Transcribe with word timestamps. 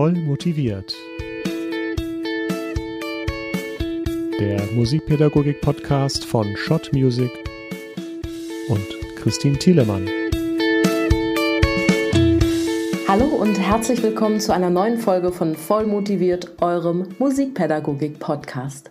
Voll 0.00 0.14
motiviert. 0.14 0.96
Der 4.40 4.62
Musikpädagogik-Podcast 4.74 6.24
von 6.24 6.56
Schott 6.56 6.90
Music 6.94 7.30
und 8.70 8.86
Christine 9.16 9.58
Thielemann. 9.58 10.08
Hallo 13.08 13.26
und 13.26 13.56
herzlich 13.56 14.02
willkommen 14.02 14.40
zu 14.40 14.54
einer 14.54 14.70
neuen 14.70 14.96
Folge 14.96 15.32
von 15.32 15.54
Voll 15.54 15.86
motiviert, 15.86 16.50
eurem 16.62 17.08
Musikpädagogik-Podcast. 17.18 18.90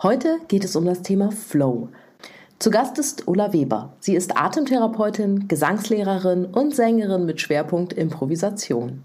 Heute 0.00 0.38
geht 0.46 0.62
es 0.62 0.76
um 0.76 0.84
das 0.84 1.02
Thema 1.02 1.32
Flow. 1.32 1.88
Zu 2.60 2.70
Gast 2.70 3.00
ist 3.00 3.26
Ulla 3.26 3.52
Weber. 3.52 3.94
Sie 3.98 4.14
ist 4.14 4.36
Atemtherapeutin, 4.36 5.48
Gesangslehrerin 5.48 6.44
und 6.44 6.72
Sängerin 6.72 7.26
mit 7.26 7.40
Schwerpunkt 7.40 7.94
Improvisation. 7.94 9.02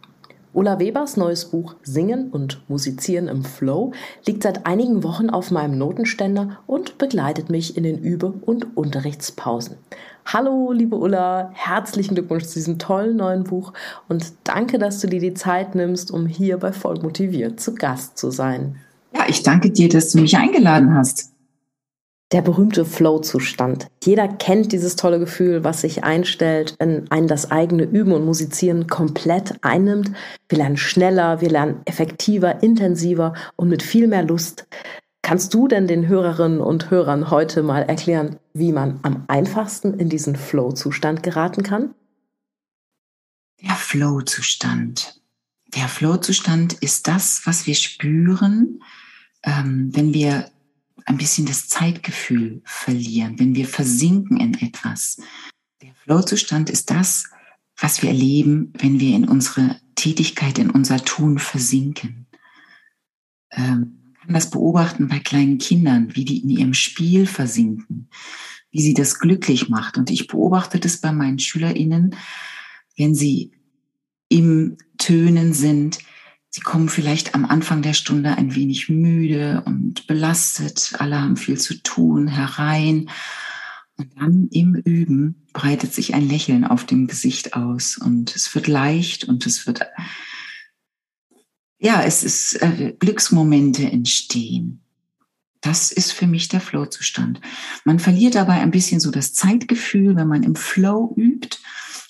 Ulla 0.54 0.80
Webers 0.80 1.16
neues 1.16 1.46
Buch 1.46 1.76
Singen 1.82 2.30
und 2.30 2.62
Musizieren 2.68 3.30
im 3.30 3.46
Flow 3.46 3.94
liegt 4.26 4.44
seit 4.44 4.66
einigen 4.66 5.02
Wochen 5.02 5.30
auf 5.30 5.50
meinem 5.50 5.78
Notenständer 5.78 6.60
und 6.68 6.98
begleitet 6.98 7.50
mich 7.50 7.78
in 7.78 7.84
den 7.84 7.98
Übe- 7.98 8.34
und 8.42 8.76
Unterrichtspausen. 8.76 9.78
Hallo, 10.26 10.74
liebe 10.74 10.98
Ulla, 10.98 11.52
herzlichen 11.54 12.16
Glückwunsch 12.16 12.44
zu 12.44 12.56
diesem 12.56 12.80
tollen 12.80 13.16
neuen 13.16 13.46
Buch 13.46 13.72
und 14.10 14.34
danke, 14.44 14.78
dass 14.78 15.00
du 15.00 15.08
dir 15.08 15.22
die 15.22 15.34
Zeit 15.34 15.74
nimmst, 15.74 16.12
um 16.12 16.28
hier 16.28 16.58
bei 16.58 16.74
Vollmotiviert 16.74 17.62
zu 17.62 17.74
Gast 17.74 18.18
zu 18.18 18.30
sein. 18.30 18.76
Ja, 19.16 19.24
ich 19.30 19.44
danke 19.44 19.72
dir, 19.72 19.88
dass 19.88 20.12
du 20.12 20.20
mich 20.20 20.38
eingeladen 20.38 20.94
hast. 20.94 21.31
Der 22.32 22.42
berühmte 22.42 22.86
Flow-Zustand. 22.86 23.88
Jeder 24.04 24.30
kennt 24.30 24.72
dieses 24.72 24.96
tolle 24.96 25.20
Gefühl, 25.20 25.66
was 25.66 25.82
sich 25.82 26.06
einstellt, 26.06 26.76
wenn 26.80 27.12
einen 27.12 27.28
das 27.28 27.52
eigene 27.52 27.84
Üben 27.84 28.14
und 28.14 28.24
Musizieren 28.24 28.88
komplett 28.88 29.56
einnimmt. 29.62 30.12
Wir 30.48 30.60
lernen 30.60 30.78
schneller, 30.78 31.42
wir 31.42 31.50
lernen 31.50 31.82
effektiver, 31.84 32.64
intensiver 32.64 33.34
und 33.58 33.68
mit 33.68 33.84
viel 33.84 34.08
mehr 34.08 34.24
Lust. 34.24 34.66
Kannst 35.22 35.54
du 35.54 35.68
denn 35.68 35.88
den 35.88 36.08
Hörerinnen 36.08 36.62
und 36.62 36.90
Hörern 36.90 37.30
heute 37.30 37.64
mal 37.64 37.84
erklären, 37.84 38.38
wie 38.54 38.72
man 38.72 39.00
am 39.04 39.26
einfachsten 39.28 40.00
in 40.00 40.08
diesen 40.08 40.36
Flow-Zustand 40.36 41.24
geraten 41.24 41.64
kann? 41.64 41.94
Der 43.62 43.76
Flow-Zustand. 43.76 45.22
Der 45.76 45.88
Flow-Zustand 45.88 46.74
ist 46.74 47.08
das, 47.08 47.42
was 47.46 47.68
wir 47.68 47.76
spüren, 47.76 48.82
ähm, 49.44 49.90
wenn 49.94 50.14
wir 50.14 50.50
ein 51.06 51.18
bisschen 51.18 51.46
das 51.46 51.68
Zeitgefühl 51.68 52.62
verlieren, 52.66 53.40
wenn 53.40 53.56
wir 53.56 53.68
versinken 53.68 54.38
in 54.38 54.54
etwas. 54.56 55.18
Der 55.82 55.94
Flow-Zustand 55.96 56.70
ist 56.70 56.90
das, 56.90 57.30
was 57.78 58.02
wir 58.02 58.10
erleben, 58.10 58.74
wenn 58.78 59.00
wir 59.00 59.16
in 59.16 59.28
unsere 59.28 59.80
Tätigkeit, 59.96 60.60
in 60.60 60.70
unser 60.70 61.04
Tun 61.04 61.40
versinken. 61.40 62.28
Ähm, 63.52 64.14
kann 64.22 64.34
das 64.34 64.50
beobachten 64.50 65.08
bei 65.08 65.20
kleinen 65.20 65.58
Kindern, 65.58 66.16
wie 66.16 66.26
die 66.26 66.40
in 66.40 66.50
ihrem 66.50 66.74
Spiel 66.74 67.26
versinken, 67.26 68.10
wie 68.72 68.82
sie 68.82 68.94
das 68.94 69.20
glücklich 69.20 69.68
macht. 69.68 69.98
Und 69.98 70.10
ich 70.12 70.28
beobachte 70.28 70.80
das 70.80 71.02
bei 71.02 71.12
meinen 71.12 71.40
SchülerInnen, 71.40 72.16
wenn 72.98 73.16
sie 73.16 73.52
im 74.30 74.78
Tönen 74.98 75.54
sind, 75.54 76.00
Sie 76.54 76.60
kommen 76.60 76.90
vielleicht 76.90 77.34
am 77.34 77.46
Anfang 77.46 77.82
der 77.82 77.94
Stunde 77.94 78.38
ein 78.38 78.56
wenig 78.56 78.90
müde 78.90 79.64
und 79.66 80.06
belastet. 80.06 80.94
Alle 81.00 81.22
haben 81.22 81.38
viel 81.38 81.58
zu 81.58 81.82
tun 81.82 82.28
herein. 82.28 83.10
Und 83.96 84.20
dann 84.20 84.50
im 84.52 84.76
Üben 84.76 85.48
breitet 85.54 85.94
sich 85.94 86.14
ein 86.14 86.28
Lächeln 86.28 86.66
auf 86.66 86.86
dem 86.86 87.08
Gesicht 87.08 87.54
aus 87.54 87.98
und 87.98 88.36
es 88.36 88.54
wird 88.54 88.68
leicht 88.68 89.24
und 89.26 89.46
es 89.46 89.66
wird, 89.66 89.82
ja, 91.80 92.04
es 92.04 92.22
ist, 92.24 92.62
äh, 92.62 92.96
Glücksmomente 93.00 93.90
entstehen. 93.90 94.82
Das 95.62 95.92
ist 95.92 96.12
für 96.12 96.28
mich 96.28 96.50
der 96.50 96.60
Flow-Zustand. 96.60 97.40
Man 97.86 98.00
verliert 98.00 98.36
dabei 98.36 98.60
ein 98.60 98.72
bisschen 98.72 99.00
so 99.00 99.12
das 99.12 99.34
Zeitgefühl, 99.34 100.16
wenn 100.16 100.28
man 100.28 100.44
im 100.44 100.56
Flow 100.56 101.14
übt 101.16 101.60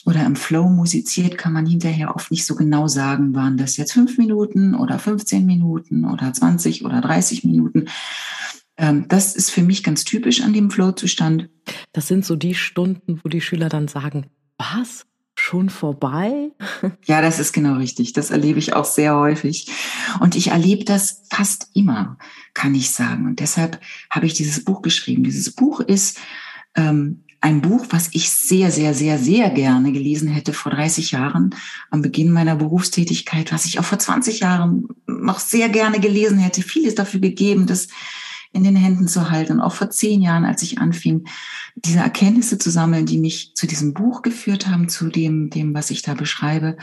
oder 0.05 0.25
im 0.25 0.35
Flow 0.35 0.67
musiziert, 0.69 1.37
kann 1.37 1.53
man 1.53 1.65
hinterher 1.65 2.15
oft 2.15 2.31
nicht 2.31 2.45
so 2.45 2.55
genau 2.55 2.87
sagen, 2.87 3.35
waren 3.35 3.57
das 3.57 3.77
jetzt 3.77 3.93
fünf 3.93 4.17
Minuten 4.17 4.75
oder 4.75 4.99
15 4.99 5.45
Minuten 5.45 6.05
oder 6.05 6.33
20 6.33 6.85
oder 6.85 7.01
30 7.01 7.43
Minuten. 7.43 7.87
Ähm, 8.77 9.05
das 9.07 9.35
ist 9.35 9.51
für 9.51 9.61
mich 9.61 9.83
ganz 9.83 10.03
typisch 10.03 10.41
an 10.41 10.53
dem 10.53 10.71
Flow-Zustand. 10.71 11.49
Das 11.93 12.07
sind 12.07 12.25
so 12.25 12.35
die 12.35 12.55
Stunden, 12.55 13.21
wo 13.23 13.29
die 13.29 13.41
Schüler 13.41 13.69
dann 13.69 13.87
sagen, 13.87 14.27
was? 14.57 15.05
Schon 15.35 15.69
vorbei? 15.69 16.51
Ja, 17.05 17.21
das 17.21 17.39
ist 17.39 17.51
genau 17.53 17.75
richtig. 17.75 18.13
Das 18.13 18.31
erlebe 18.31 18.59
ich 18.59 18.73
auch 18.73 18.85
sehr 18.85 19.15
häufig. 19.15 19.71
Und 20.19 20.35
ich 20.35 20.49
erlebe 20.49 20.85
das 20.85 21.23
fast 21.29 21.69
immer, 21.73 22.17
kann 22.53 22.75
ich 22.75 22.91
sagen. 22.91 23.25
Und 23.25 23.39
deshalb 23.39 23.79
habe 24.09 24.25
ich 24.25 24.33
dieses 24.33 24.63
Buch 24.63 24.81
geschrieben. 24.81 25.23
Dieses 25.23 25.51
Buch 25.51 25.79
ist 25.79 26.19
ähm, 26.75 27.23
ein 27.41 27.61
Buch, 27.61 27.87
was 27.89 28.09
ich 28.13 28.29
sehr, 28.29 28.71
sehr, 28.71 28.93
sehr, 28.93 29.17
sehr 29.17 29.49
gerne 29.49 29.91
gelesen 29.91 30.29
hätte 30.29 30.53
vor 30.53 30.71
30 30.71 31.11
Jahren 31.11 31.55
am 31.89 32.03
Beginn 32.03 32.31
meiner 32.31 32.55
Berufstätigkeit, 32.55 33.51
was 33.51 33.65
ich 33.65 33.79
auch 33.79 33.83
vor 33.83 33.97
20 33.97 34.41
Jahren 34.41 34.87
noch 35.07 35.39
sehr 35.39 35.67
gerne 35.69 35.99
gelesen 35.99 36.37
hätte. 36.37 36.61
Vieles 36.61 36.93
dafür 36.93 37.19
gegeben, 37.19 37.65
das 37.65 37.87
in 38.53 38.63
den 38.63 38.75
Händen 38.75 39.07
zu 39.07 39.31
halten. 39.31 39.53
Und 39.53 39.61
auch 39.61 39.73
vor 39.73 39.89
zehn 39.89 40.21
Jahren, 40.21 40.45
als 40.45 40.61
ich 40.61 40.77
anfing, 40.77 41.25
diese 41.75 41.99
Erkenntnisse 41.99 42.59
zu 42.59 42.69
sammeln, 42.69 43.07
die 43.07 43.17
mich 43.17 43.55
zu 43.55 43.65
diesem 43.65 43.93
Buch 43.93 44.21
geführt 44.21 44.67
haben, 44.67 44.87
zu 44.87 45.09
dem, 45.09 45.49
dem, 45.49 45.73
was 45.73 45.89
ich 45.89 46.03
da 46.03 46.13
beschreibe, 46.13 46.77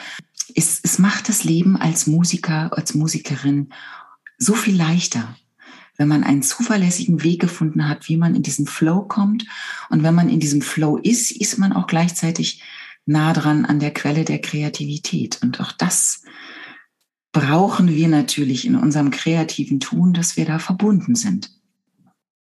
es, 0.55 0.81
es 0.83 0.99
macht 0.99 1.29
das 1.29 1.45
Leben 1.45 1.77
als 1.77 2.09
Musiker, 2.09 2.77
als 2.77 2.95
Musikerin 2.95 3.69
so 4.39 4.55
viel 4.55 4.77
leichter 4.77 5.37
wenn 5.99 6.09
man 6.09 6.25
einen 6.25 6.43
zuverlässigen 6.43 7.23
Weg 7.25 7.41
gefunden 7.41 7.89
hat, 7.89 8.09
wie 8.09 8.17
man 8.17 8.35
in 8.35 8.43
diesen 8.43 8.67
Flow 8.67 9.03
kommt. 9.03 9.45
Und 9.91 10.05
wenn 10.05 10.15
man 10.15 10.29
in 10.29 10.41
diesem 10.41 10.63
Flow 10.63 10.97
ist, 10.97 11.33
ist 11.33 11.59
man 11.59 11.73
auch 11.73 11.89
gleichzeitig 11.89 12.63
nah 13.05 13.33
dran 13.33 13.65
an 13.65 13.81
der 13.81 13.93
Quelle 13.93 14.25
der 14.25 14.41
Kreativität. 14.41 15.41
Und 15.43 15.61
auch 15.61 15.73
das 15.73 16.23
brauchen 17.33 17.89
wir 17.89 18.09
natürlich 18.09 18.65
in 18.65 18.77
unserem 18.77 19.11
kreativen 19.11 19.81
Tun, 19.81 20.15
dass 20.15 20.37
wir 20.37 20.47
da 20.47 20.61
verbunden 20.61 21.17
sind. 21.17 21.51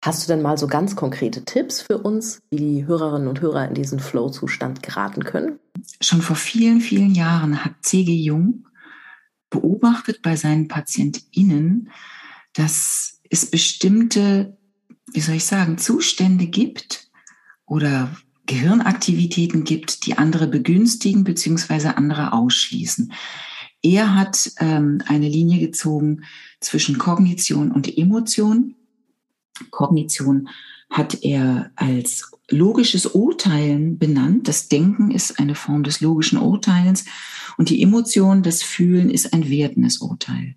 Hast 0.04 0.24
du 0.24 0.32
denn 0.32 0.42
mal 0.42 0.58
so 0.58 0.68
ganz 0.68 0.96
konkrete 0.96 1.44
Tipps 1.44 1.82
für 1.82 1.98
uns, 1.98 2.42
wie 2.52 2.58
die 2.58 2.86
Hörerinnen 2.86 3.28
und 3.28 3.42
Hörer 3.42 3.68
in 3.68 3.74
diesen 3.74 4.00
Flow-Zustand 4.00 4.84
geraten 4.84 5.24
können? 5.24 5.60
Schon 6.02 6.22
vor 6.22 6.38
vielen, 6.38 6.82
vielen 6.82 7.16
Jahren 7.16 7.64
hat 7.64 7.74
C.G. 7.82 8.14
Jung 8.14 8.66
beobachtet 9.50 10.22
bei 10.22 10.36
seinen 10.36 10.68
PatientInnen, 10.68 11.90
dass 12.54 13.19
es 13.30 13.46
bestimmte, 13.46 14.58
wie 15.12 15.22
soll 15.22 15.36
ich 15.36 15.46
sagen, 15.46 15.78
Zustände 15.78 16.48
gibt 16.48 17.10
oder 17.66 18.16
Gehirnaktivitäten 18.46 19.64
gibt, 19.64 20.06
die 20.06 20.18
andere 20.18 20.48
begünstigen 20.48 21.24
beziehungsweise 21.24 21.98
andere 21.98 22.34
ausschließen. 22.34 23.14
Er 23.82 24.16
hat 24.16 24.52
ähm, 24.58 25.02
eine 25.08 25.30
Linie 25.30 25.60
gezogen 25.60 26.24
zwischen 26.60 26.98
Kognition 26.98 27.72
und 27.72 27.98
Emotion. 27.98 28.76
Kognition 29.70 30.50
hat 30.90 31.24
er 31.24 31.72
als 31.76 32.32
logisches 32.50 33.06
Urteilen 33.06 34.00
benannt. 34.00 34.48
Das 34.48 34.68
Denken 34.68 35.12
ist 35.12 35.40
eine 35.40 35.56
Form 35.56 35.84
des 35.84 36.02
logischen 36.02 36.40
Urteilens 36.40 37.06
und 37.58 37.70
die 37.70 37.82
Emotion, 37.82 38.42
das 38.42 38.64
Fühlen 38.64 39.10
ist 39.10 39.34
ein 39.34 39.50
wertendes 39.50 40.00
Urteil. 40.00 40.56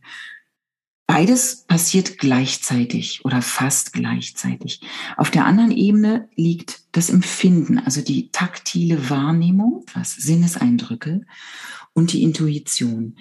Beides 1.12 1.66
passiert 1.68 2.16
gleichzeitig 2.16 3.22
oder 3.26 3.42
fast 3.42 3.92
gleichzeitig. 3.92 4.80
Auf 5.18 5.30
der 5.30 5.44
anderen 5.44 5.70
Ebene 5.70 6.26
liegt 6.36 6.84
das 6.92 7.10
Empfinden, 7.10 7.78
also 7.78 8.00
die 8.00 8.30
taktile 8.30 9.10
Wahrnehmung, 9.10 9.84
was 9.92 10.14
Sinneseindrücke 10.14 11.26
und 11.92 12.14
die 12.14 12.22
Intuition. 12.22 13.16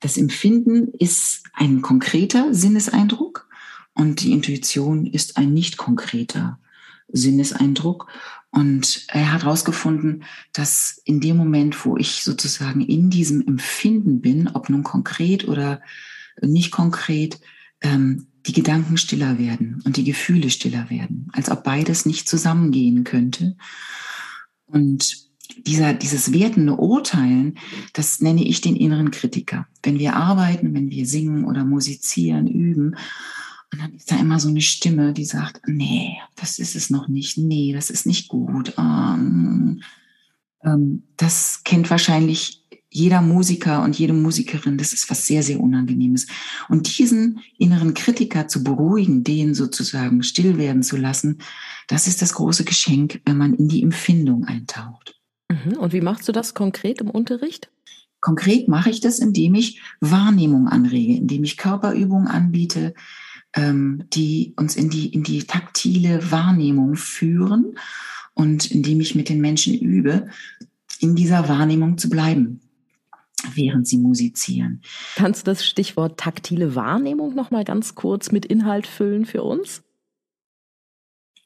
Das 0.00 0.16
Empfinden 0.16 0.88
ist 0.98 1.42
ein 1.52 1.82
konkreter 1.82 2.54
Sinneseindruck 2.54 3.46
und 3.92 4.22
die 4.22 4.32
Intuition 4.32 5.04
ist 5.04 5.36
ein 5.36 5.52
nicht 5.52 5.76
konkreter 5.76 6.58
Sinneseindruck. 7.08 8.06
Und 8.52 9.04
er 9.08 9.34
hat 9.34 9.42
herausgefunden, 9.42 10.24
dass 10.54 10.98
in 11.04 11.20
dem 11.20 11.36
Moment, 11.36 11.84
wo 11.84 11.98
ich 11.98 12.24
sozusagen 12.24 12.80
in 12.80 13.10
diesem 13.10 13.46
Empfinden 13.46 14.22
bin, 14.22 14.48
ob 14.48 14.70
nun 14.70 14.82
konkret 14.82 15.46
oder 15.46 15.82
nicht 16.40 16.70
konkret, 16.70 17.40
ähm, 17.80 18.26
die 18.46 18.52
Gedanken 18.52 18.96
stiller 18.96 19.38
werden 19.38 19.82
und 19.84 19.96
die 19.96 20.04
Gefühle 20.04 20.50
stiller 20.50 20.90
werden, 20.90 21.28
als 21.32 21.50
ob 21.50 21.64
beides 21.64 22.04
nicht 22.04 22.28
zusammengehen 22.28 23.04
könnte. 23.04 23.56
Und 24.66 25.28
dieser, 25.66 25.94
dieses 25.94 26.32
wertende 26.32 26.74
Urteilen, 26.74 27.58
das 27.92 28.20
nenne 28.20 28.44
ich 28.44 28.60
den 28.60 28.76
inneren 28.76 29.10
Kritiker. 29.10 29.66
Wenn 29.82 29.98
wir 29.98 30.16
arbeiten, 30.16 30.74
wenn 30.74 30.90
wir 30.90 31.06
singen 31.06 31.44
oder 31.44 31.64
musizieren, 31.64 32.46
üben, 32.46 32.96
und 33.72 33.80
dann 33.80 33.94
ist 33.94 34.10
da 34.10 34.16
immer 34.16 34.38
so 34.38 34.48
eine 34.48 34.60
Stimme, 34.60 35.12
die 35.12 35.24
sagt, 35.24 35.62
nee, 35.66 36.16
das 36.36 36.60
ist 36.60 36.76
es 36.76 36.90
noch 36.90 37.08
nicht, 37.08 37.38
nee, 37.38 37.72
das 37.72 37.90
ist 37.90 38.06
nicht 38.06 38.28
gut. 38.28 38.74
Ähm, 38.78 39.82
ähm, 40.62 41.02
das 41.16 41.62
kennt 41.64 41.90
wahrscheinlich 41.90 42.63
jeder 42.94 43.20
Musiker 43.20 43.82
und 43.82 43.98
jede 43.98 44.12
Musikerin, 44.12 44.78
das 44.78 44.92
ist 44.92 45.10
was 45.10 45.26
sehr, 45.26 45.42
sehr 45.42 45.58
Unangenehmes. 45.60 46.28
Und 46.68 46.96
diesen 46.96 47.40
inneren 47.58 47.92
Kritiker 47.92 48.46
zu 48.46 48.62
beruhigen, 48.62 49.24
den 49.24 49.52
sozusagen 49.52 50.22
still 50.22 50.58
werden 50.58 50.84
zu 50.84 50.96
lassen, 50.96 51.38
das 51.88 52.06
ist 52.06 52.22
das 52.22 52.34
große 52.34 52.64
Geschenk, 52.64 53.20
wenn 53.26 53.36
man 53.36 53.52
in 53.54 53.66
die 53.66 53.82
Empfindung 53.82 54.44
eintaucht. 54.44 55.20
Mhm. 55.50 55.76
Und 55.76 55.92
wie 55.92 56.02
machst 56.02 56.28
du 56.28 56.32
das 56.32 56.54
konkret 56.54 57.00
im 57.00 57.10
Unterricht? 57.10 57.68
Konkret 58.20 58.68
mache 58.68 58.90
ich 58.90 59.00
das, 59.00 59.18
indem 59.18 59.56
ich 59.56 59.82
Wahrnehmung 60.00 60.68
anrege, 60.68 61.16
indem 61.16 61.42
ich 61.42 61.56
Körperübungen 61.56 62.28
anbiete, 62.28 62.94
ähm, 63.54 64.04
die 64.12 64.54
uns 64.56 64.76
in 64.76 64.88
die, 64.88 65.12
in 65.12 65.24
die 65.24 65.42
taktile 65.42 66.30
Wahrnehmung 66.30 66.94
führen 66.94 67.76
und 68.34 68.70
indem 68.70 69.00
ich 69.00 69.16
mit 69.16 69.28
den 69.28 69.40
Menschen 69.40 69.74
übe, 69.74 70.28
in 71.00 71.16
dieser 71.16 71.48
Wahrnehmung 71.48 71.98
zu 71.98 72.08
bleiben 72.08 72.60
während 73.54 73.86
sie 73.86 73.98
musizieren. 73.98 74.82
Kannst 75.16 75.42
du 75.42 75.50
das 75.50 75.66
Stichwort 75.66 76.18
taktile 76.18 76.74
Wahrnehmung 76.74 77.34
noch 77.34 77.50
mal 77.50 77.64
ganz 77.64 77.94
kurz 77.94 78.32
mit 78.32 78.46
Inhalt 78.46 78.86
füllen 78.86 79.26
für 79.26 79.42
uns? 79.42 79.82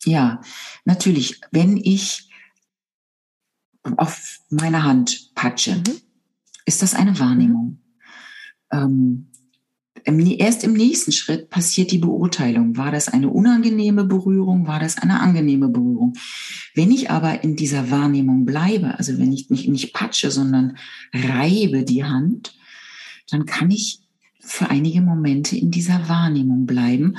Ja, 0.05 0.41
natürlich. 0.85 1.41
Wenn 1.51 1.77
ich 1.77 2.31
auf 3.97 4.41
meine 4.51 4.85
Hand 4.85 5.35
patsche, 5.35 5.77
mhm. 5.77 6.01
ist 6.67 6.83
das 6.83 6.95
eine 6.95 7.19
Wahrnehmung. 7.19 7.81
Mhm. 8.73 8.79
Ähm, 8.79 9.31
erst 10.05 10.65
im 10.65 10.73
nächsten 10.73 11.13
Schritt 11.13 11.51
passiert 11.51 11.91
die 11.91 11.99
Beurteilung. 11.99 12.77
War 12.77 12.91
das 12.91 13.09
eine 13.09 13.29
unangenehme 13.29 14.05
Berührung? 14.05 14.67
War 14.67 14.81
das 14.81 14.99
eine 14.99 15.21
angenehme 15.21 15.69
Berührung? 15.69 16.15
Wenn 16.75 16.91
ich 16.91 17.11
aber 17.11 17.43
in 17.45 17.57
dieser 17.57 17.91
Wahrnehmung 17.91 18.45
bleibe, 18.45 18.99
also 18.99 19.19
wenn 19.19 19.33
ich 19.33 19.51
mich 19.51 19.69
nicht 19.69 19.95
patsche, 19.95 20.31
sondern 20.31 20.77
reibe 21.13 21.85
die 21.85 22.05
Hand, 22.05 22.55
dann 23.31 23.47
kann 23.47 23.71
ich 23.71 24.03
für 24.49 24.71
einige 24.71 25.03
Momente 25.03 25.57
in 25.57 25.71
dieser 25.71 26.09
Wahrnehmung 26.09 26.65
bleiben. 26.67 27.19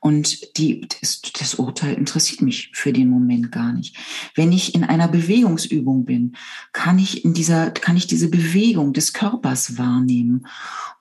Und 0.00 0.56
die, 0.56 0.88
das, 1.00 1.20
das, 1.38 1.56
Urteil 1.56 1.94
interessiert 1.94 2.40
mich 2.40 2.70
für 2.72 2.92
den 2.92 3.10
Moment 3.10 3.52
gar 3.52 3.72
nicht. 3.72 3.96
Wenn 4.34 4.50
ich 4.50 4.74
in 4.74 4.84
einer 4.84 5.08
Bewegungsübung 5.08 6.06
bin, 6.06 6.36
kann 6.72 6.98
ich 6.98 7.24
in 7.24 7.34
dieser, 7.34 7.70
kann 7.70 7.96
ich 7.96 8.06
diese 8.06 8.30
Bewegung 8.30 8.94
des 8.94 9.12
Körpers 9.12 9.76
wahrnehmen 9.76 10.46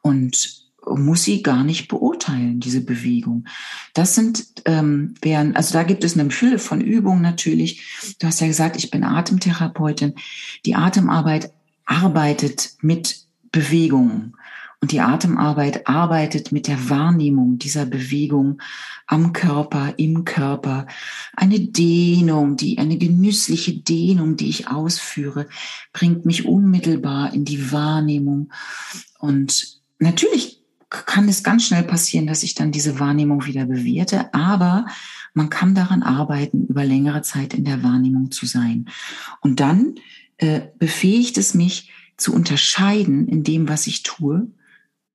und 0.02 0.69
muss 0.88 1.24
sie 1.24 1.44
gar 1.44 1.64
nicht 1.64 1.88
beurteilen, 1.88 2.60
diese 2.60 2.82
Bewegung. 2.82 3.46
Das 3.94 4.16
sind, 4.16 4.46
ähm, 4.66 5.14
wären, 5.22 5.56
also 5.56 5.74
da 5.74 5.84
gibt 5.84 6.04
es 6.04 6.18
eine 6.18 6.30
Fülle 6.32 6.60
von 6.60 6.82
Übungen 6.82 7.22
natürlich. 7.22 8.16
Du 8.20 8.28
hast 8.28 8.42
ja 8.42 8.48
gesagt, 8.48 8.76
ich 8.78 8.92
bin 8.92 9.04
Atemtherapeutin. 9.04 10.16
Die 10.66 10.76
Atemarbeit 10.76 11.52
arbeitet 11.86 12.74
mit 12.82 13.26
Bewegungen. 13.52 14.36
Und 14.82 14.94
die 14.94 15.02
Atemarbeit 15.02 15.88
arbeitet 15.88 16.54
mit 16.54 16.68
der 16.68 16.90
Wahrnehmung 16.90 17.58
dieser 17.58 17.86
Bewegung 17.86 18.62
am 19.08 19.34
Körper, 19.34 19.94
im 19.98 20.24
Körper. 20.24 20.88
Eine 21.36 21.60
Dehnung, 21.60 22.56
die, 22.56 22.78
eine 22.78 22.98
genüssliche 22.98 23.74
Dehnung, 23.74 24.38
die 24.38 24.48
ich 24.48 24.70
ausführe, 24.70 25.48
bringt 25.92 26.26
mich 26.26 26.46
unmittelbar 26.46 27.34
in 27.34 27.44
die 27.44 27.74
Wahrnehmung. 27.74 28.54
Und 29.20 29.82
natürlich 30.00 30.59
kann 30.90 31.30
es 31.30 31.44
ganz 31.44 31.66
schnell 31.66 31.84
passieren, 31.84 32.28
dass 32.28 32.44
ich 32.44 32.56
dann 32.56 32.72
diese 32.72 33.00
Wahrnehmung 33.00 33.46
wieder 33.46 33.66
bewerte, 33.66 34.34
aber 34.34 34.86
man 35.34 35.50
kann 35.50 35.76
daran 35.76 36.02
arbeiten, 36.02 36.66
über 36.66 36.84
längere 36.84 37.22
Zeit 37.22 37.54
in 37.54 37.64
der 37.64 37.84
Wahrnehmung 37.84 38.32
zu 38.32 38.46
sein. 38.46 38.90
Und 39.42 39.60
dann 39.60 39.96
äh, 40.38 40.62
befähigt 40.78 41.38
es 41.38 41.54
mich 41.54 41.92
zu 42.18 42.34
unterscheiden 42.34 43.28
in 43.28 43.44
dem, 43.44 43.70
was 43.70 43.88
ich 43.88 44.04
tue, 44.04 44.52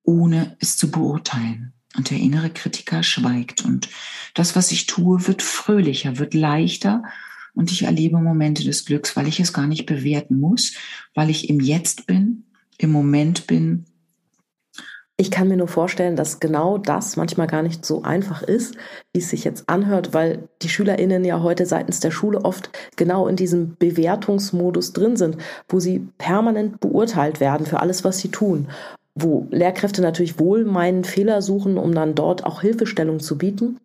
ohne 0.03 0.55
es 0.59 0.77
zu 0.77 0.91
beurteilen. 0.91 1.73
Und 1.97 2.09
der 2.09 2.17
innere 2.17 2.49
Kritiker 2.49 3.03
schweigt. 3.03 3.63
Und 3.63 3.89
das, 4.33 4.55
was 4.55 4.71
ich 4.71 4.85
tue, 4.85 5.27
wird 5.27 5.41
fröhlicher, 5.41 6.17
wird 6.17 6.33
leichter. 6.33 7.03
Und 7.53 7.71
ich 7.71 7.83
erlebe 7.83 8.17
Momente 8.19 8.63
des 8.63 8.85
Glücks, 8.85 9.15
weil 9.15 9.27
ich 9.27 9.39
es 9.39 9.53
gar 9.53 9.67
nicht 9.67 9.85
bewerten 9.85 10.39
muss, 10.39 10.73
weil 11.13 11.29
ich 11.29 11.49
im 11.49 11.59
Jetzt 11.59 12.05
bin, 12.05 12.43
im 12.77 12.91
Moment 12.91 13.47
bin 13.47 13.85
ich 15.17 15.31
kann 15.31 15.47
mir 15.47 15.55
nur 15.55 15.69
vorstellen, 15.69 16.17
dass 16.17 16.41
genau 16.41 16.77
das 16.77 17.15
manchmal 17.15 17.47
gar 17.47 17.61
nicht 17.61 17.85
so 17.85 18.03
einfach 18.03 18.41
ist, 18.41 18.75
wie 19.13 19.19
es 19.19 19.29
sich 19.29 19.45
jetzt 19.45 19.69
anhört, 19.69 20.13
weil 20.13 20.49
die 20.61 20.67
SchülerInnen 20.67 21.23
ja 21.23 21.41
heute 21.41 21.65
seitens 21.65 22.01
der 22.01 22.11
Schule 22.11 22.43
oft 22.43 22.69
genau 22.97 23.27
in 23.27 23.37
diesem 23.37 23.77
Bewertungsmodus 23.77 24.91
drin 24.91 25.15
sind, 25.15 25.37
wo 25.69 25.79
sie 25.79 26.05
permanent 26.17 26.81
beurteilt 26.81 27.39
werden 27.39 27.65
für 27.65 27.79
alles, 27.79 28.03
was 28.03 28.17
sie 28.17 28.29
tun. 28.29 28.67
Wo 29.17 29.47
Lehrkräfte 29.51 30.01
natürlich 30.01 30.37
wohl 30.37 30.65
meinen 30.65 31.05
Fehler 31.05 31.41
suchen, 31.41 31.77
um 31.77 31.95
dann 31.95 32.15
dort 32.15 32.45
auch 32.45 32.59
Hilfestellung 32.59 33.21
zu 33.21 33.37
bieten. 33.37 33.77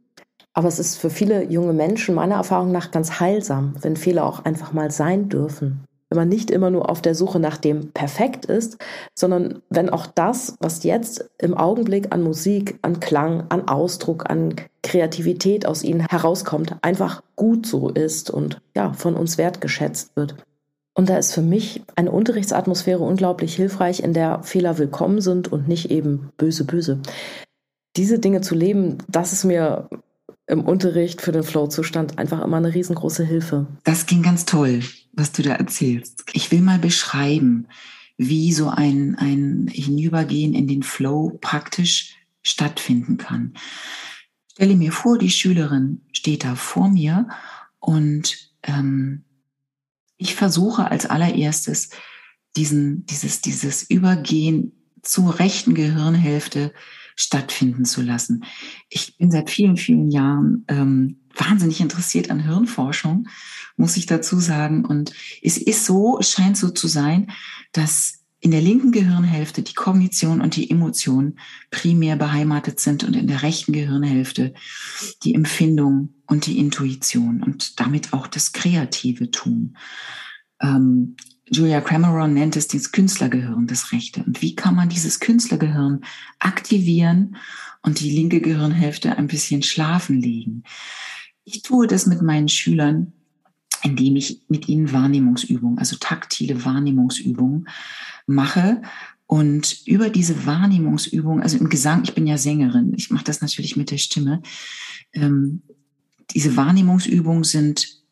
Aber 0.53 0.67
es 0.67 0.81
ist 0.81 0.99
für 0.99 1.11
viele 1.11 1.45
junge 1.45 1.73
Menschen 1.73 2.17
meiner 2.17 2.35
Erfahrung 2.35 2.73
nach 2.73 2.91
ganz 2.91 3.21
heilsam, 3.21 3.75
wenn 3.81 3.95
Fehler 3.95 4.25
auch 4.25 4.45
einfach 4.45 4.73
mal 4.73 4.91
sein 4.91 5.29
dürfen 5.29 5.85
wenn 6.11 6.19
man 6.19 6.29
nicht 6.29 6.51
immer 6.51 6.71
nur 6.71 6.91
auf 6.91 7.01
der 7.01 7.15
Suche 7.15 7.39
nach 7.39 7.57
dem 7.57 7.93
Perfekt 7.93 8.45
ist, 8.45 8.79
sondern 9.15 9.63
wenn 9.71 9.89
auch 9.89 10.07
das, 10.07 10.57
was 10.61 10.83
jetzt 10.83 11.31
im 11.39 11.57
Augenblick 11.57 12.13
an 12.13 12.23
Musik, 12.23 12.79
an 12.83 12.99
Klang, 13.01 13.45
an 13.49 13.69
Ausdruck, 13.69 14.29
an 14.29 14.57
Kreativität 14.83 15.67
aus 15.67 15.85
ihnen 15.85 16.07
herauskommt, 16.09 16.77
einfach 16.83 17.23
gut 17.37 17.65
so 17.65 17.89
ist 17.89 18.29
und 18.29 18.61
ja, 18.75 18.93
von 18.93 19.15
uns 19.15 19.39
wertgeschätzt 19.39 20.17
wird. 20.17 20.35
Und 20.95 21.09
da 21.09 21.17
ist 21.17 21.33
für 21.33 21.43
mich 21.43 21.83
eine 21.95 22.11
Unterrichtsatmosphäre 22.11 23.03
unglaublich 23.03 23.55
hilfreich, 23.55 24.01
in 24.01 24.13
der 24.13 24.43
Fehler 24.43 24.79
willkommen 24.79 25.21
sind 25.21 25.51
und 25.53 25.69
nicht 25.69 25.91
eben 25.91 26.31
böse, 26.37 26.65
böse. 26.65 26.99
Diese 27.97 28.19
Dinge 28.19 28.41
zu 28.41 28.57
leben, 28.57 28.99
das 29.09 29.33
ist 29.33 29.45
mir 29.45 29.89
im 30.47 30.65
Unterricht 30.65 31.23
für 31.23 31.31
den 31.31 31.45
Flow-Zustand 31.45 32.19
einfach 32.19 32.43
immer 32.45 32.57
eine 32.57 32.75
riesengroße 32.75 33.25
Hilfe. 33.25 33.67
Das 33.85 34.07
ging 34.07 34.23
ganz 34.23 34.45
toll, 34.45 34.83
was 35.13 35.33
du 35.33 35.43
da 35.43 35.53
erzählst. 35.53 36.25
Ich 36.33 36.51
will 36.51 36.61
mal 36.61 36.79
beschreiben, 36.79 37.67
wie 38.17 38.53
so 38.53 38.69
ein, 38.69 39.17
ein 39.17 39.69
Hinübergehen 39.73 40.55
in 40.55 40.67
den 40.67 40.83
Flow 40.83 41.39
praktisch 41.41 42.17
stattfinden 42.43 43.17
kann. 43.17 43.55
Stelle 44.53 44.77
mir 44.77 44.93
vor, 44.93 45.19
die 45.19 45.31
Schülerin 45.31 46.03
steht 46.13 46.45
da 46.45 46.55
vor 46.55 46.91
mir 46.91 47.29
und 47.79 48.51
ähm, 48.63 49.25
ich 50.19 50.35
versuche 50.35 50.91
als 50.91 51.07
allererstes 51.07 51.91
diesen, 52.57 53.07
dieses, 53.07 53.41
dieses 53.41 53.89
Übergehen 53.89 54.73
zur 55.03 55.39
rechten 55.39 55.75
Gehirnhälfte 55.75 56.75
stattfinden 57.17 57.85
zu 57.85 58.03
lassen. 58.03 58.45
Ich 58.91 59.17
bin 59.17 59.31
seit 59.31 59.49
vielen, 59.51 59.77
vielen 59.77 60.11
Jahren 60.11 60.65
ähm, 60.69 61.20
wahnsinnig 61.35 61.81
interessiert 61.81 62.31
an 62.31 62.41
Hirnforschung, 62.41 63.29
muss 63.77 63.97
ich 63.97 64.07
dazu 64.07 64.39
sagen. 64.41 64.85
Und 64.85 65.13
es 65.43 65.59
ist 65.59 65.85
so, 65.85 66.19
es 66.19 66.31
scheint 66.31 66.57
so 66.57 66.71
zu 66.71 66.89
sein, 66.89 67.31
dass 67.73 68.21
in 68.41 68.53
der 68.53 68.63
linken 68.63 68.91
Gehirnhälfte 68.91 69.63
die 69.63 69.75
Kognition 69.75 70.41
und 70.41 70.57
die 70.57 70.71
Emotion 70.71 71.39
primär 71.71 72.17
beheimatet 72.17 72.81
sind 72.81 73.05
und 73.05 73.15
in 73.15 73.27
der 73.27 73.43
rechten 73.43 73.73
Gehirnhälfte 73.73 74.55
die 75.23 75.35
Empfindung 75.35 76.15
und 76.27 76.47
die 76.47 76.59
Intuition 76.59 77.43
und 77.43 77.79
damit 77.81 78.15
auch 78.15 78.27
das 78.27 78.53
kreative 78.53 79.31
Tun. 79.31 79.77
Ähm, 80.63 81.17
Julia 81.53 81.81
Cameron 81.81 82.33
nennt 82.33 82.57
es 82.57 82.69
das 82.69 82.93
Künstlergehirn, 82.93 83.67
das 83.67 83.93
Rechte. 83.93 84.23
Und 84.23 84.41
wie 84.41 84.55
kann 84.55 84.77
man 84.77 84.89
dieses 84.89 85.21
Künstlergehirn 85.21 86.01
aktivieren 86.39 87.37
und 87.83 88.01
die 88.01 88.11
linke 88.11 88.41
Gehirnhälfte 88.41 89.19
ein 89.19 89.27
bisschen 89.27 89.63
schlafen 89.63 90.21
legen? 90.21 90.63
Ich 91.45 91.63
tue 91.63 91.87
das 91.87 92.07
mit 92.07 92.23
meinen 92.23 92.49
Schülern, 92.49 93.13
indem 93.83 94.17
ich 94.17 94.43
mit 94.49 94.69
ihnen 94.69 94.93
Wahrnehmungsübungen, 94.93 95.79
also 95.79 95.97
taktile 95.99 96.65
Wahrnehmungsübungen 96.65 97.69
mache 98.27 98.83
und 99.27 99.83
über 99.87 100.11
diese 100.11 100.45
Wahrnehmungsübung, 100.45 101.41
also 101.41 101.57
im 101.57 101.69
Gesang, 101.69 102.03
ich 102.03 102.15
bin 102.15 102.27
ja 102.27 102.37
Sängerin, 102.37 102.95
ich 102.97 103.11
mache 103.11 103.25
das 103.25 103.41
natürlich 103.41 103.77
mit 103.77 103.91
der 103.91 103.99
Stimme. 103.99 104.43
Ähm, 105.13 105.63
diese 106.35 106.57
Wahrnehmungsübungen 106.57 107.45
sind, 107.45 108.03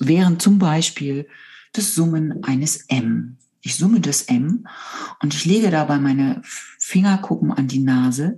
wären 0.00 0.38
zum 0.38 0.58
Beispiel 0.58 1.26
das 1.72 1.94
Summen 1.94 2.44
eines 2.44 2.84
M. 2.88 3.38
Ich 3.60 3.74
summe 3.74 4.00
das 4.00 4.22
M 4.22 4.66
und 5.20 5.34
ich 5.34 5.44
lege 5.44 5.70
dabei 5.70 5.98
meine 5.98 6.42
Fingerkuppen 6.78 7.52
an 7.52 7.66
die 7.66 7.80
Nase 7.80 8.36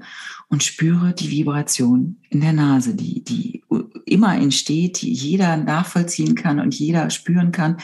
und 0.48 0.62
spüre 0.62 1.12
die 1.12 1.30
Vibration 1.30 2.16
in 2.30 2.40
der 2.40 2.54
Nase, 2.54 2.94
die, 2.94 3.22
die 3.22 3.62
immer 4.10 4.36
entsteht, 4.36 5.02
die 5.02 5.12
jeder 5.12 5.56
nachvollziehen 5.56 6.34
kann 6.34 6.60
und 6.60 6.74
jeder 6.74 7.10
spüren 7.10 7.52
kann. 7.52 7.78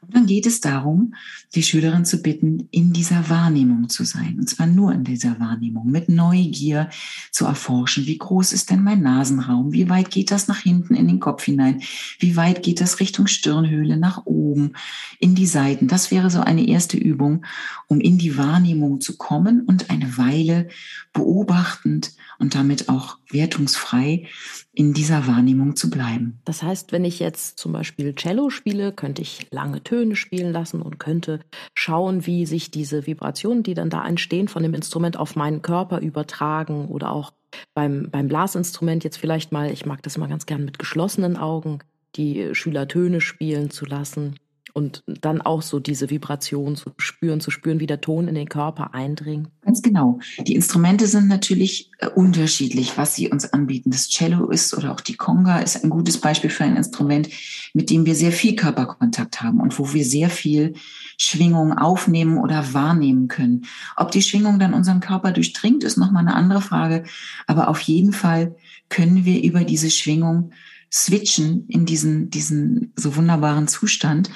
Und 0.00 0.14
dann 0.14 0.26
geht 0.26 0.46
es 0.46 0.60
darum, 0.60 1.14
die 1.54 1.62
Schülerin 1.62 2.04
zu 2.04 2.22
bitten, 2.22 2.68
in 2.70 2.92
dieser 2.92 3.28
Wahrnehmung 3.28 3.88
zu 3.88 4.04
sein. 4.04 4.36
Und 4.38 4.48
zwar 4.48 4.66
nur 4.66 4.92
in 4.92 5.04
dieser 5.04 5.38
Wahrnehmung, 5.38 5.90
mit 5.90 6.08
Neugier 6.08 6.88
zu 7.30 7.44
erforschen. 7.44 8.06
Wie 8.06 8.18
groß 8.18 8.52
ist 8.52 8.70
denn 8.70 8.82
mein 8.82 9.02
Nasenraum? 9.02 9.72
Wie 9.72 9.88
weit 9.88 10.10
geht 10.10 10.30
das 10.30 10.48
nach 10.48 10.60
hinten 10.60 10.94
in 10.94 11.08
den 11.08 11.20
Kopf 11.20 11.44
hinein? 11.44 11.82
Wie 12.18 12.36
weit 12.36 12.62
geht 12.62 12.80
das 12.80 13.00
Richtung 13.00 13.26
Stirnhöhle, 13.26 13.96
nach 13.96 14.24
oben, 14.24 14.72
in 15.18 15.34
die 15.34 15.46
Seiten? 15.46 15.88
Das 15.88 16.10
wäre 16.10 16.30
so 16.30 16.40
eine 16.40 16.66
erste 16.66 16.96
Übung, 16.96 17.44
um 17.88 18.00
in 18.00 18.18
die 18.18 18.36
Wahrnehmung 18.36 19.00
zu 19.00 19.16
kommen 19.16 19.62
und 19.62 19.90
eine 19.90 20.16
Weile 20.16 20.68
beobachtend 21.12 22.12
und 22.38 22.54
damit 22.54 22.88
auch 22.88 23.18
wertungsfrei 23.30 24.26
in 24.72 24.94
dieser 24.94 25.26
Wahrnehmung 25.26 25.76
zu 25.76 25.90
bleiben. 25.90 26.40
Das 26.44 26.62
heißt, 26.62 26.92
wenn 26.92 27.04
ich 27.04 27.18
jetzt 27.18 27.58
zum 27.58 27.72
Beispiel 27.72 28.14
Cello 28.14 28.48
spiele, 28.50 28.92
könnte 28.92 29.20
ich 29.20 29.46
lange 29.50 29.81
Töne 29.82 30.16
spielen 30.16 30.52
lassen 30.52 30.82
und 30.82 30.98
könnte 30.98 31.40
schauen, 31.74 32.26
wie 32.26 32.46
sich 32.46 32.70
diese 32.70 33.06
Vibrationen, 33.06 33.62
die 33.62 33.74
dann 33.74 33.90
da 33.90 34.06
entstehen, 34.06 34.48
von 34.48 34.62
dem 34.62 34.74
Instrument 34.74 35.16
auf 35.16 35.36
meinen 35.36 35.62
Körper 35.62 36.00
übertragen 36.00 36.88
oder 36.88 37.12
auch 37.12 37.32
beim, 37.74 38.10
beim 38.10 38.28
Blasinstrument 38.28 39.04
jetzt 39.04 39.18
vielleicht 39.18 39.52
mal, 39.52 39.70
ich 39.70 39.86
mag 39.86 40.02
das 40.02 40.18
mal 40.18 40.28
ganz 40.28 40.46
gern 40.46 40.64
mit 40.64 40.78
geschlossenen 40.78 41.36
Augen, 41.36 41.80
die 42.16 42.54
Schüler 42.54 42.88
Töne 42.88 43.20
spielen 43.20 43.70
zu 43.70 43.84
lassen 43.84 44.36
und 44.72 45.02
dann 45.06 45.40
auch 45.40 45.62
so 45.62 45.80
diese 45.80 46.10
Vibration 46.10 46.76
zu 46.76 46.90
spüren, 46.98 47.40
zu 47.40 47.50
spüren, 47.50 47.80
wie 47.80 47.86
der 47.86 48.00
Ton 48.00 48.28
in 48.28 48.34
den 48.34 48.48
Körper 48.48 48.94
eindringt. 48.94 49.48
Ganz 49.62 49.82
genau. 49.82 50.18
Die 50.46 50.54
Instrumente 50.54 51.06
sind 51.06 51.28
natürlich 51.28 51.90
äh, 51.98 52.08
unterschiedlich, 52.08 52.96
was 52.96 53.14
sie 53.14 53.28
uns 53.28 53.52
anbieten. 53.52 53.90
Das 53.90 54.08
Cello 54.08 54.48
ist 54.48 54.76
oder 54.76 54.92
auch 54.92 55.00
die 55.00 55.16
Conga 55.16 55.58
ist 55.60 55.82
ein 55.82 55.90
gutes 55.90 56.18
Beispiel 56.18 56.50
für 56.50 56.64
ein 56.64 56.76
Instrument, 56.76 57.28
mit 57.74 57.90
dem 57.90 58.06
wir 58.06 58.14
sehr 58.14 58.32
viel 58.32 58.56
Körperkontakt 58.56 59.42
haben 59.42 59.60
und 59.60 59.78
wo 59.78 59.92
wir 59.92 60.04
sehr 60.04 60.30
viel 60.30 60.74
Schwingung 61.18 61.76
aufnehmen 61.76 62.38
oder 62.38 62.74
wahrnehmen 62.74 63.28
können. 63.28 63.66
Ob 63.96 64.10
die 64.10 64.22
Schwingung 64.22 64.58
dann 64.58 64.74
unseren 64.74 65.00
Körper 65.00 65.32
durchdringt, 65.32 65.84
ist 65.84 65.98
nochmal 65.98 66.26
eine 66.26 66.34
andere 66.34 66.60
Frage. 66.60 67.04
Aber 67.46 67.68
auf 67.68 67.80
jeden 67.80 68.12
Fall 68.12 68.56
können 68.88 69.24
wir 69.24 69.42
über 69.42 69.64
diese 69.64 69.90
Schwingung 69.90 70.52
switchen 70.92 71.66
in 71.68 71.86
diesen, 71.86 72.28
diesen 72.28 72.92
so 72.96 73.16
wunderbaren 73.16 73.66
Zustand 73.66 74.30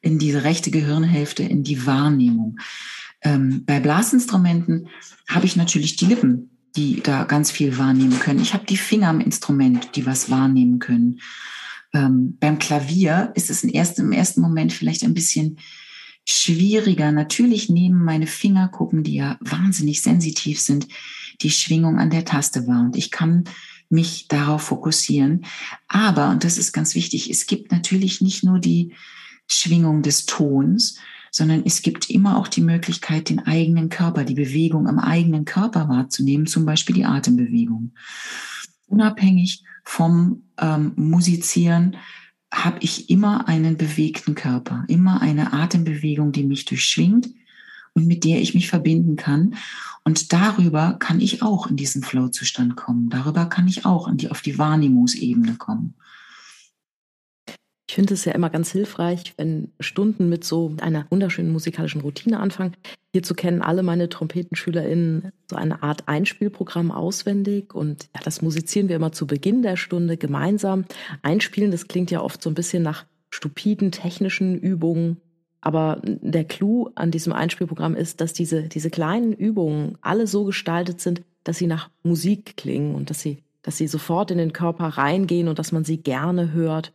in 0.00 0.18
diese 0.18 0.44
rechte 0.44 0.70
Gehirnhälfte, 0.70 1.42
in 1.42 1.64
die 1.64 1.86
Wahrnehmung. 1.86 2.58
Ähm, 3.22 3.64
bei 3.64 3.80
Blasinstrumenten 3.80 4.88
habe 5.28 5.46
ich 5.46 5.56
natürlich 5.56 5.96
die 5.96 6.06
Lippen, 6.06 6.50
die 6.76 7.02
da 7.02 7.24
ganz 7.24 7.50
viel 7.50 7.78
wahrnehmen 7.78 8.18
können. 8.20 8.40
Ich 8.40 8.54
habe 8.54 8.66
die 8.66 8.76
Finger 8.76 9.08
am 9.08 9.20
Instrument, 9.20 9.96
die 9.96 10.06
was 10.06 10.30
wahrnehmen 10.30 10.78
können. 10.78 11.20
Ähm, 11.92 12.36
beim 12.38 12.58
Klavier 12.58 13.32
ist 13.34 13.50
es 13.50 13.64
ersten, 13.64 14.02
im 14.02 14.12
ersten 14.12 14.40
Moment 14.40 14.72
vielleicht 14.72 15.02
ein 15.02 15.14
bisschen 15.14 15.58
schwieriger. 16.26 17.10
Natürlich 17.10 17.68
nehmen 17.68 18.04
meine 18.04 18.26
Fingerkuppen, 18.26 19.02
die 19.02 19.14
ja 19.14 19.38
wahnsinnig 19.40 20.02
sensitiv 20.02 20.60
sind, 20.60 20.86
die 21.40 21.50
Schwingung 21.50 21.98
an 21.98 22.10
der 22.10 22.24
Taste 22.24 22.66
wahr. 22.66 22.82
Und 22.84 22.96
ich 22.96 23.10
kann 23.10 23.44
mich 23.88 24.28
darauf 24.28 24.62
fokussieren. 24.62 25.46
Aber, 25.88 26.28
und 26.30 26.44
das 26.44 26.58
ist 26.58 26.72
ganz 26.72 26.94
wichtig, 26.94 27.30
es 27.30 27.46
gibt 27.46 27.72
natürlich 27.72 28.20
nicht 28.20 28.44
nur 28.44 28.58
die 28.58 28.92
Schwingung 29.48 30.02
des 30.02 30.26
Tons, 30.26 30.98
sondern 31.30 31.62
es 31.64 31.82
gibt 31.82 32.10
immer 32.10 32.38
auch 32.38 32.48
die 32.48 32.60
Möglichkeit, 32.60 33.28
den 33.28 33.40
eigenen 33.40 33.88
Körper, 33.88 34.24
die 34.24 34.34
Bewegung 34.34 34.86
am 34.86 34.98
eigenen 34.98 35.44
Körper 35.44 35.88
wahrzunehmen, 35.88 36.46
zum 36.46 36.64
Beispiel 36.64 36.94
die 36.94 37.04
Atembewegung. 37.04 37.92
Unabhängig 38.86 39.62
vom 39.84 40.42
ähm, 40.58 40.92
Musizieren 40.96 41.96
habe 42.52 42.78
ich 42.80 43.10
immer 43.10 43.46
einen 43.48 43.76
bewegten 43.76 44.34
Körper, 44.34 44.84
immer 44.88 45.20
eine 45.20 45.52
Atembewegung, 45.52 46.32
die 46.32 46.44
mich 46.44 46.64
durchschwingt 46.64 47.28
und 47.92 48.06
mit 48.06 48.24
der 48.24 48.40
ich 48.40 48.54
mich 48.54 48.68
verbinden 48.68 49.16
kann. 49.16 49.54
Und 50.04 50.32
darüber 50.32 50.94
kann 50.98 51.20
ich 51.20 51.42
auch 51.42 51.66
in 51.66 51.76
diesen 51.76 52.02
Flow-Zustand 52.02 52.76
kommen. 52.76 53.10
Darüber 53.10 53.46
kann 53.46 53.68
ich 53.68 53.84
auch 53.84 54.08
die, 54.14 54.30
auf 54.30 54.40
die 54.40 54.56
Wahrnehmungsebene 54.56 55.56
kommen. 55.56 55.94
Ich 57.88 57.94
finde 57.94 58.12
es 58.12 58.26
ja 58.26 58.32
immer 58.32 58.50
ganz 58.50 58.70
hilfreich, 58.70 59.32
wenn 59.38 59.72
Stunden 59.80 60.28
mit 60.28 60.44
so 60.44 60.76
einer 60.80 61.06
wunderschönen 61.08 61.50
musikalischen 61.50 62.02
Routine 62.02 62.38
anfangen. 62.38 62.76
Hierzu 63.12 63.32
kennen 63.32 63.62
alle 63.62 63.82
meine 63.82 64.10
TrompetenschülerInnen 64.10 65.32
so 65.50 65.56
eine 65.56 65.82
Art 65.82 66.06
Einspielprogramm 66.06 66.90
auswendig 66.90 67.74
und 67.74 68.10
ja, 68.14 68.20
das 68.22 68.42
musizieren 68.42 68.90
wir 68.90 68.96
immer 68.96 69.12
zu 69.12 69.26
Beginn 69.26 69.62
der 69.62 69.76
Stunde 69.76 70.18
gemeinsam. 70.18 70.84
Einspielen, 71.22 71.70
das 71.70 71.88
klingt 71.88 72.10
ja 72.10 72.20
oft 72.20 72.42
so 72.42 72.50
ein 72.50 72.54
bisschen 72.54 72.82
nach 72.82 73.06
stupiden 73.30 73.90
technischen 73.90 74.58
Übungen. 74.58 75.16
Aber 75.62 76.02
der 76.04 76.44
Clou 76.44 76.90
an 76.94 77.10
diesem 77.10 77.32
Einspielprogramm 77.32 77.94
ist, 77.94 78.20
dass 78.20 78.34
diese, 78.34 78.64
diese 78.64 78.90
kleinen 78.90 79.32
Übungen 79.32 79.96
alle 80.02 80.26
so 80.26 80.44
gestaltet 80.44 81.00
sind, 81.00 81.22
dass 81.42 81.56
sie 81.56 81.66
nach 81.66 81.88
Musik 82.02 82.58
klingen 82.58 82.94
und 82.94 83.08
dass 83.08 83.22
sie, 83.22 83.38
dass 83.62 83.78
sie 83.78 83.88
sofort 83.88 84.30
in 84.30 84.38
den 84.38 84.52
Körper 84.52 84.84
reingehen 84.84 85.48
und 85.48 85.58
dass 85.58 85.72
man 85.72 85.84
sie 85.84 85.96
gerne 86.02 86.52
hört. 86.52 86.92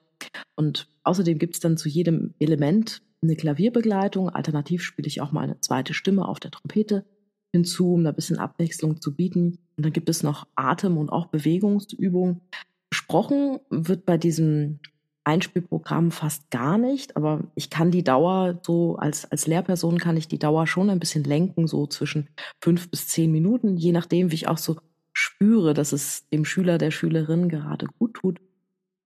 Und 0.56 0.88
außerdem 1.04 1.40
gibt 1.40 1.56
es 1.56 1.60
dann 1.60 1.78
zu 1.78 1.90
jedem 1.90 2.34
Element 2.40 3.02
eine 3.22 3.36
Klavierbegleitung. 3.36 4.30
Alternativ 4.30 4.84
spiele 4.84 5.08
ich 5.08 5.22
auch 5.22 5.32
mal 5.32 5.42
eine 5.42 5.60
zweite 5.60 5.94
Stimme 5.94 6.28
auf 6.28 6.40
der 6.40 6.52
Trompete 6.52 7.06
hinzu, 7.52 7.94
um 7.94 8.04
da 8.04 8.10
ein 8.10 8.16
bisschen 8.16 8.40
Abwechslung 8.40 9.02
zu 9.02 9.16
bieten. 9.16 9.60
Und 9.78 9.86
dann 9.86 9.94
gibt 9.94 10.10
es 10.10 10.24
noch 10.24 10.48
Atem- 10.56 10.98
und 10.98 11.10
auch 11.10 11.28
Bewegungsübungen. 11.28 12.42
Gesprochen 12.90 13.60
wird 13.70 14.06
bei 14.06 14.18
diesem 14.18 14.80
Einspielprogramm 15.24 16.12
fast 16.12 16.50
gar 16.52 16.78
nicht, 16.78 17.16
aber 17.16 17.46
ich 17.56 17.70
kann 17.70 17.92
die 17.92 18.04
Dauer 18.04 18.60
so 18.64 18.98
als, 18.98 19.32
als 19.32 19.48
Lehrperson 19.48 19.98
kann 19.98 20.18
ich 20.18 20.28
die 20.28 20.40
Dauer 20.40 20.68
schon 20.68 20.90
ein 20.90 21.00
bisschen 21.00 21.24
lenken, 21.24 21.68
so 21.68 21.88
zwischen 21.88 22.28
fünf 22.62 22.92
bis 22.92 23.08
zehn 23.08 23.32
Minuten, 23.32 23.78
je 23.78 23.94
nachdem, 23.94 24.32
wie 24.32 24.36
ich 24.36 24.48
auch 24.48 24.58
so 24.58 24.78
spüre, 25.14 25.74
dass 25.74 25.94
es 25.94 26.28
dem 26.30 26.44
Schüler, 26.44 26.78
der 26.78 26.92
Schülerin 26.92 27.48
gerade 27.48 27.88
gut 28.00 28.16
tut. 28.16 28.42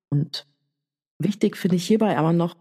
Und 0.09 0.47
Wichtig 1.19 1.57
finde 1.57 1.77
ich 1.77 1.87
hierbei 1.87 2.17
aber 2.17 2.33
noch, 2.33 2.55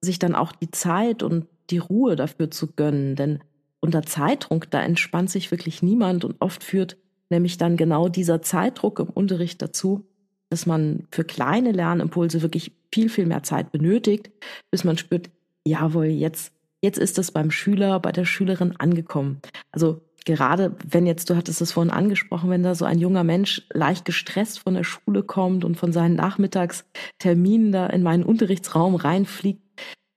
sich 0.00 0.18
dann 0.18 0.34
auch 0.34 0.52
die 0.52 0.70
Zeit 0.70 1.22
und 1.22 1.46
die 1.70 1.78
Ruhe 1.78 2.16
dafür 2.16 2.50
zu 2.50 2.72
gönnen, 2.72 3.16
denn 3.16 3.38
unter 3.80 4.02
Zeitdruck, 4.02 4.70
da 4.70 4.82
entspannt 4.82 5.30
sich 5.30 5.50
wirklich 5.50 5.82
niemand 5.82 6.24
und 6.24 6.36
oft 6.40 6.62
führt 6.62 6.96
nämlich 7.30 7.56
dann 7.58 7.76
genau 7.76 8.08
dieser 8.08 8.42
Zeitdruck 8.42 9.00
im 9.00 9.08
Unterricht 9.08 9.60
dazu, 9.62 10.06
dass 10.50 10.66
man 10.66 11.06
für 11.10 11.24
kleine 11.24 11.72
Lernimpulse 11.72 12.42
wirklich 12.42 12.72
viel, 12.92 13.08
viel 13.08 13.26
mehr 13.26 13.42
Zeit 13.42 13.72
benötigt, 13.72 14.30
bis 14.70 14.84
man 14.84 14.98
spürt, 14.98 15.30
jawohl, 15.66 16.06
jetzt, 16.06 16.52
jetzt 16.82 16.98
ist 16.98 17.16
das 17.18 17.30
beim 17.30 17.50
Schüler, 17.50 17.98
bei 18.00 18.12
der 18.12 18.26
Schülerin 18.26 18.76
angekommen. 18.76 19.40
Also 19.70 20.02
gerade 20.24 20.76
wenn 20.86 21.06
jetzt, 21.06 21.30
du 21.30 21.36
hattest 21.36 21.60
es 21.60 21.72
vorhin 21.72 21.92
angesprochen, 21.92 22.50
wenn 22.50 22.62
da 22.62 22.74
so 22.74 22.84
ein 22.84 22.98
junger 22.98 23.24
Mensch 23.24 23.66
leicht 23.72 24.04
gestresst 24.04 24.58
von 24.58 24.74
der 24.74 24.84
Schule 24.84 25.22
kommt 25.22 25.64
und 25.64 25.76
von 25.76 25.92
seinen 25.92 26.16
Nachmittagsterminen 26.16 27.72
da 27.72 27.86
in 27.86 28.02
meinen 28.02 28.24
Unterrichtsraum 28.24 28.94
reinfliegt, 28.94 29.62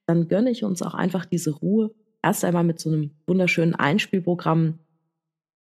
dann 0.08 0.28
gönne 0.28 0.52
ich 0.52 0.64
uns 0.64 0.82
auch 0.82 0.94
einfach 0.94 1.26
diese 1.26 1.52
Ruhe. 1.52 1.92
Erst 2.22 2.46
einmal 2.46 2.64
mit 2.64 2.80
so 2.80 2.90
einem 2.90 3.12
wunderschönen 3.28 3.76
Einspielprogramm 3.76 4.80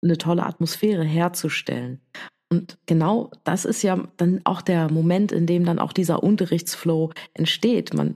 eine 0.03 0.17
tolle 0.17 0.45
Atmosphäre 0.45 1.03
herzustellen. 1.03 2.01
Und 2.49 2.77
genau 2.85 3.31
das 3.43 3.65
ist 3.65 3.81
ja 3.81 4.07
dann 4.17 4.41
auch 4.45 4.61
der 4.61 4.91
Moment, 4.91 5.31
in 5.31 5.45
dem 5.45 5.65
dann 5.65 5.79
auch 5.79 5.91
dieser 5.91 6.23
Unterrichtsflow 6.23 7.11
entsteht. 7.33 7.93
Man, 7.93 8.15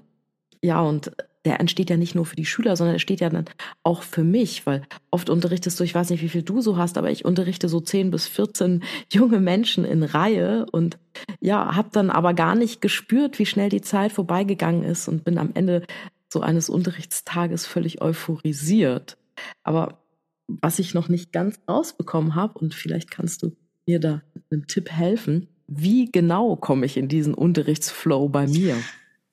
ja, 0.62 0.82
und 0.82 1.12
der 1.46 1.60
entsteht 1.60 1.90
ja 1.90 1.98
nicht 1.98 2.14
nur 2.14 2.26
für 2.26 2.36
die 2.36 2.46
Schüler, 2.46 2.76
sondern 2.76 2.96
er 2.96 3.00
steht 3.00 3.20
ja 3.20 3.30
dann 3.30 3.46
auch 3.84 4.04
für 4.04 4.24
mich, 4.24 4.66
weil 4.66 4.84
oft 5.10 5.30
unterrichtest 5.30 5.80
du, 5.80 5.84
ich 5.84 5.96
weiß 5.96 6.10
nicht, 6.12 6.22
wie 6.22 6.30
viel 6.30 6.44
du 6.44 6.62
so 6.62 6.78
hast, 6.78 6.98
aber 6.98 7.10
ich 7.10 7.26
unterrichte 7.26 7.68
so 7.68 7.80
10 7.80 8.12
bis 8.12 8.28
14 8.28 8.84
junge 9.12 9.40
Menschen 9.40 9.84
in 9.86 10.04
Reihe 10.04 10.66
und 10.72 11.00
ja, 11.40 11.76
habe 11.76 11.90
dann 11.92 12.10
aber 12.10 12.34
gar 12.34 12.56
nicht 12.56 12.82
gespürt, 12.82 13.40
wie 13.40 13.46
schnell 13.46 13.70
die 13.70 13.82
Zeit 13.82 14.12
vorbeigegangen 14.12 14.84
ist 14.84 15.08
und 15.08 15.24
bin 15.24 15.38
am 15.38 15.52
Ende 15.54 15.86
so 16.32 16.42
eines 16.42 16.70
Unterrichtstages 16.70 17.66
völlig 17.66 18.02
euphorisiert. 18.02 19.18
Aber 19.64 20.04
was 20.48 20.80
ich 20.80 20.94
noch 20.94 21.10
nicht 21.10 21.32
ganz 21.32 21.60
rausbekommen 21.68 22.36
habe, 22.36 22.60
und 22.60 22.74
vielleicht 22.74 23.10
kannst 23.10 23.44
du 23.44 23.56
mir 23.88 24.00
da 24.00 24.22
mit 24.34 24.44
einem 24.52 24.68
Tipp 24.68 24.92
helfen, 24.92 25.48
wie 25.68 26.12
genau 26.12 26.56
komme 26.56 26.86
ich 26.86 26.98
in 26.98 27.08
diesen 27.08 27.34
Unterrichtsflow 27.34 28.30
bei 28.30 28.48
mir? 28.48 28.76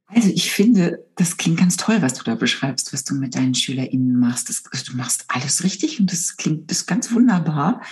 Also 0.09 0.31
ich 0.31 0.51
finde, 0.51 1.05
das 1.17 1.37
klingt 1.37 1.59
ganz 1.59 1.77
toll, 1.77 2.01
was 2.01 2.15
du 2.15 2.25
da 2.25 2.35
beschreibst, 2.35 2.95
was 2.95 3.05
du 3.05 3.15
mit 3.15 3.35
deinen 3.35 3.55
SchülerInnen 3.55 4.19
machst. 4.19 4.49
Das, 4.49 4.65
also 4.73 4.93
du 4.93 4.97
machst 4.97 5.27
alles 5.29 5.65
richtig 5.65 6.01
und 6.01 6.11
das 6.11 6.39
klingt 6.39 6.71
das 6.71 6.87
ganz 6.87 7.13
wunderbar. 7.13 7.83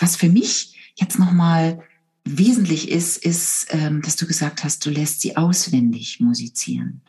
Was 0.00 0.16
für 0.16 0.28
mich 0.28 0.92
jetzt 0.96 1.20
nochmal 1.20 1.80
wesentlich 2.24 2.90
ist, 2.90 3.16
ist, 3.16 3.68
ähm, 3.70 4.02
dass 4.02 4.16
du 4.16 4.26
gesagt 4.26 4.64
hast, 4.64 4.84
du 4.84 4.90
lässt 4.90 5.20
sie 5.20 5.36
auswendig 5.36 6.18
musizieren. 6.20 7.02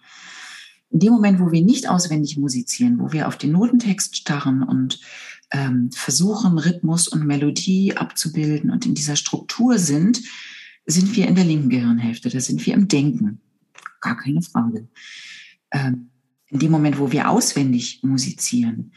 In 0.91 0.99
dem 0.99 1.13
Moment, 1.13 1.39
wo 1.39 1.51
wir 1.51 1.63
nicht 1.63 1.89
auswendig 1.89 2.37
musizieren, 2.37 2.99
wo 2.99 3.11
wir 3.11 3.27
auf 3.27 3.37
den 3.37 3.51
Notentext 3.51 4.15
starren 4.15 4.61
und 4.61 4.99
ähm, 5.51 5.89
versuchen, 5.91 6.59
Rhythmus 6.59 7.07
und 7.07 7.25
Melodie 7.25 7.97
abzubilden 7.97 8.69
und 8.69 8.85
in 8.85 8.93
dieser 8.93 9.15
Struktur 9.15 9.79
sind, 9.79 10.21
sind 10.85 11.15
wir 11.15 11.27
in 11.27 11.33
der 11.33 11.45
linken 11.45 11.69
Gehirnhälfte, 11.69 12.29
da 12.29 12.39
sind 12.39 12.63
wir 12.65 12.75
im 12.75 12.87
Denken 12.87 13.41
gar 14.03 14.17
keine 14.17 14.41
Frage. 14.41 14.87
Ähm, 15.71 16.09
in 16.47 16.59
dem 16.59 16.71
Moment, 16.71 16.99
wo 16.99 17.11
wir 17.11 17.29
auswendig 17.29 18.01
musizieren, 18.03 18.93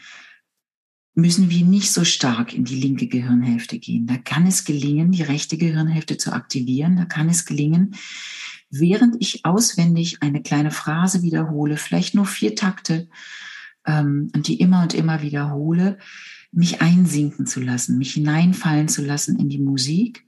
müssen 1.15 1.49
wir 1.49 1.65
nicht 1.65 1.91
so 1.91 2.05
stark 2.05 2.53
in 2.53 2.65
die 2.65 2.79
linke 2.79 3.07
Gehirnhälfte 3.07 3.79
gehen. 3.79 4.07
Da 4.07 4.19
kann 4.19 4.47
es 4.47 4.65
gelingen, 4.65 5.13
die 5.13 5.23
rechte 5.23 5.57
Gehirnhälfte 5.57 6.19
zu 6.19 6.33
aktivieren. 6.33 6.97
Da 6.97 7.07
kann 7.07 7.31
es 7.31 7.47
gelingen, 7.47 7.95
während 8.69 9.17
ich 9.21 9.47
auswendig 9.47 10.23
eine 10.23 10.43
kleine 10.43 10.71
Phrase 10.71 11.23
wiederhole, 11.23 11.79
vielleicht 11.79 12.15
nur 12.15 12.27
vier 12.27 12.55
Takte, 12.55 13.09
ähm, 13.87 14.31
und 14.35 14.49
die 14.49 14.61
immer 14.61 14.83
und 14.83 14.95
immer 14.95 15.23
wiederhole, 15.23 15.99
mich 16.53 16.83
einsinken 16.83 17.47
zu 17.47 17.61
lassen, 17.61 17.99
mich 17.99 18.15
hineinfallen 18.15 18.89
zu 18.89 19.03
lassen 19.05 19.39
in 19.39 19.49
die 19.49 19.59
Musik, 19.59 20.25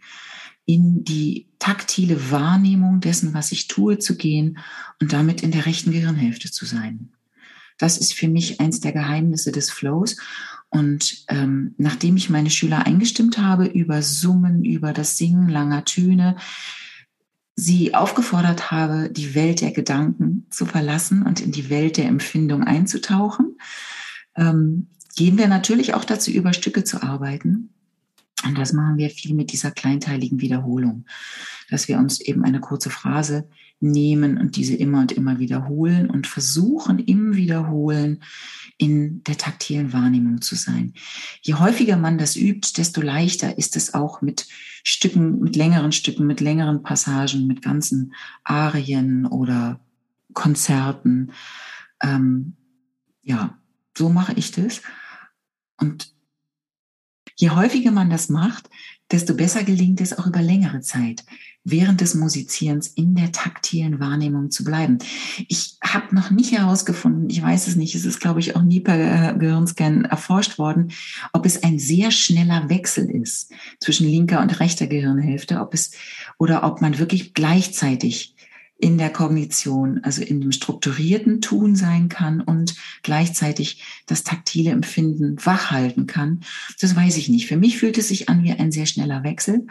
in 0.68 1.02
die 1.02 1.48
taktile 1.58 2.30
Wahrnehmung 2.30 3.00
dessen, 3.00 3.32
was 3.32 3.52
ich 3.52 3.68
tue, 3.68 3.98
zu 3.98 4.18
gehen 4.18 4.58
und 5.00 5.14
damit 5.14 5.42
in 5.42 5.50
der 5.50 5.64
rechten 5.64 5.92
Gehirnhälfte 5.92 6.50
zu 6.50 6.66
sein. 6.66 7.08
Das 7.78 7.96
ist 7.96 8.12
für 8.12 8.28
mich 8.28 8.60
eins 8.60 8.78
der 8.80 8.92
Geheimnisse 8.92 9.50
des 9.50 9.70
Flows. 9.70 10.18
Und 10.68 11.24
ähm, 11.28 11.74
nachdem 11.78 12.18
ich 12.18 12.28
meine 12.28 12.50
Schüler 12.50 12.84
eingestimmt 12.84 13.38
habe 13.38 13.64
über 13.64 14.02
Summen, 14.02 14.62
über 14.62 14.92
das 14.92 15.16
Singen 15.16 15.48
langer 15.48 15.86
Töne, 15.86 16.36
sie 17.56 17.94
aufgefordert 17.94 18.70
habe, 18.70 19.08
die 19.08 19.34
Welt 19.34 19.62
der 19.62 19.70
Gedanken 19.70 20.48
zu 20.50 20.66
verlassen 20.66 21.22
und 21.22 21.40
in 21.40 21.50
die 21.50 21.70
Welt 21.70 21.96
der 21.96 22.08
Empfindung 22.08 22.62
einzutauchen, 22.62 23.56
ähm, 24.36 24.88
gehen 25.16 25.38
wir 25.38 25.48
natürlich 25.48 25.94
auch 25.94 26.04
dazu 26.04 26.30
über, 26.30 26.52
Stücke 26.52 26.84
zu 26.84 27.02
arbeiten. 27.02 27.70
Und 28.44 28.56
das 28.56 28.72
machen 28.72 28.98
wir 28.98 29.10
viel 29.10 29.34
mit 29.34 29.52
dieser 29.52 29.70
kleinteiligen 29.70 30.40
Wiederholung, 30.40 31.06
dass 31.70 31.88
wir 31.88 31.98
uns 31.98 32.20
eben 32.20 32.44
eine 32.44 32.60
kurze 32.60 32.90
Phrase 32.90 33.48
nehmen 33.80 34.38
und 34.38 34.56
diese 34.56 34.74
immer 34.74 35.00
und 35.00 35.12
immer 35.12 35.38
wiederholen 35.38 36.10
und 36.10 36.26
versuchen 36.26 36.98
im 36.98 37.36
Wiederholen 37.36 38.22
in 38.76 39.22
der 39.24 39.36
taktilen 39.36 39.92
Wahrnehmung 39.92 40.40
zu 40.40 40.54
sein. 40.54 40.94
Je 41.42 41.54
häufiger 41.54 41.96
man 41.96 42.18
das 42.18 42.36
übt, 42.36 42.76
desto 42.76 43.00
leichter 43.00 43.58
ist 43.58 43.76
es 43.76 43.94
auch 43.94 44.22
mit 44.22 44.46
Stücken, 44.84 45.40
mit 45.40 45.56
längeren 45.56 45.92
Stücken, 45.92 46.26
mit 46.26 46.40
längeren 46.40 46.82
Passagen, 46.82 47.46
mit 47.46 47.62
ganzen 47.62 48.14
Arien 48.44 49.26
oder 49.26 49.80
Konzerten. 50.32 51.32
Ähm, 52.00 52.54
ja, 53.22 53.58
so 53.96 54.08
mache 54.08 54.34
ich 54.34 54.52
das. 54.52 54.80
Und 55.80 56.12
je 57.38 57.50
häufiger 57.50 57.92
man 57.92 58.10
das 58.10 58.28
macht, 58.28 58.68
desto 59.10 59.34
besser 59.34 59.64
gelingt 59.64 60.00
es 60.00 60.18
auch 60.18 60.26
über 60.26 60.42
längere 60.42 60.80
Zeit 60.80 61.24
während 61.64 62.00
des 62.00 62.14
Musizierens 62.14 62.88
in 62.88 63.14
der 63.14 63.30
taktilen 63.32 64.00
Wahrnehmung 64.00 64.50
zu 64.50 64.64
bleiben. 64.64 64.98
Ich 65.48 65.76
habe 65.82 66.14
noch 66.14 66.30
nicht 66.30 66.52
herausgefunden, 66.52 67.28
ich 67.28 67.42
weiß 67.42 67.68
es 67.68 67.76
nicht, 67.76 67.94
es 67.94 68.04
ist, 68.04 68.20
glaube 68.20 68.40
ich, 68.40 68.56
auch 68.56 68.62
nie 68.62 68.80
per 68.80 69.34
äh, 69.34 69.38
Gehirnscan 69.38 70.04
erforscht 70.04 70.58
worden, 70.58 70.92
ob 71.32 71.44
es 71.46 71.62
ein 71.62 71.78
sehr 71.78 72.10
schneller 72.10 72.68
Wechsel 72.68 73.10
ist 73.10 73.52
zwischen 73.80 74.08
linker 74.08 74.40
und 74.40 74.60
rechter 74.60 74.86
Gehirnhälfte, 74.86 75.60
ob 75.60 75.74
es 75.74 75.92
oder 76.38 76.64
ob 76.64 76.80
man 76.80 76.98
wirklich 76.98 77.34
gleichzeitig 77.34 78.34
in 78.78 78.96
der 78.96 79.10
Kognition, 79.10 80.00
also 80.04 80.22
in 80.22 80.40
dem 80.40 80.52
strukturierten 80.52 81.40
Tun 81.40 81.74
sein 81.74 82.08
kann 82.08 82.40
und 82.40 82.76
gleichzeitig 83.02 83.82
das 84.06 84.22
taktile 84.22 84.70
Empfinden 84.70 85.36
wachhalten 85.44 86.06
kann. 86.06 86.40
Das 86.80 86.94
weiß 86.94 87.16
ich 87.16 87.28
nicht. 87.28 87.48
Für 87.48 87.56
mich 87.56 87.76
fühlt 87.78 87.98
es 87.98 88.08
sich 88.08 88.28
an 88.28 88.44
wie 88.44 88.52
ein 88.52 88.70
sehr 88.70 88.86
schneller 88.86 89.24
Wechsel. 89.24 89.66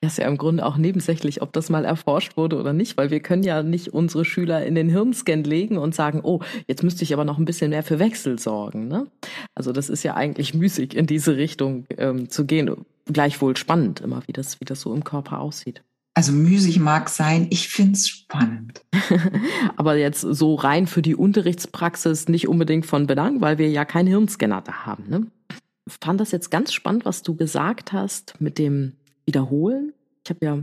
Das 0.00 0.12
ist 0.12 0.18
ja 0.18 0.26
im 0.26 0.38
Grunde 0.38 0.64
auch 0.64 0.78
nebensächlich, 0.78 1.42
ob 1.42 1.52
das 1.52 1.68
mal 1.68 1.84
erforscht 1.84 2.38
wurde 2.38 2.58
oder 2.58 2.72
nicht, 2.72 2.96
weil 2.96 3.10
wir 3.10 3.20
können 3.20 3.42
ja 3.42 3.62
nicht 3.62 3.88
unsere 3.88 4.24
Schüler 4.24 4.64
in 4.64 4.74
den 4.74 4.88
Hirnscan 4.88 5.44
legen 5.44 5.76
und 5.76 5.94
sagen, 5.94 6.20
oh, 6.22 6.40
jetzt 6.66 6.82
müsste 6.82 7.04
ich 7.04 7.12
aber 7.12 7.26
noch 7.26 7.38
ein 7.38 7.44
bisschen 7.44 7.70
mehr 7.70 7.82
für 7.82 7.98
Wechsel 7.98 8.38
sorgen. 8.38 8.88
Ne? 8.88 9.06
Also 9.54 9.72
das 9.72 9.90
ist 9.90 10.02
ja 10.02 10.14
eigentlich 10.14 10.54
müßig, 10.54 10.96
in 10.96 11.06
diese 11.06 11.36
Richtung 11.36 11.84
ähm, 11.98 12.30
zu 12.30 12.46
gehen. 12.46 12.74
Gleichwohl 13.04 13.56
spannend 13.58 14.00
immer, 14.00 14.22
wie 14.26 14.32
das, 14.32 14.60
wie 14.60 14.64
das 14.64 14.80
so 14.80 14.94
im 14.94 15.04
Körper 15.04 15.40
aussieht. 15.40 15.82
Also 16.14 16.32
müßig 16.32 16.80
mag 16.80 17.08
sein, 17.08 17.46
ich 17.50 17.68
finde 17.68 17.92
es 17.92 18.08
spannend. 18.08 18.84
Aber 19.76 19.96
jetzt 19.96 20.20
so 20.20 20.54
rein 20.54 20.86
für 20.86 21.02
die 21.02 21.14
Unterrichtspraxis 21.14 22.28
nicht 22.28 22.48
unbedingt 22.48 22.84
von 22.86 23.06
Belang, 23.06 23.40
weil 23.40 23.58
wir 23.58 23.70
ja 23.70 23.84
keinen 23.84 24.08
Hirnscanner 24.08 24.60
da 24.60 24.86
haben. 24.86 25.08
Ne? 25.08 25.26
Ich 25.86 25.94
fand 26.02 26.20
das 26.20 26.32
jetzt 26.32 26.50
ganz 26.50 26.72
spannend, 26.72 27.04
was 27.04 27.22
du 27.22 27.36
gesagt 27.36 27.92
hast 27.92 28.40
mit 28.40 28.58
dem 28.58 28.94
Wiederholen. 29.24 29.92
Ich 30.24 30.30
habe 30.30 30.44
ja 30.44 30.58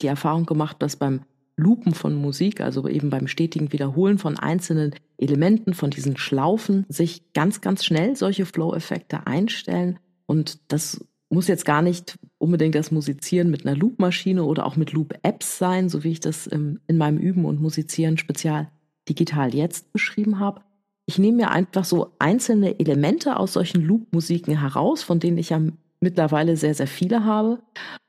die 0.00 0.06
Erfahrung 0.06 0.46
gemacht, 0.46 0.76
dass 0.80 0.96
beim 0.96 1.22
Lupen 1.56 1.94
von 1.94 2.14
Musik, 2.14 2.60
also 2.60 2.88
eben 2.88 3.10
beim 3.10 3.28
stetigen 3.28 3.72
Wiederholen 3.72 4.18
von 4.18 4.38
einzelnen 4.38 4.94
Elementen, 5.18 5.74
von 5.74 5.90
diesen 5.90 6.16
Schlaufen, 6.16 6.84
sich 6.88 7.32
ganz, 7.32 7.60
ganz 7.60 7.84
schnell 7.84 8.16
solche 8.16 8.46
Flow-Effekte 8.46 9.26
einstellen. 9.26 9.98
Und 10.26 10.58
das 10.72 11.04
muss 11.28 11.48
jetzt 11.48 11.64
gar 11.64 11.82
nicht 11.82 12.18
unbedingt 12.44 12.74
das 12.74 12.90
Musizieren 12.90 13.50
mit 13.50 13.66
einer 13.66 13.74
Loop-Maschine 13.74 14.44
oder 14.44 14.66
auch 14.66 14.76
mit 14.76 14.92
Loop-Apps 14.92 15.58
sein, 15.58 15.88
so 15.88 16.04
wie 16.04 16.12
ich 16.12 16.20
das 16.20 16.46
in 16.46 16.78
meinem 16.92 17.16
Üben 17.16 17.46
und 17.46 17.60
Musizieren 17.60 18.18
spezial 18.18 18.68
digital 19.08 19.54
jetzt 19.54 19.92
beschrieben 19.92 20.38
habe. 20.38 20.60
Ich 21.06 21.18
nehme 21.18 21.38
mir 21.38 21.50
einfach 21.50 21.84
so 21.84 22.12
einzelne 22.18 22.78
Elemente 22.78 23.38
aus 23.38 23.54
solchen 23.54 23.82
Loop-Musiken 23.82 24.60
heraus, 24.60 25.02
von 25.02 25.20
denen 25.20 25.38
ich 25.38 25.50
ja 25.50 25.60
mittlerweile 26.00 26.58
sehr, 26.58 26.74
sehr 26.74 26.86
viele 26.86 27.24
habe. 27.24 27.60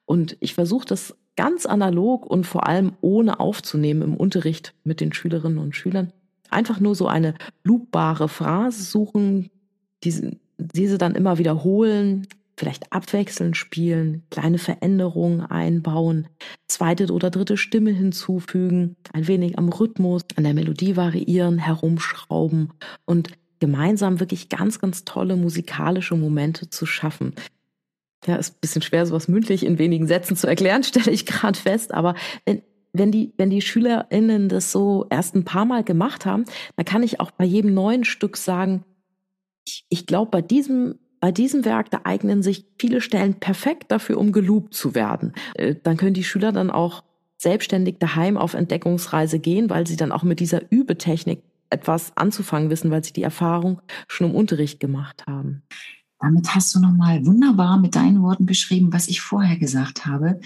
Und 0.06 0.36
ich 0.41 0.54
versuche 0.54 0.86
das 0.86 1.15
ganz 1.38 1.65
analog 1.65 2.26
und 2.26 2.45
vor 2.45 2.67
allem 2.67 2.93
ohne 3.00 3.39
aufzunehmen 3.39 4.02
im 4.02 4.17
Unterricht 4.17 4.74
mit 4.84 5.00
den 5.00 5.13
Schülerinnen 5.13 5.60
und 5.60 5.76
Schülern. 5.76 6.12
Einfach 6.50 6.82
nur 6.82 6.95
so 6.95 7.08
eine 7.08 7.36
loopbare 7.63 8.28
Phrase 8.28 8.84
suchen, 8.84 9.50
diese, 10.04 10.38
diese 10.58 10.98
dann 10.98 11.15
immer 11.15 11.38
wiederholen, 11.38 12.28
vielleicht 12.58 12.91
abwechselnd 12.91 13.58
spielen, 13.58 14.24
kleine 14.30 14.58
Veränderungen 14.58 15.41
einbauen, 15.41 16.28
zweite 16.68 17.12
oder 17.12 17.30
dritte 17.30 17.58
Stimme 17.58 17.91
hinzufügen, 17.91 18.96
ein 19.13 19.28
wenig 19.28 19.58
am 19.58 19.70
Rhythmus, 19.70 20.24
an 20.36 20.46
der 20.46 20.54
Melodie 20.54 20.96
variieren, 20.96 21.58
herumschrauben 21.58 22.72
und 23.06 23.30
gemeinsam 23.60 24.20
wirklich 24.20 24.50
ganz, 24.50 24.80
ganz 24.80 25.06
tolle 25.06 25.36
musikalische 25.36 26.15
Momente 26.15 26.70
zu 26.70 26.86
schaffen. 26.86 27.34
Ja, 28.26 28.36
ist 28.38 28.56
ein 28.56 28.60
bisschen 28.62 28.82
schwer, 28.82 29.06
sowas 29.06 29.28
mündlich 29.28 29.65
in 29.65 29.78
wenigen 29.78 30.08
Sätzen 30.08 30.36
zu 30.36 30.48
erklären, 30.48 30.84
stelle 30.86 31.12
ich 31.12 31.26
gerade 31.26 31.60
fest, 31.60 31.94
aber 31.94 32.15
wenn, 32.46 32.62
wenn 32.94 33.12
die, 33.12 33.34
wenn 33.38 33.50
die 33.50 33.62
SchülerInnen 33.62 34.48
das 34.48 34.72
so 34.72 35.06
erst 35.10 35.36
ein 35.36 35.44
paar 35.44 35.65
Mal 35.65 35.84
gemacht 35.84 36.26
haben, 36.26 36.46
dann 36.78 36.86
kann 36.86 37.04
ich 37.04 37.20
auch 37.20 37.32
bei 37.32 37.46
jedem 37.46 37.74
neuen 37.74 38.06
Stück 38.06 38.38
sagen, 38.38 38.86
ich, 39.68 39.86
ich 39.89 40.06
glaube, 40.06 40.32
bei 40.32 40.41
diesem 40.41 41.00
bei 41.25 41.31
diesem 41.31 41.65
Werk, 41.65 41.89
da 41.89 42.01
eignen 42.03 42.43
sich 42.43 42.67
viele 42.77 43.01
Stellen 43.01 43.39
perfekt 43.39 43.91
dafür, 43.91 44.19
um 44.19 44.31
geloopt 44.31 44.75
zu 44.75 44.93
werden. 44.93 45.33
Äh, 45.55 45.73
dann 45.81 45.97
können 45.97 46.13
die 46.13 46.23
Schüler 46.23 46.51
dann 46.51 46.69
auch 46.69 47.03
selbstständig 47.39 47.95
daheim 47.97 48.38
auf 48.38 48.53
Entdeckungsreise 48.53 49.39
gehen, 49.39 49.67
weil 49.71 49.88
sie 49.88 49.95
dann 49.95 50.11
auch 50.11 50.21
mit 50.21 50.39
dieser 50.39 50.71
Übetechnik 50.71 51.41
etwas 51.71 52.15
anzufangen 52.15 52.69
wissen, 52.69 52.91
weil 52.91 53.03
sie 53.03 53.11
die 53.11 53.23
Erfahrung 53.23 53.81
schon 54.07 54.29
im 54.29 54.35
Unterricht 54.35 54.79
gemacht 54.79 55.25
haben. 55.25 55.63
Damit 56.19 56.53
hast 56.53 56.75
du 56.75 56.79
nochmal 56.79 57.25
wunderbar 57.25 57.79
mit 57.79 57.95
deinen 57.95 58.21
Worten 58.21 58.45
beschrieben, 58.45 58.93
was 58.93 59.07
ich 59.07 59.19
vorher 59.19 59.57
gesagt 59.57 60.05
habe, 60.05 60.39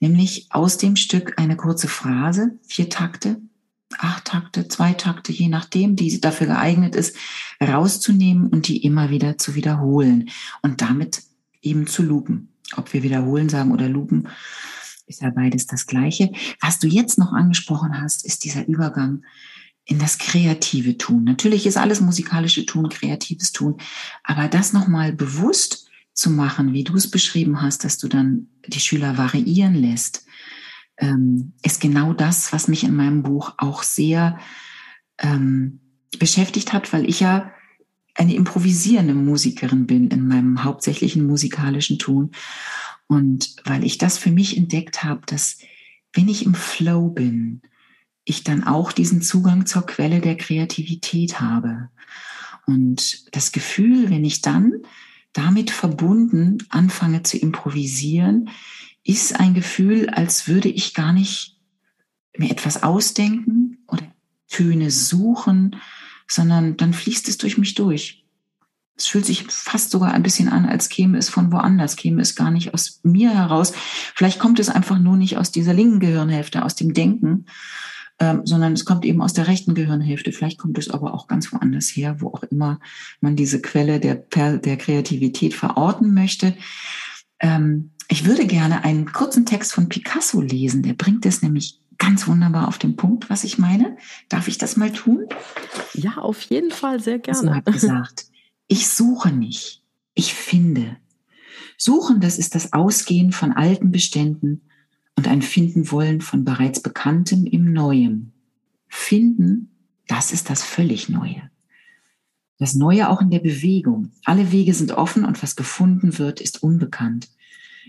nämlich 0.00 0.46
aus 0.48 0.78
dem 0.78 0.96
Stück 0.96 1.38
eine 1.38 1.58
kurze 1.58 1.88
Phrase, 1.88 2.58
vier 2.66 2.88
Takte, 2.88 3.42
acht 3.98 4.26
Takte, 4.26 4.68
zwei 4.68 4.92
Takte, 4.92 5.32
je 5.32 5.48
nachdem, 5.48 5.96
die 5.96 6.20
dafür 6.20 6.48
geeignet 6.48 6.94
ist, 6.94 7.16
rauszunehmen 7.60 8.48
und 8.48 8.68
die 8.68 8.84
immer 8.84 9.10
wieder 9.10 9.38
zu 9.38 9.54
wiederholen 9.54 10.30
und 10.62 10.80
damit 10.80 11.22
eben 11.62 11.86
zu 11.86 12.02
lupen. 12.02 12.52
Ob 12.76 12.92
wir 12.92 13.02
wiederholen 13.02 13.48
sagen 13.48 13.72
oder 13.72 13.88
lupen, 13.88 14.28
ist 15.06 15.22
ja 15.22 15.30
beides 15.30 15.66
das 15.66 15.86
Gleiche. 15.86 16.32
Was 16.60 16.78
du 16.78 16.86
jetzt 16.86 17.18
noch 17.18 17.32
angesprochen 17.32 18.00
hast, 18.00 18.24
ist 18.24 18.44
dieser 18.44 18.66
Übergang 18.66 19.22
in 19.84 19.98
das 19.98 20.18
kreative 20.18 20.96
Tun. 20.96 21.24
Natürlich 21.24 21.66
ist 21.66 21.76
alles 21.76 22.00
musikalische 22.00 22.64
Tun, 22.64 22.88
kreatives 22.88 23.52
Tun, 23.52 23.76
aber 24.22 24.48
das 24.48 24.72
nochmal 24.72 25.12
bewusst 25.12 25.88
zu 26.14 26.30
machen, 26.30 26.72
wie 26.72 26.84
du 26.84 26.94
es 26.94 27.10
beschrieben 27.10 27.60
hast, 27.60 27.84
dass 27.84 27.98
du 27.98 28.08
dann 28.08 28.48
die 28.66 28.80
Schüler 28.80 29.18
variieren 29.18 29.74
lässt, 29.74 30.24
ähm, 30.98 31.52
ist 31.62 31.80
genau 31.80 32.12
das, 32.12 32.52
was 32.52 32.68
mich 32.68 32.84
in 32.84 32.94
meinem 32.94 33.22
Buch 33.22 33.54
auch 33.58 33.82
sehr 33.82 34.38
ähm, 35.18 35.80
beschäftigt 36.18 36.72
hat, 36.72 36.92
weil 36.92 37.08
ich 37.08 37.20
ja 37.20 37.50
eine 38.14 38.34
improvisierende 38.34 39.14
Musikerin 39.14 39.86
bin 39.86 40.08
in 40.08 40.28
meinem 40.28 40.62
hauptsächlichen 40.62 41.26
musikalischen 41.26 41.98
Tun. 41.98 42.30
Und 43.06 43.56
weil 43.64 43.84
ich 43.84 43.98
das 43.98 44.18
für 44.18 44.30
mich 44.30 44.56
entdeckt 44.56 45.02
habe, 45.02 45.22
dass 45.26 45.58
wenn 46.12 46.28
ich 46.28 46.46
im 46.46 46.54
Flow 46.54 47.08
bin, 47.08 47.62
ich 48.24 48.44
dann 48.44 48.64
auch 48.64 48.92
diesen 48.92 49.20
Zugang 49.20 49.66
zur 49.66 49.84
Quelle 49.84 50.20
der 50.20 50.36
Kreativität 50.36 51.40
habe. 51.40 51.90
Und 52.66 53.34
das 53.34 53.52
Gefühl, 53.52 54.08
wenn 54.10 54.24
ich 54.24 54.40
dann 54.40 54.72
damit 55.32 55.70
verbunden 55.70 56.58
anfange 56.70 57.22
zu 57.24 57.36
improvisieren, 57.36 58.48
ist 59.04 59.38
ein 59.38 59.54
Gefühl, 59.54 60.08
als 60.08 60.48
würde 60.48 60.68
ich 60.68 60.94
gar 60.94 61.12
nicht 61.12 61.58
mir 62.36 62.50
etwas 62.50 62.82
ausdenken 62.82 63.84
oder 63.86 64.02
Töne 64.48 64.90
suchen, 64.90 65.76
sondern 66.26 66.76
dann 66.76 66.94
fließt 66.94 67.28
es 67.28 67.38
durch 67.38 67.58
mich 67.58 67.74
durch. 67.74 68.24
Es 68.96 69.06
fühlt 69.08 69.26
sich 69.26 69.44
fast 69.48 69.90
sogar 69.90 70.12
ein 70.12 70.22
bisschen 70.22 70.48
an, 70.48 70.66
als 70.66 70.88
käme 70.88 71.18
es 71.18 71.28
von 71.28 71.50
woanders, 71.50 71.96
käme 71.96 72.22
es 72.22 72.36
gar 72.36 72.50
nicht 72.50 72.74
aus 72.74 73.00
mir 73.02 73.34
heraus. 73.34 73.72
Vielleicht 74.14 74.38
kommt 74.38 74.60
es 74.60 74.68
einfach 74.68 74.98
nur 74.98 75.16
nicht 75.16 75.36
aus 75.36 75.50
dieser 75.50 75.74
linken 75.74 75.98
Gehirnhälfte, 75.98 76.64
aus 76.64 76.76
dem 76.76 76.94
Denken, 76.94 77.46
ähm, 78.20 78.42
sondern 78.44 78.72
es 78.72 78.84
kommt 78.84 79.04
eben 79.04 79.20
aus 79.20 79.32
der 79.32 79.48
rechten 79.48 79.74
Gehirnhälfte. 79.74 80.30
Vielleicht 80.30 80.58
kommt 80.58 80.78
es 80.78 80.90
aber 80.90 81.12
auch 81.12 81.26
ganz 81.26 81.52
woanders 81.52 81.88
her, 81.88 82.20
wo 82.20 82.28
auch 82.28 82.44
immer 82.44 82.78
man 83.20 83.34
diese 83.34 83.60
Quelle 83.60 83.98
der, 83.98 84.14
der 84.14 84.76
Kreativität 84.76 85.54
verorten 85.54 86.14
möchte. 86.14 86.56
Ähm, 87.40 87.93
ich 88.08 88.24
würde 88.24 88.46
gerne 88.46 88.84
einen 88.84 89.12
kurzen 89.12 89.46
Text 89.46 89.72
von 89.72 89.88
Picasso 89.88 90.40
lesen. 90.40 90.82
Der 90.82 90.94
bringt 90.94 91.26
es 91.26 91.42
nämlich 91.42 91.80
ganz 91.98 92.26
wunderbar 92.26 92.68
auf 92.68 92.78
den 92.78 92.96
Punkt, 92.96 93.30
was 93.30 93.44
ich 93.44 93.58
meine. 93.58 93.96
Darf 94.28 94.48
ich 94.48 94.58
das 94.58 94.76
mal 94.76 94.92
tun? 94.92 95.26
Ja, 95.94 96.16
auf 96.16 96.42
jeden 96.42 96.70
Fall, 96.70 97.00
sehr 97.00 97.18
gerne. 97.18 97.50
Er 97.50 97.56
hat 97.56 97.66
gesagt, 97.66 98.26
ich 98.66 98.88
suche 98.88 99.30
nicht, 99.30 99.82
ich 100.14 100.34
finde. 100.34 100.96
Suchen, 101.76 102.20
das 102.20 102.38
ist 102.38 102.54
das 102.54 102.72
Ausgehen 102.72 103.32
von 103.32 103.52
alten 103.52 103.90
Beständen 103.90 104.62
und 105.16 105.28
ein 105.28 105.42
Finden 105.42 105.90
wollen 105.90 106.20
von 106.20 106.44
bereits 106.44 106.80
Bekanntem 106.80 107.46
im 107.46 107.72
Neuen. 107.72 108.32
Finden, 108.88 109.70
das 110.06 110.32
ist 110.32 110.50
das 110.50 110.62
völlig 110.62 111.08
Neue. 111.08 111.50
Das 112.58 112.74
Neue 112.74 113.08
auch 113.08 113.20
in 113.20 113.30
der 113.30 113.40
Bewegung. 113.40 114.12
Alle 114.24 114.52
Wege 114.52 114.74
sind 114.74 114.92
offen 114.92 115.24
und 115.24 115.42
was 115.42 115.56
gefunden 115.56 116.18
wird, 116.18 116.40
ist 116.40 116.62
unbekannt. 116.62 117.28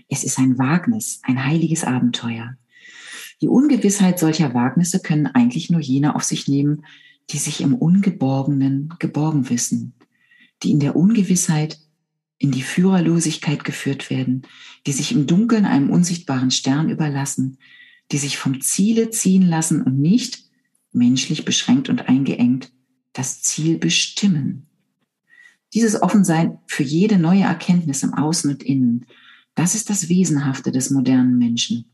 Es 0.08 0.24
ist 0.24 0.38
ein 0.38 0.58
Wagnis, 0.58 1.20
ein 1.22 1.44
heiliges 1.44 1.84
Abenteuer. 1.84 2.56
Die 3.40 3.48
Ungewissheit 3.48 4.18
solcher 4.18 4.54
Wagnisse 4.54 5.00
können 5.00 5.26
eigentlich 5.26 5.70
nur 5.70 5.80
jene 5.80 6.14
auf 6.14 6.22
sich 6.22 6.48
nehmen, 6.48 6.84
die 7.30 7.38
sich 7.38 7.60
im 7.60 7.74
Ungeborgenen 7.74 8.94
geborgen 8.98 9.50
wissen, 9.50 9.94
die 10.62 10.70
in 10.70 10.80
der 10.80 10.96
Ungewissheit 10.96 11.78
in 12.38 12.50
die 12.50 12.62
Führerlosigkeit 12.62 13.64
geführt 13.64 14.10
werden, 14.10 14.42
die 14.86 14.92
sich 14.92 15.12
im 15.12 15.26
Dunkeln 15.26 15.64
einem 15.64 15.90
unsichtbaren 15.90 16.50
Stern 16.50 16.88
überlassen, 16.88 17.58
die 18.12 18.18
sich 18.18 18.38
vom 18.38 18.60
Ziele 18.60 19.10
ziehen 19.10 19.42
lassen 19.42 19.82
und 19.82 19.98
nicht, 19.98 20.44
menschlich 20.92 21.44
beschränkt 21.44 21.88
und 21.88 22.08
eingeengt, 22.08 22.72
das 23.12 23.42
Ziel 23.42 23.78
bestimmen. 23.78 24.66
Dieses 25.74 26.00
Offensein 26.00 26.58
für 26.66 26.82
jede 26.82 27.18
neue 27.18 27.42
Erkenntnis 27.42 28.02
im 28.02 28.14
Außen 28.14 28.50
und 28.50 28.62
Innen, 28.62 29.06
das 29.56 29.74
ist 29.74 29.90
das 29.90 30.08
Wesenhafte 30.08 30.70
des 30.70 30.90
modernen 30.90 31.38
Menschen, 31.38 31.90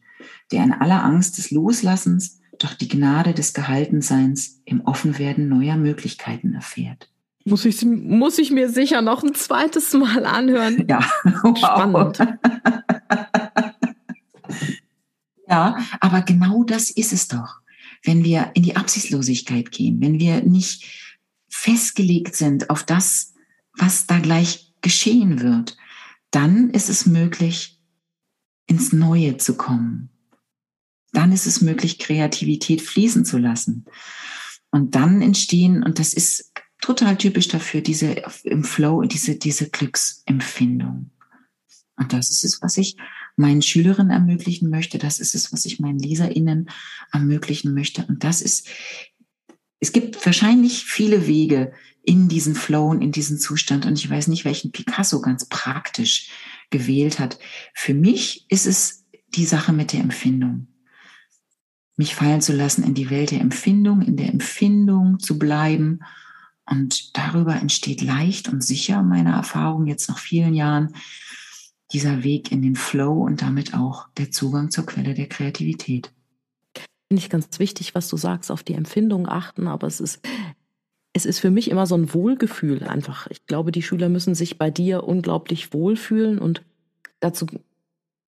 der 0.51 0.63
in 0.65 0.73
aller 0.73 1.03
Angst 1.03 1.39
des 1.39 1.51
Loslassens 1.51 2.41
doch 2.59 2.75
die 2.75 2.89
Gnade 2.89 3.33
des 3.33 3.55
Gehaltenseins 3.55 4.61
im 4.67 4.83
Offenwerden 4.83 5.49
neuer 5.49 5.77
Möglichkeiten 5.77 6.53
erfährt. 6.55 7.09
Muss 7.45 7.65
ich, 7.65 7.83
muss 7.85 8.39
ich 8.39 8.51
mir 8.51 8.69
sicher 8.69 9.01
noch 9.01 9.23
ein 9.23 9.35
zweites 9.35 9.93
Mal 9.95 10.27
anhören. 10.27 10.87
Ja, 10.89 11.01
wow. 11.43 11.59
spannend. 11.59 12.19
ja, 15.49 15.79
aber 16.01 16.23
genau 16.23 16.65
das 16.65 16.91
ist 16.91 17.13
es 17.13 17.29
doch. 17.29 17.61
Wenn 18.05 18.25
wir 18.25 18.51
in 18.55 18.65
die 18.65 18.77
Absichtslosigkeit 18.77 19.71
gehen, 19.71 20.01
wenn 20.01 20.19
wir 20.19 20.43
nicht 20.43 20.85
festgelegt 21.49 22.35
sind 22.35 22.71
auf 22.71 22.83
das, 22.83 23.35
was 23.77 24.07
da 24.07 24.19
gleich 24.19 24.73
geschehen 24.81 25.41
wird, 25.41 25.77
dann 26.33 26.71
ist 26.71 26.89
es 26.89 27.07
möglich, 27.07 27.81
ins 28.67 28.93
Neue 28.93 29.37
zu 29.37 29.57
kommen. 29.57 30.11
Dann 31.13 31.31
ist 31.31 31.47
es 31.47 31.61
möglich, 31.61 31.99
Kreativität 31.99 32.81
fließen 32.83 33.25
zu 33.25 33.39
lassen. 33.39 33.85
Und 34.71 34.95
dann 34.95 35.21
entstehen, 35.21 35.83
und 35.83 35.99
das 35.99 36.15
ist 36.15 36.53
total 36.81 37.19
typisch 37.19 37.49
dafür, 37.49 37.83
diese 37.83 38.23
im 38.45 38.65
Flow, 38.65 39.03
diese, 39.03 39.37
diese 39.37 39.69
Glücksempfindung. 39.69 41.11
Und 41.97 42.13
das 42.15 42.31
ist 42.31 42.45
es, 42.45 42.63
was 42.63 42.79
ich 42.79 42.97
meinen 43.37 43.63
Schülerinnen 43.63 44.11
ermöglichen 44.11 44.71
möchte. 44.71 44.99
Das 44.99 45.21
ist 45.21 45.35
es, 45.35 45.53
was 45.53 45.67
ich 45.67 45.81
meinen 45.81 45.99
LeserInnen 45.99 46.71
ermöglichen 47.13 47.75
möchte. 47.75 48.07
Und 48.07 48.25
das 48.25 48.41
ist, 48.41 48.69
es 49.81 49.93
gibt 49.93 50.25
wahrscheinlich 50.25 50.85
viele 50.85 51.27
Wege 51.27 51.73
in 52.03 52.29
diesen 52.29 52.55
Flow 52.55 52.89
und 52.89 53.03
in 53.03 53.13
diesen 53.13 53.39
Zustand. 53.39 53.87
Und 53.87 53.99
ich 53.99 54.09
weiß 54.11 54.29
nicht, 54.29 54.45
welchen 54.45 54.73
Picasso 54.73 55.21
ganz 55.21 55.47
praktisch 55.47 56.31
gewählt 56.71 57.19
hat. 57.19 57.39
Für 57.75 57.95
mich 57.95 58.47
ist 58.49 58.67
es 58.67 59.05
die 59.35 59.45
Sache 59.45 59.73
mit 59.73 59.93
der 59.93 60.01
Empfindung. 60.01 60.69
Mich 61.97 62.15
fallen 62.15 62.41
zu 62.41 62.53
lassen 62.53 62.85
in 62.85 62.95
die 62.95 63.11
Welt 63.11 63.31
der 63.31 63.41
Empfindung, 63.41 64.03
in 64.03 64.17
der 64.17 64.29
Empfindung 64.29 65.21
zu 65.21 65.39
bleiben 65.39 66.01
und 66.69 67.17
darüber 67.17 67.55
entsteht 67.57 68.03
leicht 68.03 68.49
und 68.49 68.65
sicher, 68.65 69.03
meiner 69.03 69.35
Erfahrung 69.35 69.87
jetzt 69.87 70.09
nach 70.09 70.19
vielen 70.19 70.55
Jahren, 70.55 70.95
dieser 71.93 72.25
Weg 72.25 72.51
in 72.51 72.63
den 72.63 72.77
Flow 72.77 73.23
und 73.23 73.43
damit 73.43 73.75
auch 73.75 74.09
der 74.17 74.31
Zugang 74.31 74.71
zur 74.71 74.87
Quelle 74.87 75.13
der 75.15 75.29
Kreativität. 75.29 76.13
Finde 77.09 77.23
ich 77.23 77.29
ganz 77.29 77.59
wichtig, 77.59 77.95
was 77.95 78.09
du 78.09 78.17
sagst, 78.17 78.51
auf 78.51 78.63
die 78.63 78.73
Empfindung 78.73 79.29
achten, 79.29 79.69
aber 79.69 79.87
es 79.87 80.01
ist, 80.01 80.27
es 81.13 81.27
ist 81.27 81.41
für 81.41 81.51
mich 81.51 81.71
immer 81.71 81.87
so 81.87 81.95
ein 81.95 82.15
Wohlgefühl 82.15 82.85
einfach. 82.85 83.27
Ich 83.29 83.47
glaube, 83.47 83.73
die 83.73 83.83
Schüler 83.83 84.09
müssen 84.09 84.35
sich 84.35 84.59
bei 84.59 84.71
dir 84.71 85.05
unglaublich 85.05 85.73
wohlfühlen 85.73 86.39
und 86.39 86.63
dazu 87.21 87.47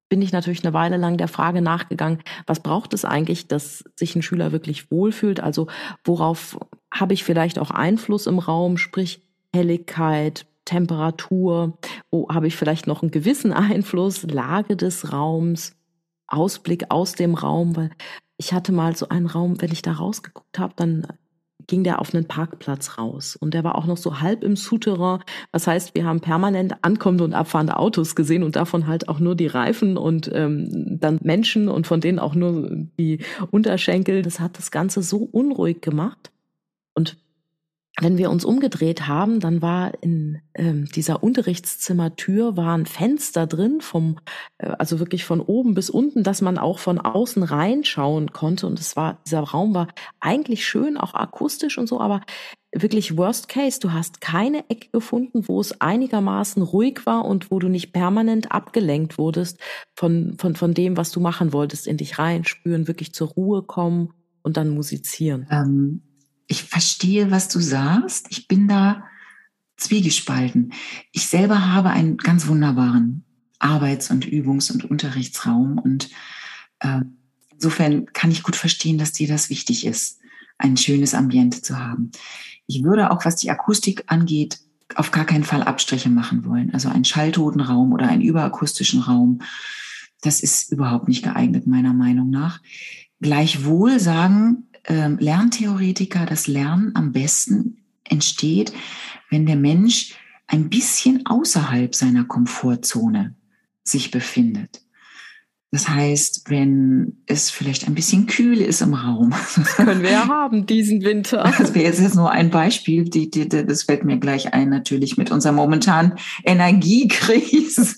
bin 0.07 0.21
ich 0.21 0.31
natürlich 0.31 0.63
eine 0.63 0.73
Weile 0.73 0.97
lang 0.97 1.17
der 1.17 1.27
Frage 1.27 1.61
nachgegangen, 1.61 2.19
was 2.45 2.59
braucht 2.59 2.93
es 2.93 3.05
eigentlich, 3.05 3.47
dass 3.47 3.83
sich 3.95 4.15
ein 4.15 4.21
Schüler 4.21 4.51
wirklich 4.51 4.91
wohlfühlt? 4.91 5.39
Also 5.39 5.67
worauf 6.03 6.59
habe 6.93 7.13
ich 7.13 7.23
vielleicht 7.23 7.57
auch 7.57 7.71
Einfluss 7.71 8.27
im 8.27 8.37
Raum, 8.37 8.77
sprich 8.77 9.21
Helligkeit, 9.53 10.45
Temperatur, 10.63 11.77
wo 12.11 12.29
habe 12.29 12.47
ich 12.47 12.55
vielleicht 12.55 12.85
noch 12.85 13.01
einen 13.01 13.11
gewissen 13.11 13.51
Einfluss, 13.53 14.23
Lage 14.23 14.75
des 14.75 15.11
Raums, 15.11 15.75
Ausblick 16.27 16.85
aus 16.89 17.13
dem 17.13 17.33
Raum, 17.33 17.75
weil 17.75 17.91
ich 18.37 18.53
hatte 18.53 18.71
mal 18.71 18.95
so 18.95 19.09
einen 19.09 19.27
Raum, 19.27 19.61
wenn 19.61 19.71
ich 19.71 19.81
da 19.81 19.93
rausgeguckt 19.93 20.59
habe, 20.59 20.73
dann 20.75 21.07
ging 21.67 21.83
der 21.83 21.99
auf 21.99 22.13
einen 22.13 22.25
Parkplatz 22.25 22.97
raus. 22.97 23.35
Und 23.35 23.53
der 23.53 23.63
war 23.63 23.75
auch 23.75 23.85
noch 23.85 23.97
so 23.97 24.21
halb 24.21 24.43
im 24.43 24.55
Souterrain. 24.55 25.21
Das 25.51 25.67
heißt, 25.67 25.95
wir 25.95 26.05
haben 26.05 26.19
permanent 26.19 26.75
ankommende 26.81 27.23
und 27.23 27.33
abfahrende 27.33 27.77
Autos 27.77 28.15
gesehen 28.15 28.43
und 28.43 28.55
davon 28.55 28.87
halt 28.87 29.07
auch 29.09 29.19
nur 29.19 29.35
die 29.35 29.47
Reifen 29.47 29.97
und 29.97 30.29
ähm, 30.33 30.99
dann 30.99 31.19
Menschen 31.21 31.69
und 31.69 31.87
von 31.87 32.01
denen 32.01 32.19
auch 32.19 32.35
nur 32.35 32.69
die 32.99 33.19
Unterschenkel. 33.51 34.21
Das 34.21 34.39
hat 34.39 34.57
das 34.57 34.71
Ganze 34.71 35.01
so 35.01 35.17
unruhig 35.31 35.81
gemacht. 35.81 36.31
Wenn 38.01 38.17
wir 38.17 38.29
uns 38.29 38.43
umgedreht 38.43 39.07
haben, 39.07 39.39
dann 39.39 39.61
war 39.61 39.93
in 40.01 40.41
ähm, 40.53 40.85
dieser 40.85 41.23
Unterrichtszimmertür 41.23 42.57
war 42.57 42.77
ein 42.77 42.85
Fenster 42.85 43.47
drin, 43.47 43.79
vom, 43.79 44.19
äh, 44.57 44.67
also 44.67 44.99
wirklich 44.99 45.23
von 45.23 45.39
oben 45.39 45.75
bis 45.75 45.89
unten, 45.89 46.23
dass 46.23 46.41
man 46.41 46.57
auch 46.57 46.79
von 46.79 46.99
außen 46.99 47.43
reinschauen 47.43 48.33
konnte. 48.33 48.67
Und 48.67 48.81
es 48.81 48.97
war, 48.97 49.19
dieser 49.25 49.39
Raum 49.39 49.73
war 49.73 49.87
eigentlich 50.19 50.67
schön, 50.67 50.97
auch 50.97 51.13
akustisch 51.13 51.77
und 51.77 51.87
so, 51.87 52.01
aber 52.01 52.19
wirklich 52.73 53.15
Worst 53.15 53.47
Case. 53.47 53.79
Du 53.79 53.93
hast 53.93 54.19
keine 54.19 54.69
Ecke 54.69 54.89
gefunden, 54.91 55.47
wo 55.47 55.61
es 55.61 55.79
einigermaßen 55.79 56.63
ruhig 56.63 57.05
war 57.05 57.23
und 57.23 57.49
wo 57.49 57.59
du 57.59 57.69
nicht 57.69 57.93
permanent 57.93 58.51
abgelenkt 58.51 59.17
wurdest 59.17 59.57
von, 59.95 60.35
von, 60.37 60.57
von 60.57 60.73
dem, 60.73 60.97
was 60.97 61.11
du 61.11 61.21
machen 61.21 61.53
wolltest, 61.53 61.87
in 61.87 61.95
dich 61.95 62.19
reinspüren, 62.19 62.89
wirklich 62.89 63.13
zur 63.13 63.29
Ruhe 63.29 63.63
kommen 63.63 64.11
und 64.41 64.57
dann 64.57 64.69
musizieren. 64.69 65.47
Ähm 65.49 66.01
ich 66.47 66.63
verstehe, 66.63 67.31
was 67.31 67.47
du 67.47 67.59
sagst. 67.59 68.27
Ich 68.29 68.47
bin 68.47 68.67
da 68.67 69.05
zwiegespalten. 69.77 70.73
Ich 71.11 71.27
selber 71.27 71.71
habe 71.71 71.89
einen 71.89 72.17
ganz 72.17 72.47
wunderbaren 72.47 73.25
Arbeits- 73.59 74.11
und 74.11 74.25
Übungs- 74.25 74.71
und 74.71 74.85
Unterrichtsraum 74.85 75.77
und 75.79 76.09
äh, 76.79 77.01
insofern 77.51 78.05
kann 78.07 78.31
ich 78.31 78.43
gut 78.43 78.55
verstehen, 78.55 78.97
dass 78.97 79.11
dir 79.11 79.27
das 79.27 79.49
wichtig 79.49 79.85
ist, 79.85 80.19
ein 80.57 80.77
schönes 80.77 81.13
Ambiente 81.13 81.61
zu 81.61 81.77
haben. 81.77 82.11
Ich 82.67 82.83
würde 82.83 83.11
auch, 83.11 83.25
was 83.25 83.35
die 83.35 83.49
Akustik 83.49 84.03
angeht, 84.07 84.59
auf 84.95 85.11
gar 85.11 85.25
keinen 85.25 85.43
Fall 85.43 85.63
Abstriche 85.63 86.09
machen 86.09 86.45
wollen. 86.45 86.73
Also 86.73 86.89
einen 86.89 87.05
schalltoten 87.05 87.61
Raum 87.61 87.91
oder 87.91 88.07
einen 88.07 88.21
überakustischen 88.21 89.01
Raum, 89.01 89.41
das 90.21 90.41
ist 90.41 90.71
überhaupt 90.71 91.07
nicht 91.07 91.23
geeignet, 91.23 91.67
meiner 91.67 91.93
Meinung 91.93 92.29
nach. 92.29 92.61
Gleichwohl 93.19 93.99
sagen 93.99 94.67
ähm, 94.87 95.17
Lerntheoretiker, 95.19 96.25
das 96.25 96.47
Lernen 96.47 96.91
am 96.95 97.11
besten 97.11 97.77
entsteht, 98.03 98.73
wenn 99.29 99.45
der 99.45 99.55
Mensch 99.55 100.15
ein 100.47 100.69
bisschen 100.69 101.25
außerhalb 101.25 101.95
seiner 101.95 102.25
Komfortzone 102.25 103.35
sich 103.83 104.11
befindet. 104.11 104.81
Das 105.71 105.89
heißt, 105.89 106.49
wenn 106.49 107.17
es 107.25 107.49
vielleicht 107.49 107.85
ein 107.85 107.95
bisschen 107.95 108.27
kühl 108.27 108.61
ist 108.61 108.81
im 108.81 108.93
Raum. 108.93 109.31
Das 109.57 109.75
können 109.75 110.03
wir 110.03 110.11
ja 110.11 110.27
haben 110.29 110.65
diesen 110.65 111.03
Winter. 111.03 111.51
Das 111.57 111.75
wäre 111.75 111.85
jetzt 111.85 112.15
nur 112.15 112.31
ein 112.31 112.49
Beispiel. 112.49 113.03
Die, 113.03 113.29
die, 113.29 113.49
das 113.49 113.83
fällt 113.83 114.05
mir 114.05 114.17
gleich 114.17 114.53
ein, 114.53 114.69
natürlich 114.69 115.17
mit 115.17 115.31
unserer 115.31 115.51
momentanen 115.51 116.13
Energiekrise. 116.45 117.97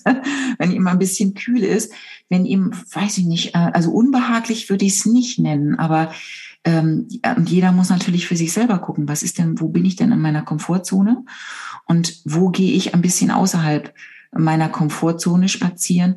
Wenn 0.58 0.72
ihm 0.72 0.88
ein 0.88 0.98
bisschen 0.98 1.34
kühl 1.34 1.62
ist, 1.62 1.92
wenn 2.28 2.46
ihm, 2.46 2.72
weiß 2.72 3.18
ich 3.18 3.26
nicht, 3.26 3.54
äh, 3.54 3.70
also 3.72 3.92
unbehaglich 3.92 4.68
würde 4.70 4.84
ich 4.84 4.96
es 4.96 5.06
nicht 5.06 5.38
nennen, 5.38 5.78
aber 5.78 6.12
ähm, 6.68 7.08
und 7.36 7.48
jeder 7.48 7.72
muss 7.72 7.88
natürlich 7.88 8.26
für 8.26 8.36
sich 8.36 8.52
selber 8.52 8.78
gucken, 8.78 9.08
was 9.08 9.22
ist 9.22 9.38
denn, 9.38 9.58
wo 9.58 9.68
bin 9.68 9.86
ich 9.86 9.96
denn 9.96 10.12
in 10.12 10.20
meiner 10.20 10.42
Komfortzone 10.42 11.24
und 11.86 12.20
wo 12.26 12.50
gehe 12.50 12.72
ich 12.72 12.94
ein 12.94 13.00
bisschen 13.00 13.30
außerhalb 13.30 13.94
meiner 14.32 14.68
Komfortzone 14.68 15.48
spazieren. 15.48 16.16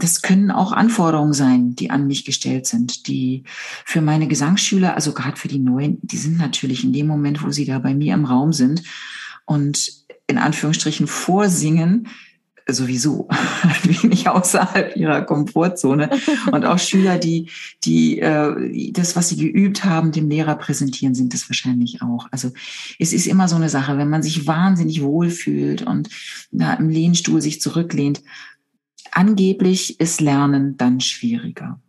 Das 0.00 0.22
können 0.22 0.50
auch 0.50 0.72
Anforderungen 0.72 1.34
sein, 1.34 1.74
die 1.74 1.90
an 1.90 2.06
mich 2.06 2.24
gestellt 2.24 2.66
sind, 2.66 3.06
die 3.08 3.44
für 3.84 4.00
meine 4.00 4.26
Gesangsschüler, 4.26 4.94
also 4.94 5.12
gerade 5.12 5.36
für 5.36 5.48
die 5.48 5.58
Neuen, 5.58 5.98
die 6.00 6.16
sind 6.16 6.38
natürlich 6.38 6.82
in 6.84 6.94
dem 6.94 7.06
Moment, 7.06 7.42
wo 7.42 7.50
sie 7.50 7.66
da 7.66 7.78
bei 7.78 7.92
mir 7.92 8.14
im 8.14 8.24
Raum 8.24 8.54
sind 8.54 8.82
und 9.44 9.92
in 10.26 10.38
Anführungsstrichen 10.38 11.06
vorsingen, 11.06 12.08
sowieso 12.66 13.28
ein 13.28 13.84
wenig 14.02 14.28
außerhalb 14.28 14.96
ihrer 14.96 15.22
Komfortzone. 15.22 16.10
Und 16.50 16.64
auch 16.64 16.78
Schüler, 16.78 17.18
die, 17.18 17.50
die 17.84 18.20
äh, 18.20 18.92
das, 18.92 19.16
was 19.16 19.28
sie 19.28 19.36
geübt 19.36 19.84
haben, 19.84 20.12
dem 20.12 20.28
Lehrer 20.28 20.56
präsentieren, 20.56 21.14
sind 21.14 21.34
das 21.34 21.48
wahrscheinlich 21.48 22.02
auch. 22.02 22.26
Also 22.30 22.52
es 22.98 23.12
ist 23.12 23.26
immer 23.26 23.48
so 23.48 23.56
eine 23.56 23.68
Sache, 23.68 23.98
wenn 23.98 24.08
man 24.08 24.22
sich 24.22 24.46
wahnsinnig 24.46 25.02
wohlfühlt 25.02 25.82
und 25.82 26.08
da 26.52 26.74
im 26.74 26.88
Lehnstuhl 26.88 27.40
sich 27.40 27.60
zurücklehnt, 27.60 28.22
angeblich 29.10 30.00
ist 30.00 30.20
Lernen 30.20 30.76
dann 30.76 31.00
schwieriger. 31.00 31.80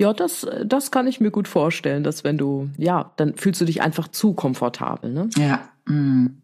Ja, 0.00 0.12
das, 0.12 0.46
das 0.64 0.90
kann 0.90 1.06
ich 1.06 1.20
mir 1.20 1.30
gut 1.30 1.48
vorstellen, 1.48 2.04
dass 2.04 2.24
wenn 2.24 2.36
du, 2.36 2.68
ja, 2.76 3.12
dann 3.16 3.34
fühlst 3.36 3.60
du 3.60 3.64
dich 3.64 3.80
einfach 3.80 4.08
zu 4.08 4.34
komfortabel. 4.34 5.12
Ne? 5.12 5.30
Ja. 5.36 5.68
Mm. 5.86 6.42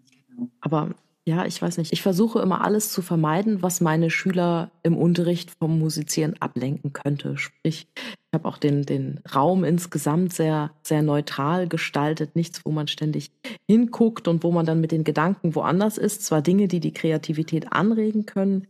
Aber 0.60 0.90
ja, 1.30 1.46
ich 1.46 1.62
weiß 1.62 1.78
nicht. 1.78 1.92
Ich 1.92 2.02
versuche 2.02 2.40
immer 2.40 2.64
alles 2.64 2.90
zu 2.90 3.02
vermeiden, 3.02 3.62
was 3.62 3.80
meine 3.80 4.10
Schüler 4.10 4.72
im 4.82 4.96
Unterricht 4.96 5.52
vom 5.52 5.78
Musizieren 5.78 6.34
ablenken 6.40 6.92
könnte. 6.92 7.38
Sprich, 7.38 7.86
ich 7.94 8.34
habe 8.34 8.48
auch 8.48 8.58
den, 8.58 8.82
den 8.82 9.20
Raum 9.32 9.62
insgesamt 9.62 10.32
sehr, 10.32 10.72
sehr 10.82 11.02
neutral 11.02 11.68
gestaltet. 11.68 12.34
Nichts, 12.34 12.64
wo 12.64 12.72
man 12.72 12.88
ständig 12.88 13.30
hinguckt 13.68 14.26
und 14.26 14.42
wo 14.42 14.50
man 14.50 14.66
dann 14.66 14.80
mit 14.80 14.90
den 14.90 15.04
Gedanken 15.04 15.54
woanders 15.54 15.98
ist. 15.98 16.24
Zwar 16.24 16.42
Dinge, 16.42 16.66
die 16.66 16.80
die 16.80 16.92
Kreativität 16.92 17.72
anregen 17.72 18.26
können, 18.26 18.66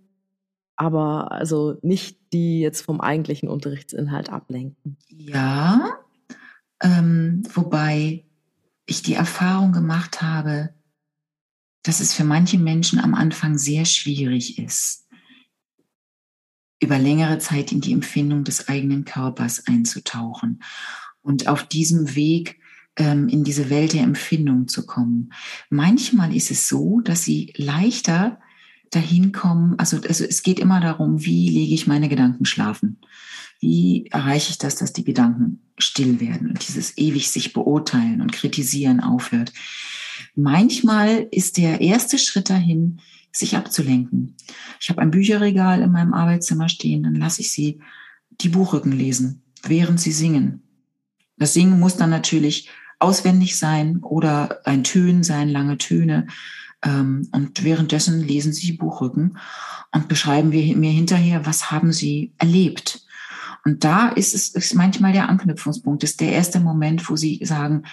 aber 0.77 1.33
also 1.33 1.79
nicht 1.81 2.19
die 2.35 2.61
jetzt 2.61 2.83
vom 2.83 3.01
eigentlichen 3.01 3.49
Unterrichtsinhalt 3.49 4.31
ablenken. 4.31 4.99
Ja, 5.09 5.99
ähm, 6.83 7.43
wobei 7.55 8.27
ich 8.85 9.03
die 9.03 9.15
Erfahrung 9.15 9.73
gemacht 9.73 10.21
habe, 10.21 10.75
dass 11.83 12.01
es 12.01 12.15
für 12.15 12.25
manche 12.25 12.59
Menschen 12.59 12.99
am 12.99 13.15
Anfang 13.15 13.59
sehr 13.59 13.85
schwierig 13.85 14.59
ist, 14.59 15.07
über 16.83 16.99
längere 16.99 17.39
Zeit 17.39 17.73
in 17.73 17.81
die 17.81 17.93
Empfindung 17.93 18.45
des 18.45 18.69
eigenen 18.69 19.05
Körpers 19.05 19.67
einzutauchen 19.67 20.63
und 21.23 21.47
auf 21.47 21.67
diesem 21.67 22.15
Weg 22.15 22.59
ähm, 22.97 23.29
in 23.29 23.45
diese 23.45 23.71
Welt 23.71 23.93
der 23.93 24.03
Empfindung 24.03 24.69
zu 24.69 24.87
kommen. 24.87 25.33
Manchmal 25.69 26.35
ist 26.35 26.51
es 26.51 26.69
so, 26.69 27.01
dass 27.01 27.25
sie 27.25 27.53
leichter 27.57 28.41
dahin 28.91 29.33
kommen, 29.33 29.79
also, 29.79 29.99
also 30.09 30.25
es 30.25 30.43
geht 30.43 30.59
immer 30.59 30.81
darum, 30.81 31.25
wie 31.25 31.49
lege 31.49 31.75
ich 31.75 31.87
meine 31.87 32.09
Gedanken 32.09 32.45
schlafen? 32.45 32.99
Wie 33.61 34.07
erreiche 34.11 34.51
ich 34.51 34.59
das, 34.59 34.75
dass 34.77 34.93
die 34.93 35.05
Gedanken 35.05 35.61
still 35.79 36.19
werden 36.19 36.49
und 36.49 36.67
dieses 36.67 36.97
ewig 36.99 37.31
sich 37.31 37.53
beurteilen 37.53 38.21
und 38.21 38.33
kritisieren 38.33 39.01
aufhört? 39.01 39.53
Manchmal 40.35 41.29
ist 41.31 41.57
der 41.57 41.81
erste 41.81 42.19
Schritt 42.19 42.51
dahin, 42.51 43.01
sich 43.33 43.57
abzulenken. 43.57 44.37
Ich 44.81 44.91
habe 44.91 45.01
ein 45.01 45.11
Bücherregal 45.11 45.83
in 45.83 45.93
meinem 45.93 46.15
Arbeitszimmer 46.15 46.69
stehen, 46.69 47.03
dann 47.03 47.15
lasse 47.15 47.41
ich 47.41 47.53
sie 47.53 47.81
die 48.31 48.49
Buchrücken 48.49 48.93
lesen, 48.93 49.43
während 49.63 50.01
sie 50.01 50.13
singen. 50.13 50.63
Das 51.37 51.55
Singen 51.55 51.79
muss 51.79 51.97
dann 51.97 52.11
natürlich 52.11 52.69
auswendig 52.99 53.59
sein 53.59 53.99
oder 54.03 54.61
ein 54.67 54.85
Tön 54.85 55.23
sein, 55.23 55.49
lange 55.49 55.79
Töne. 55.79 56.27
Ähm, 56.83 57.29
und 57.33 57.65
währenddessen 57.65 58.21
lesen 58.21 58.53
sie 58.53 58.73
Buchrücken 58.73 59.39
und 59.93 60.09
beschreiben 60.09 60.53
wir 60.53 60.77
mir 60.77 60.91
hinterher, 60.91 61.47
was 61.47 61.71
haben 61.71 61.93
sie 61.93 62.33
erlebt. 62.39 63.07
Und 63.65 63.85
da 63.85 64.09
ist 64.09 64.35
es 64.35 64.49
ist 64.51 64.75
manchmal 64.75 65.13
der 65.13 65.29
Anknüpfungspunkt, 65.29 66.03
ist 66.03 66.21
der 66.21 66.33
erste 66.33 66.61
Moment, 66.61 67.09
wo 67.11 67.17
sie 67.17 67.41
sagen, 67.43 67.85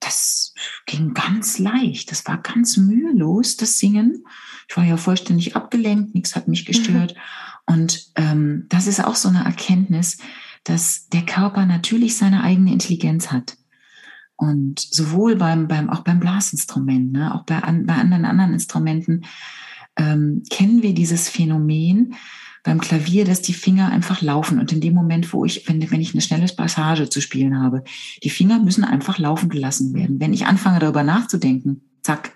das 0.00 0.54
ging 0.86 1.14
ganz 1.14 1.58
leicht. 1.58 2.10
Das 2.10 2.26
war 2.26 2.38
ganz 2.38 2.76
mühelos, 2.76 3.56
das 3.56 3.78
Singen. 3.78 4.24
Ich 4.68 4.76
war 4.76 4.84
ja 4.84 4.96
vollständig 4.96 5.56
abgelenkt, 5.56 6.14
nichts 6.14 6.34
hat 6.34 6.48
mich 6.48 6.64
gestört. 6.64 7.14
Und 7.66 8.10
ähm, 8.16 8.66
das 8.68 8.86
ist 8.86 9.04
auch 9.04 9.14
so 9.14 9.28
eine 9.28 9.44
Erkenntnis, 9.44 10.18
dass 10.64 11.08
der 11.08 11.22
Körper 11.22 11.66
natürlich 11.66 12.16
seine 12.16 12.42
eigene 12.42 12.72
Intelligenz 12.72 13.30
hat. 13.30 13.56
Und 14.36 14.80
sowohl 14.80 15.36
beim, 15.36 15.68
beim 15.68 15.90
auch 15.90 16.00
beim 16.00 16.18
Blasinstrument, 16.18 17.12
ne, 17.12 17.34
auch 17.34 17.44
bei, 17.44 17.58
an, 17.58 17.86
bei 17.86 17.94
anderen 17.94 18.24
anderen 18.24 18.54
Instrumenten 18.54 19.26
ähm, 19.96 20.42
kennen 20.50 20.82
wir 20.82 20.94
dieses 20.94 21.28
Phänomen, 21.28 22.14
beim 22.62 22.80
Klavier, 22.80 23.24
dass 23.24 23.42
die 23.42 23.54
Finger 23.54 23.90
einfach 23.90 24.20
laufen. 24.20 24.58
Und 24.58 24.72
in 24.72 24.80
dem 24.80 24.94
Moment, 24.94 25.32
wo 25.32 25.44
ich, 25.44 25.68
wenn, 25.68 25.90
wenn 25.90 26.00
ich 26.00 26.12
eine 26.12 26.20
schnelle 26.20 26.46
Passage 26.46 27.08
zu 27.08 27.20
spielen 27.20 27.60
habe, 27.60 27.84
die 28.22 28.30
Finger 28.30 28.58
müssen 28.58 28.84
einfach 28.84 29.18
laufen 29.18 29.48
gelassen 29.48 29.94
werden. 29.94 30.20
Wenn 30.20 30.32
ich 30.32 30.46
anfange, 30.46 30.78
darüber 30.78 31.02
nachzudenken, 31.02 31.82
zack, 32.02 32.32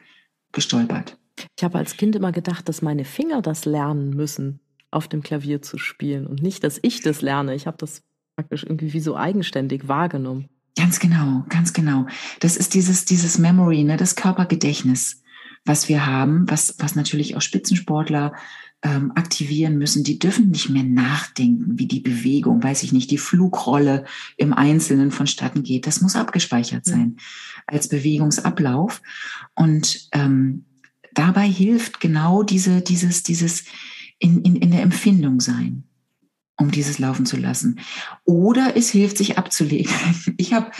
gestolpert. 0.53 1.19
Ich 1.59 1.65
habe 1.65 1.79
als 1.79 1.97
Kind 1.97 2.17
immer 2.17 2.33
gedacht, 2.33 2.69
dass 2.69 2.81
meine 2.81 3.05
Finger 3.05 3.43
das 3.43 3.65
lernen 3.65 4.11
müssen, 4.11 4.61
auf 4.91 5.09
dem 5.09 5.23
Klavier 5.23 5.61
zu 5.61 5.79
spielen 5.79 6.27
und 6.27 6.43
nicht, 6.43 6.65
dass 6.65 6.79
ich 6.83 7.03
das 7.03 7.21
lerne. 7.21 7.55
Ich 7.55 7.67
habe 7.67 7.77
das 7.79 8.03
praktisch 8.37 8.63
irgendwie 8.63 8.93
wie 8.93 9.01
so 9.01 9.17
eigenständig 9.17 9.89
wahrgenommen. 9.89 10.49
Ganz 10.77 10.99
genau, 10.99 11.45
ganz 11.49 11.73
genau. 11.73 12.07
Das 12.41 12.57
ist 12.57 12.75
dieses, 12.75 13.05
dieses 13.05 13.39
Memory, 13.39 13.85
ne, 13.85 13.97
das 13.97 14.17
Körpergedächtnis, 14.17 15.23
was 15.65 15.89
wir 15.89 16.07
haben, 16.07 16.51
was, 16.51 16.77
was 16.79 16.95
natürlich 16.95 17.37
auch 17.37 17.43
Spitzensportler 17.43 18.35
ähm, 18.85 19.13
aktivieren 19.15 19.79
müssen, 19.79 20.05
die 20.05 20.19
dürfen 20.19 20.51
nicht 20.51 20.69
mehr 20.69 20.85
nachdenken, 20.85 21.79
wie 21.79 21.87
die 21.87 22.01
Bewegung, 22.01 22.63
weiß 22.63 22.83
ich 22.83 22.93
nicht, 22.93 23.11
die 23.11 23.19
Flugrolle 23.19 24.05
im 24.37 24.53
Einzelnen 24.53 25.11
vonstatten 25.11 25.63
geht. 25.63 25.87
Das 25.87 26.03
muss 26.03 26.17
abgespeichert 26.17 26.85
sein 26.85 27.17
als 27.67 27.89
Bewegungsablauf. 27.89 29.01
Und 29.55 30.09
ähm, 30.13 30.67
dabei 31.15 31.49
hilft 31.49 31.99
genau 31.99 32.43
diese, 32.43 32.83
dieses, 32.83 33.23
dieses 33.23 33.65
in, 34.19 34.43
in, 34.43 34.57
in 34.57 34.71
der 34.71 34.83
Empfindung 34.83 35.41
sein 35.41 35.85
um 36.57 36.71
dieses 36.71 37.01
laufen 37.01 37.27
zu 37.27 37.37
lassen. 37.37 37.81
Oder 38.25 38.77
es 38.77 38.89
hilft, 38.91 39.19
sich 39.19 39.39
abzulegen. 39.39 39.93
Ich 40.37 40.53
habe 40.53 40.71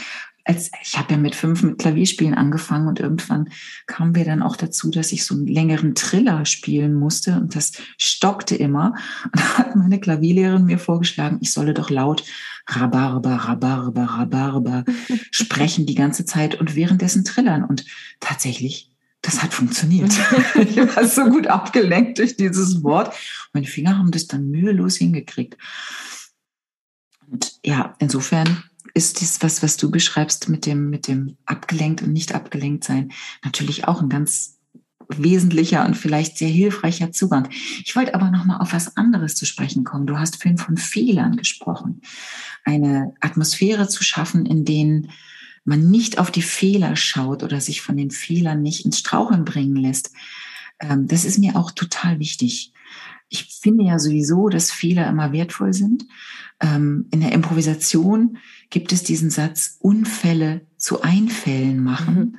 als 0.45 0.71
ich 0.81 0.97
habe 0.97 1.13
ja 1.13 1.17
mit 1.17 1.35
fünf 1.35 1.63
mit 1.63 1.79
Klavierspielen 1.79 2.35
angefangen 2.35 2.87
und 2.87 2.99
irgendwann 2.99 3.49
kamen 3.87 4.13
wir 4.13 4.25
dann 4.25 4.43
auch 4.43 4.55
dazu, 4.55 4.91
dass 4.91 5.11
ich 5.11 5.25
so 5.25 5.33
einen 5.33 5.47
längeren 5.47 5.95
Triller 5.95 6.45
spielen 6.45 6.93
musste 6.93 7.35
und 7.35 7.55
das 7.55 7.73
stockte 7.97 8.55
immer. 8.55 8.93
Und 9.25 9.39
da 9.39 9.57
hat 9.57 9.75
meine 9.75 9.99
Klavierlehrerin 9.99 10.65
mir 10.65 10.77
vorgeschlagen, 10.77 11.39
ich 11.41 11.51
solle 11.51 11.73
doch 11.73 11.89
laut 11.89 12.23
Rhabarber, 12.67 13.35
Rhabarber, 13.35 14.03
Rhabarber 14.03 14.85
sprechen 15.31 15.87
die 15.87 15.95
ganze 15.95 16.25
Zeit 16.25 16.55
und 16.59 16.75
währenddessen 16.75 17.25
trillern. 17.25 17.63
Und 17.63 17.83
tatsächlich, 18.19 18.91
das 19.21 19.41
hat 19.41 19.53
funktioniert. 19.53 20.11
ich 20.55 20.77
war 20.77 21.07
so 21.07 21.25
gut 21.25 21.47
abgelenkt 21.47 22.19
durch 22.19 22.37
dieses 22.37 22.83
Wort. 22.83 23.15
Meine 23.53 23.67
Finger 23.67 23.97
haben 23.97 24.11
das 24.11 24.27
dann 24.27 24.51
mühelos 24.51 24.97
hingekriegt. 24.97 25.57
Und 27.31 27.53
ja, 27.63 27.95
insofern 27.97 28.63
ist 28.95 29.21
das, 29.21 29.43
was, 29.43 29.61
was 29.61 29.77
du 29.77 29.91
beschreibst 29.91 30.49
mit 30.49 30.65
dem, 30.65 30.89
mit 30.89 31.07
dem 31.07 31.37
abgelenkt 31.45 32.01
und 32.01 32.13
nicht 32.13 32.33
abgelenkt 32.33 32.85
sein, 32.85 33.11
natürlich 33.43 33.87
auch 33.87 34.01
ein 34.01 34.09
ganz 34.09 34.57
wesentlicher 35.09 35.85
und 35.85 35.95
vielleicht 35.95 36.37
sehr 36.37 36.49
hilfreicher 36.49 37.11
Zugang. 37.11 37.49
Ich 37.83 37.95
wollte 37.95 38.15
aber 38.15 38.31
noch 38.31 38.45
mal 38.45 38.57
auf 38.57 38.73
was 38.73 38.97
anderes 38.97 39.35
zu 39.35 39.45
sprechen 39.45 39.83
kommen. 39.83 40.07
Du 40.07 40.17
hast 40.17 40.41
vorhin 40.41 40.57
von 40.57 40.77
Fehlern 40.77 41.35
gesprochen. 41.35 42.01
Eine 42.63 43.13
Atmosphäre 43.19 43.87
zu 43.87 44.03
schaffen, 44.03 44.45
in 44.45 44.65
denen 44.65 45.11
man 45.65 45.91
nicht 45.91 46.17
auf 46.17 46.31
die 46.31 46.41
Fehler 46.41 46.95
schaut 46.95 47.43
oder 47.43 47.59
sich 47.59 47.81
von 47.81 47.97
den 47.97 48.11
Fehlern 48.11 48.61
nicht 48.61 48.85
ins 48.85 48.99
Straucheln 48.99 49.45
bringen 49.45 49.75
lässt. 49.75 50.11
Ähm, 50.79 51.07
das 51.07 51.25
ist 51.25 51.37
mir 51.37 51.55
auch 51.55 51.71
total 51.71 52.19
wichtig. 52.19 52.71
Ich 53.29 53.59
finde 53.61 53.85
ja 53.85 53.99
sowieso, 53.99 54.49
dass 54.49 54.71
Fehler 54.71 55.09
immer 55.09 55.31
wertvoll 55.31 55.73
sind. 55.73 56.05
Ähm, 56.59 57.07
in 57.11 57.21
der 57.21 57.31
Improvisation 57.31 58.37
gibt 58.69 58.91
es 58.91 59.03
diesen 59.03 59.29
Satz, 59.29 59.77
Unfälle 59.79 60.67
zu 60.77 61.01
Einfällen 61.01 61.83
machen. 61.83 62.15
Mhm. 62.15 62.37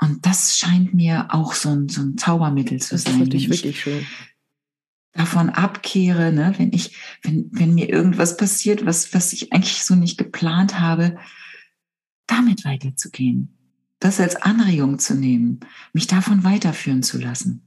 Und 0.00 0.26
das 0.26 0.56
scheint 0.56 0.94
mir 0.94 1.28
auch 1.30 1.52
so 1.52 1.70
ein, 1.70 1.88
so 1.88 2.00
ein 2.00 2.16
Zaubermittel 2.16 2.80
zu 2.80 2.94
das 2.94 3.04
sein. 3.04 3.28
Das 3.28 3.42
ist 3.42 3.50
wirklich 3.50 3.80
schön. 3.80 4.06
Davon 5.12 5.50
abkehre, 5.50 6.32
ne, 6.32 6.54
wenn 6.56 6.72
ich, 6.72 6.96
wenn, 7.22 7.48
wenn 7.52 7.74
mir 7.74 7.88
irgendwas 7.88 8.36
passiert, 8.36 8.86
was, 8.86 9.12
was 9.12 9.32
ich 9.32 9.52
eigentlich 9.52 9.82
so 9.82 9.96
nicht 9.96 10.16
geplant 10.16 10.78
habe, 10.78 11.18
damit 12.26 12.64
weiterzugehen. 12.64 13.56
Das 13.98 14.20
als 14.20 14.36
Anregung 14.36 14.98
zu 14.98 15.14
nehmen, 15.14 15.60
mich 15.92 16.06
davon 16.06 16.44
weiterführen 16.44 17.02
zu 17.02 17.18
lassen. 17.18 17.66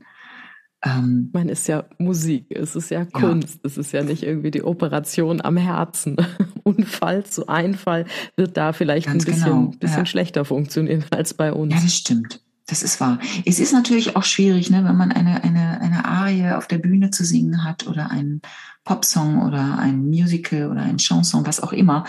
Ähm, 0.86 1.30
Man 1.32 1.48
ist 1.48 1.67
ja 1.67 1.86
Musik, 1.98 2.48
es 2.50 2.76
ist 2.76 2.89
ja 2.91 3.06
Kunst, 3.06 3.56
ja. 3.56 3.62
es 3.63 3.78
ist 3.78 3.93
ja 3.93 4.04
nicht 4.04 4.24
irgendwie 4.24 4.52
die 4.52 4.63
Operation 4.63 5.39
am 5.41 5.56
Herzen. 5.56 6.17
Unfall 6.63 7.26
zu 7.26 7.48
Einfall 7.48 8.06
wird 8.36 8.58
da 8.58 8.74
vielleicht 8.74 9.08
Ganz 9.08 9.24
ein 9.24 9.32
bisschen, 9.32 9.52
genau. 9.52 9.78
bisschen 9.80 10.00
ja. 10.00 10.06
schlechter 10.06 10.46
funktionieren 10.46 11.06
als 11.12 11.34
bei 11.34 11.54
uns. 11.54 11.74
Ja, 11.74 11.80
das 11.82 11.96
stimmt. 11.96 12.41
Das 12.65 12.82
ist 12.82 13.00
wahr. 13.02 13.19
Es 13.46 13.60
ist 13.60 13.74
natürlich 13.74 14.15
auch 14.15 14.24
schwierig, 14.24 14.69
ne, 14.69 14.86
wenn 14.86 14.96
man 14.96 15.12
eine, 15.12 15.43
eine, 15.43 15.82
eine 15.82 16.06
Arie 16.06 16.56
auf 16.56 16.67
der 16.67 16.78
Bühne 16.78 17.12
zu 17.12 17.26
singen 17.26 17.65
hat 17.65 17.88
oder 17.88 18.10
einen 18.10 18.41
Popsong 18.86 19.41
oder 19.41 19.78
ein 19.80 20.06
Musical 20.06 20.72
oder 20.72 20.82
ein 20.82 20.98
Chanson, 20.98 21.46
was 21.46 21.60
auch 21.60 21.74
immer. 21.74 22.06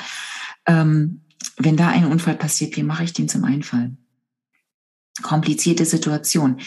Ähm, 0.66 1.22
wenn 1.56 1.76
da 1.76 1.88
ein 1.88 2.06
Unfall 2.06 2.36
passiert, 2.36 2.76
wie 2.76 2.82
mache 2.82 3.04
ich 3.04 3.12
den 3.12 3.28
zum 3.28 3.44
Einfall? 3.44 3.96
Komplizierte 5.22 5.84
Situation. 5.84 6.60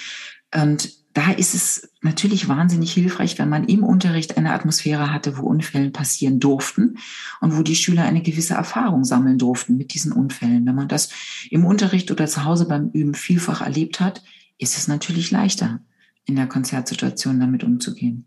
Und 0.54 0.90
da 1.14 1.32
ist 1.32 1.56
es 1.56 1.90
natürlich 2.08 2.48
wahnsinnig 2.48 2.94
hilfreich, 2.94 3.38
wenn 3.38 3.50
man 3.50 3.66
im 3.66 3.84
Unterricht 3.84 4.38
eine 4.38 4.54
Atmosphäre 4.54 5.12
hatte, 5.12 5.38
wo 5.38 5.44
Unfälle 5.44 5.92
passieren 5.92 6.40
durften 6.40 6.98
und 7.42 7.58
wo 7.58 7.64
die 7.64 7.76
Schüler 7.76 8.04
eine 8.04 8.22
gewisse 8.22 8.54
Erfahrung 8.54 9.04
sammeln 9.04 9.38
durften 9.38 9.78
mit 9.78 9.94
diesen 9.94 10.14
Unfällen. 10.14 10.66
Wenn 10.66 10.76
man 10.76 10.88
das 10.88 11.10
im 11.50 11.66
Unterricht 11.66 12.10
oder 12.10 12.26
zu 12.26 12.46
Hause 12.46 12.68
beim 12.68 12.90
Üben 12.92 13.14
vielfach 13.14 13.62
erlebt 13.62 14.00
hat, 14.00 14.24
ist 14.58 14.78
es 14.78 14.88
natürlich 14.88 15.32
leichter, 15.32 15.82
in 16.26 16.38
der 16.38 16.48
Konzertsituation 16.48 17.40
damit 17.40 17.64
umzugehen. 17.64 18.26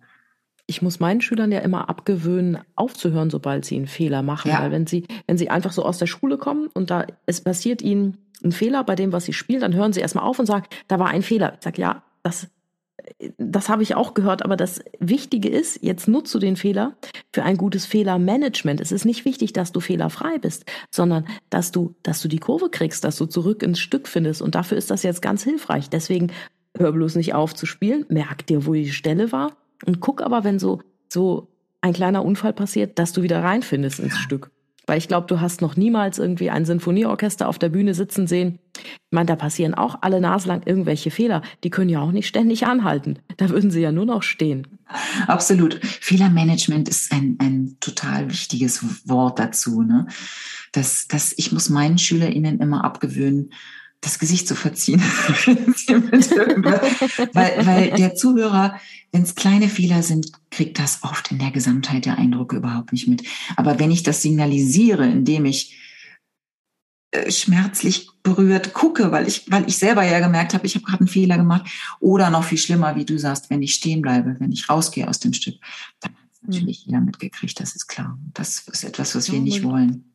Ich 0.66 0.82
muss 0.82 1.00
meinen 1.00 1.20
Schülern 1.20 1.50
ja 1.50 1.60
immer 1.60 1.88
abgewöhnen, 1.88 2.58
aufzuhören, 2.76 3.30
sobald 3.30 3.64
sie 3.64 3.76
einen 3.76 3.88
Fehler 3.88 4.22
machen. 4.22 4.50
Ja. 4.50 4.60
Weil 4.60 4.70
wenn 4.70 4.86
sie, 4.86 5.04
wenn 5.26 5.38
sie 5.38 5.50
einfach 5.50 5.72
so 5.72 5.84
aus 5.84 5.98
der 5.98 6.06
Schule 6.06 6.38
kommen 6.38 6.68
und 6.74 6.90
da 6.90 7.06
es 7.26 7.40
passiert 7.40 7.82
ihnen 7.82 8.18
ein 8.44 8.52
Fehler 8.52 8.84
bei 8.84 8.94
dem, 8.94 9.12
was 9.12 9.24
sie 9.24 9.32
spielen, 9.32 9.60
dann 9.60 9.74
hören 9.74 9.92
sie 9.92 10.00
erstmal 10.00 10.24
auf 10.24 10.38
und 10.38 10.46
sagen, 10.46 10.66
da 10.86 10.98
war 10.98 11.08
ein 11.08 11.22
Fehler. 11.22 11.54
Ich 11.54 11.64
sage, 11.64 11.80
ja, 11.80 12.02
das 12.22 12.48
das 13.38 13.68
habe 13.68 13.82
ich 13.82 13.94
auch 13.94 14.14
gehört, 14.14 14.44
aber 14.44 14.56
das 14.56 14.80
Wichtige 14.98 15.48
ist, 15.48 15.82
jetzt 15.82 16.08
nutzt 16.08 16.34
du 16.34 16.38
den 16.38 16.56
Fehler 16.56 16.96
für 17.32 17.42
ein 17.42 17.56
gutes 17.56 17.86
Fehlermanagement. 17.86 18.80
Es 18.80 18.92
ist 18.92 19.04
nicht 19.04 19.24
wichtig, 19.24 19.52
dass 19.52 19.72
du 19.72 19.80
fehlerfrei 19.80 20.38
bist, 20.38 20.64
sondern 20.90 21.26
dass 21.48 21.72
du, 21.72 21.94
dass 22.02 22.20
du 22.20 22.28
die 22.28 22.38
Kurve 22.38 22.70
kriegst, 22.70 23.04
dass 23.04 23.16
du 23.16 23.26
zurück 23.26 23.62
ins 23.62 23.80
Stück 23.80 24.08
findest. 24.08 24.42
Und 24.42 24.54
dafür 24.54 24.78
ist 24.78 24.90
das 24.90 25.02
jetzt 25.02 25.22
ganz 25.22 25.42
hilfreich. 25.42 25.90
Deswegen 25.90 26.32
hör 26.76 26.92
bloß 26.92 27.16
nicht 27.16 27.34
auf 27.34 27.54
zu 27.54 27.66
spielen, 27.66 28.06
merk 28.08 28.46
dir, 28.46 28.66
wo 28.66 28.74
die 28.74 28.90
Stelle 28.90 29.32
war 29.32 29.56
und 29.86 30.00
guck 30.00 30.22
aber, 30.22 30.44
wenn 30.44 30.58
so, 30.58 30.80
so 31.08 31.48
ein 31.80 31.92
kleiner 31.92 32.24
Unfall 32.24 32.52
passiert, 32.52 32.98
dass 32.98 33.12
du 33.12 33.22
wieder 33.22 33.42
reinfindest 33.42 34.00
ins 34.00 34.18
Stück. 34.18 34.50
Weil 34.90 34.98
ich 34.98 35.06
glaube, 35.06 35.28
du 35.28 35.40
hast 35.40 35.60
noch 35.60 35.76
niemals 35.76 36.18
irgendwie 36.18 36.50
ein 36.50 36.64
Sinfonieorchester 36.64 37.48
auf 37.48 37.60
der 37.60 37.68
Bühne 37.68 37.94
sitzen 37.94 38.26
sehen. 38.26 38.58
Ich 38.76 39.12
meine, 39.12 39.26
da 39.26 39.36
passieren 39.36 39.72
auch 39.72 39.98
alle 40.00 40.20
Nase 40.20 40.48
lang 40.48 40.66
irgendwelche 40.66 41.12
Fehler. 41.12 41.42
Die 41.62 41.70
können 41.70 41.90
ja 41.90 42.00
auch 42.00 42.10
nicht 42.10 42.26
ständig 42.26 42.66
anhalten. 42.66 43.20
Da 43.36 43.50
würden 43.50 43.70
sie 43.70 43.82
ja 43.82 43.92
nur 43.92 44.04
noch 44.04 44.24
stehen. 44.24 44.66
Absolut. 45.28 45.74
Fehlermanagement 45.74 46.88
ist 46.88 47.12
ein, 47.12 47.36
ein 47.38 47.76
total 47.78 48.30
wichtiges 48.30 49.08
Wort 49.08 49.38
dazu. 49.38 49.82
Ne? 49.82 50.08
Das, 50.72 51.06
das, 51.06 51.34
ich 51.36 51.52
muss 51.52 51.70
meinen 51.70 51.96
SchülerInnen 51.96 52.58
immer 52.58 52.82
abgewöhnen, 52.82 53.52
das 54.00 54.18
Gesicht 54.18 54.48
zu 54.48 54.54
verziehen. 54.54 55.00
weil, 57.32 57.66
weil 57.66 57.90
der 57.90 58.14
Zuhörer, 58.14 58.80
wenn 59.12 59.22
es 59.22 59.34
kleine 59.34 59.68
Fehler 59.68 60.02
sind, 60.02 60.32
kriegt 60.50 60.78
das 60.78 61.02
oft 61.02 61.30
in 61.30 61.38
der 61.38 61.50
Gesamtheit 61.50 62.06
der 62.06 62.16
Eindrücke 62.18 62.56
überhaupt 62.56 62.92
nicht 62.92 63.08
mit. 63.08 63.24
Aber 63.56 63.78
wenn 63.78 63.90
ich 63.90 64.02
das 64.02 64.22
signalisiere, 64.22 65.06
indem 65.06 65.44
ich 65.44 65.76
äh, 67.10 67.30
schmerzlich 67.30 68.08
berührt 68.22 68.72
gucke, 68.72 69.12
weil 69.12 69.28
ich, 69.28 69.50
weil 69.50 69.68
ich 69.68 69.76
selber 69.76 70.02
ja 70.02 70.20
gemerkt 70.20 70.54
habe, 70.54 70.66
ich 70.66 70.76
habe 70.76 70.84
gerade 70.84 71.00
einen 71.00 71.08
Fehler 71.08 71.36
gemacht, 71.36 71.70
oder 72.00 72.30
noch 72.30 72.44
viel 72.44 72.58
schlimmer, 72.58 72.96
wie 72.96 73.04
du 73.04 73.18
sagst, 73.18 73.50
wenn 73.50 73.62
ich 73.62 73.74
stehen 73.74 74.00
bleibe, 74.00 74.36
wenn 74.38 74.52
ich 74.52 74.68
rausgehe 74.68 75.08
aus 75.08 75.18
dem 75.18 75.34
Stück, 75.34 75.56
dann 76.00 76.12
hat 76.12 76.18
natürlich 76.42 76.86
jeder 76.86 77.00
mitgekriegt, 77.00 77.60
das 77.60 77.76
ist 77.76 77.86
klar. 77.86 78.18
Das 78.32 78.60
ist 78.60 78.84
etwas, 78.84 79.14
was 79.14 79.30
wir 79.30 79.40
nicht 79.40 79.62
wollen 79.62 80.09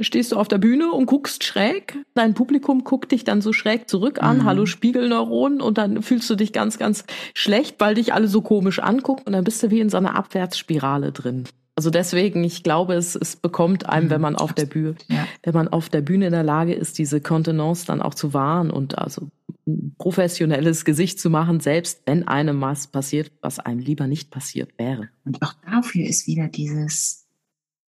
stehst 0.00 0.32
du 0.32 0.36
auf 0.36 0.48
der 0.48 0.58
Bühne 0.58 0.90
und 0.90 1.06
guckst 1.06 1.44
schräg. 1.44 1.98
Dein 2.14 2.34
Publikum 2.34 2.84
guckt 2.84 3.12
dich 3.12 3.24
dann 3.24 3.40
so 3.40 3.52
schräg 3.52 3.88
zurück 3.88 4.22
an. 4.22 4.38
Mhm. 4.38 4.44
Hallo 4.44 4.66
Spiegelneuronen. 4.66 5.60
Und 5.60 5.78
dann 5.78 6.02
fühlst 6.02 6.28
du 6.28 6.34
dich 6.34 6.52
ganz, 6.52 6.78
ganz 6.78 7.04
schlecht, 7.34 7.76
weil 7.78 7.94
dich 7.94 8.12
alle 8.12 8.28
so 8.28 8.42
komisch 8.42 8.78
angucken. 8.78 9.22
Und 9.26 9.32
dann 9.32 9.44
bist 9.44 9.62
du 9.62 9.70
wie 9.70 9.80
in 9.80 9.90
so 9.90 9.96
einer 9.96 10.14
Abwärtsspirale 10.14 11.12
drin. 11.12 11.44
Also 11.76 11.90
deswegen, 11.90 12.42
ich 12.42 12.62
glaube, 12.62 12.94
es, 12.94 13.14
es 13.16 13.36
bekommt 13.36 13.86
einem, 13.86 14.08
wenn 14.08 14.20
man 14.20 14.34
auf 14.34 14.54
der 14.54 14.64
Bühne, 14.64 14.94
ja. 15.08 15.28
wenn 15.42 15.52
man 15.52 15.68
auf 15.68 15.90
der 15.90 16.00
Bühne 16.00 16.26
in 16.26 16.32
der 16.32 16.42
Lage 16.42 16.72
ist, 16.72 16.96
diese 16.96 17.20
Kontenance 17.20 17.84
dann 17.84 18.00
auch 18.00 18.14
zu 18.14 18.32
wahren 18.32 18.70
und 18.70 18.96
also 18.96 19.28
ein 19.66 19.94
professionelles 19.98 20.86
Gesicht 20.86 21.20
zu 21.20 21.28
machen, 21.28 21.60
selbst 21.60 22.00
wenn 22.06 22.26
einem 22.26 22.62
was 22.62 22.86
passiert, 22.86 23.30
was 23.42 23.58
einem 23.58 23.80
lieber 23.80 24.06
nicht 24.06 24.30
passiert 24.30 24.70
wäre. 24.78 25.10
Und 25.26 25.42
auch 25.42 25.52
dafür 25.70 26.06
ist 26.06 26.26
wieder 26.26 26.48
dieses 26.48 27.26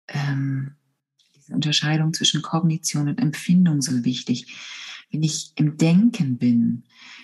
ähm 0.08 0.72
diese 1.46 1.56
Unterscheidung 1.56 2.14
zwischen 2.14 2.42
Kognition 2.42 3.08
und 3.08 3.20
Empfindung 3.20 3.82
so 3.82 4.04
wichtig. 4.04 4.48
Wenn 5.12 5.24
ich 5.24 5.52
im 5.56 5.78
Denken 5.78 6.38
bin, 6.38 6.84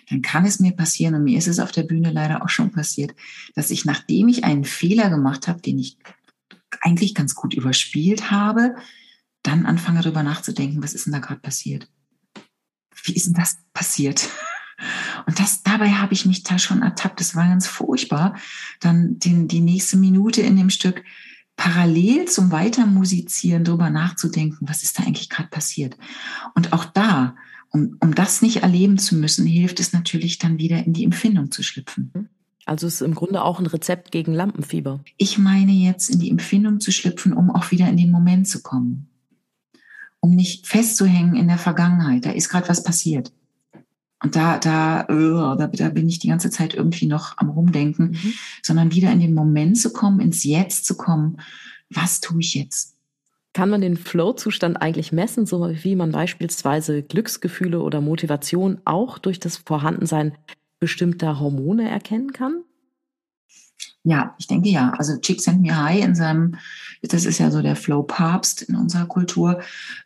dann 0.09 0.21
kann 0.21 0.45
es 0.45 0.59
mir 0.59 0.73
passieren, 0.73 1.15
und 1.15 1.23
mir 1.23 1.37
ist 1.37 1.47
es 1.47 1.59
auf 1.59 1.71
der 1.71 1.83
Bühne 1.83 2.11
leider 2.11 2.43
auch 2.43 2.49
schon 2.49 2.71
passiert, 2.71 3.15
dass 3.55 3.71
ich, 3.71 3.85
nachdem 3.85 4.27
ich 4.27 4.43
einen 4.43 4.65
Fehler 4.65 5.09
gemacht 5.09 5.47
habe, 5.47 5.61
den 5.61 5.79
ich 5.79 5.97
eigentlich 6.81 7.15
ganz 7.15 7.35
gut 7.35 7.53
überspielt 7.53 8.31
habe, 8.31 8.75
dann 9.43 9.65
anfange 9.65 10.01
darüber 10.01 10.23
nachzudenken, 10.23 10.83
was 10.83 10.93
ist 10.93 11.05
denn 11.05 11.13
da 11.13 11.19
gerade 11.19 11.41
passiert? 11.41 11.89
Wie 13.03 13.13
ist 13.13 13.25
denn 13.25 13.33
das 13.33 13.57
passiert? 13.73 14.29
Und 15.25 15.39
das, 15.39 15.63
dabei 15.63 15.91
habe 15.91 16.13
ich 16.13 16.25
mich 16.25 16.43
da 16.43 16.57
schon 16.59 16.81
ertappt. 16.81 17.19
Das 17.19 17.35
war 17.35 17.47
ganz 17.47 17.67
furchtbar. 17.67 18.35
Dann 18.79 19.19
den, 19.19 19.47
die 19.47 19.61
nächste 19.61 19.97
Minute 19.97 20.41
in 20.41 20.55
dem 20.55 20.69
Stück 20.69 21.03
parallel 21.55 22.25
zum 22.25 22.51
Weitermusizieren 22.51 23.63
darüber 23.63 23.89
nachzudenken, 23.89 24.67
was 24.67 24.83
ist 24.83 24.97
da 24.97 25.03
eigentlich 25.03 25.29
gerade 25.29 25.49
passiert. 25.49 25.97
Und 26.55 26.73
auch 26.73 26.85
da, 26.85 27.35
um, 27.69 27.97
um 27.99 28.15
das 28.15 28.41
nicht 28.41 28.63
erleben 28.63 28.97
zu 28.97 29.15
müssen, 29.15 29.45
hilft 29.45 29.79
es 29.79 29.93
natürlich 29.93 30.39
dann 30.39 30.57
wieder 30.57 30.85
in 30.85 30.93
die 30.93 31.03
Empfindung 31.03 31.51
zu 31.51 31.63
schlüpfen. 31.63 32.11
Mhm. 32.13 32.29
Also 32.65 32.87
es 32.87 32.95
ist 32.95 33.01
im 33.01 33.15
Grunde 33.15 33.43
auch 33.43 33.59
ein 33.59 33.65
Rezept 33.65 34.11
gegen 34.11 34.33
Lampenfieber. 34.33 35.03
Ich 35.17 35.37
meine 35.37 35.71
jetzt 35.71 36.09
in 36.09 36.19
die 36.19 36.29
Empfindung 36.29 36.79
zu 36.79 36.91
schlüpfen, 36.91 37.33
um 37.33 37.49
auch 37.49 37.71
wieder 37.71 37.87
in 37.87 37.97
den 37.97 38.11
Moment 38.11 38.47
zu 38.47 38.61
kommen. 38.61 39.09
Um 40.19 40.35
nicht 40.35 40.67
festzuhängen 40.67 41.35
in 41.35 41.47
der 41.47 41.57
Vergangenheit. 41.57 42.25
Da 42.25 42.31
ist 42.31 42.49
gerade 42.49 42.69
was 42.69 42.83
passiert. 42.83 43.33
Und 44.23 44.35
da, 44.35 44.59
da, 44.59 45.07
uh, 45.09 45.55
da, 45.55 45.67
da 45.67 45.89
bin 45.89 46.07
ich 46.07 46.19
die 46.19 46.27
ganze 46.27 46.51
Zeit 46.51 46.73
irgendwie 46.75 47.07
noch 47.07 47.37
am 47.37 47.49
Rumdenken, 47.49 48.11
mhm. 48.11 48.33
sondern 48.61 48.93
wieder 48.93 49.11
in 49.11 49.19
den 49.19 49.33
Moment 49.33 49.77
zu 49.79 49.91
kommen, 49.91 50.19
ins 50.19 50.43
Jetzt 50.43 50.85
zu 50.85 50.95
kommen. 50.95 51.37
Was 51.89 52.21
tue 52.21 52.39
ich 52.39 52.53
jetzt? 52.53 52.95
Kann 53.53 53.69
man 53.69 53.81
den 53.81 53.97
Flow-Zustand 53.97 54.81
eigentlich 54.81 55.11
messen, 55.11 55.45
so 55.45 55.69
wie 55.83 55.95
man 55.95 56.11
beispielsweise 56.11 57.03
Glücksgefühle 57.03 57.81
oder 57.81 57.99
Motivation 57.99 58.79
auch 58.85 59.17
durch 59.17 59.39
das 59.39 59.57
Vorhandensein 59.57 60.33
bestimmter 60.79 61.39
Hormone 61.39 61.89
erkennen 61.89 62.31
kann? 62.31 62.63
Ja, 64.03 64.35
ich 64.39 64.47
denke 64.47 64.69
ja. 64.69 64.93
Also 64.97 65.17
Csikszentmihalyi 65.17 66.01
in 66.01 66.15
seinem, 66.15 66.55
das 67.01 67.25
ist 67.25 67.39
ja 67.39 67.51
so 67.51 67.61
der 67.61 67.75
Flow-Papst 67.75 68.63
in 68.63 68.75
unserer 68.75 69.05
Kultur, 69.05 69.61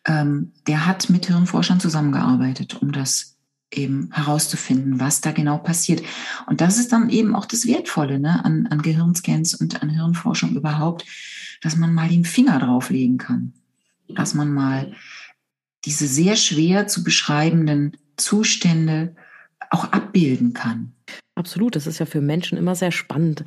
ähm, 0.05 0.53
der 0.67 0.85
hat 0.85 1.09
mit 1.09 1.27
Hirnforschern 1.27 1.79
zusammengearbeitet, 1.79 2.81
um 2.81 2.91
das 2.91 3.34
eben 3.71 4.09
herauszufinden, 4.13 4.99
was 4.99 5.21
da 5.21 5.31
genau 5.31 5.57
passiert. 5.57 6.01
Und 6.47 6.61
das 6.61 6.77
ist 6.77 6.91
dann 6.91 7.09
eben 7.09 7.35
auch 7.35 7.45
das 7.45 7.67
Wertvolle 7.67 8.19
ne, 8.19 8.43
an, 8.43 8.67
an 8.67 8.81
Gehirnscans 8.81 9.55
und 9.55 9.81
an 9.81 9.89
Hirnforschung 9.89 10.55
überhaupt, 10.55 11.05
dass 11.61 11.75
man 11.75 11.93
mal 11.93 12.09
den 12.09 12.25
Finger 12.25 12.59
drauflegen 12.59 13.17
kann, 13.17 13.53
dass 14.07 14.33
man 14.33 14.53
mal 14.53 14.93
diese 15.83 16.07
sehr 16.07 16.35
schwer 16.35 16.87
zu 16.87 17.03
beschreibenden 17.03 17.97
Zustände 18.17 19.15
auch 19.69 19.91
abbilden 19.91 20.53
kann. 20.53 20.93
Absolut, 21.35 21.75
das 21.75 21.87
ist 21.87 21.99
ja 21.99 22.05
für 22.05 22.21
Menschen 22.21 22.57
immer 22.57 22.75
sehr 22.75 22.91
spannend, 22.91 23.43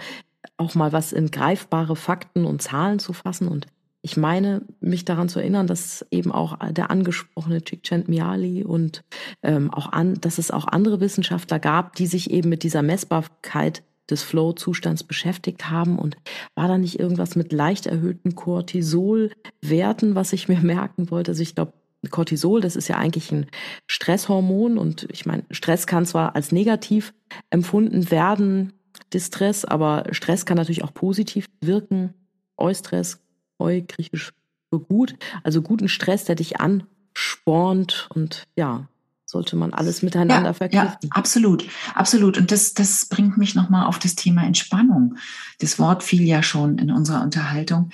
auch 0.56 0.74
mal 0.74 0.92
was 0.92 1.12
in 1.12 1.30
greifbare 1.30 1.96
Fakten 1.96 2.44
und 2.44 2.62
Zahlen 2.62 2.98
zu 2.98 3.12
fassen 3.12 3.48
und 3.48 3.66
ich 4.02 4.16
meine, 4.16 4.62
mich 4.80 5.04
daran 5.04 5.28
zu 5.28 5.40
erinnern, 5.40 5.66
dass 5.66 6.06
eben 6.10 6.30
auch 6.30 6.56
der 6.70 6.90
angesprochene 6.90 7.62
Csikszentmihalyi 7.62 8.64
und 8.64 9.02
ähm, 9.42 9.72
auch 9.72 9.92
an, 9.92 10.14
dass 10.20 10.38
es 10.38 10.50
auch 10.50 10.66
andere 10.68 11.00
Wissenschaftler 11.00 11.58
gab, 11.58 11.96
die 11.96 12.06
sich 12.06 12.30
eben 12.30 12.48
mit 12.48 12.62
dieser 12.62 12.82
Messbarkeit 12.82 13.82
des 14.08 14.22
Flow-Zustands 14.22 15.04
beschäftigt 15.04 15.68
haben 15.68 15.98
und 15.98 16.16
war 16.54 16.68
da 16.68 16.78
nicht 16.78 16.98
irgendwas 16.98 17.36
mit 17.36 17.52
leicht 17.52 17.86
erhöhten 17.86 18.34
Cortisol-Werten, 18.34 20.14
was 20.14 20.32
ich 20.32 20.48
mir 20.48 20.60
merken 20.60 21.10
wollte? 21.10 21.32
Also 21.32 21.42
ich 21.42 21.54
glaube, 21.54 21.72
Cortisol, 22.10 22.60
das 22.60 22.76
ist 22.76 22.86
ja 22.88 22.96
eigentlich 22.96 23.32
ein 23.32 23.46
Stresshormon 23.88 24.78
und 24.78 25.08
ich 25.10 25.26
meine, 25.26 25.42
Stress 25.50 25.88
kann 25.88 26.06
zwar 26.06 26.36
als 26.36 26.52
negativ 26.52 27.12
empfunden 27.50 28.10
werden, 28.12 28.72
Distress, 29.12 29.64
aber 29.64 30.04
Stress 30.12 30.46
kann 30.46 30.56
natürlich 30.56 30.84
auch 30.84 30.94
positiv 30.94 31.46
wirken. 31.60 32.14
Eustress 32.56 33.20
Eu, 33.58 33.82
griechisch 33.86 34.32
für 34.70 34.80
gut, 34.80 35.14
also 35.42 35.62
guten 35.62 35.88
Stress, 35.88 36.24
der 36.24 36.34
dich 36.34 36.60
anspornt 36.60 38.08
und 38.14 38.44
ja, 38.56 38.88
sollte 39.24 39.56
man 39.56 39.74
alles 39.74 40.02
miteinander 40.02 40.50
ja, 40.50 40.54
verknüpfen. 40.54 40.98
Ja, 41.02 41.10
absolut, 41.10 41.64
absolut. 41.94 42.38
Und 42.38 42.50
das, 42.50 42.72
das 42.72 43.06
bringt 43.06 43.36
mich 43.36 43.54
nochmal 43.54 43.86
auf 43.86 43.98
das 43.98 44.14
Thema 44.14 44.44
Entspannung. 44.44 45.16
Das 45.58 45.78
Wort 45.78 46.02
fiel 46.02 46.22
ja 46.22 46.42
schon 46.42 46.78
in 46.78 46.90
unserer 46.90 47.22
Unterhaltung. 47.22 47.90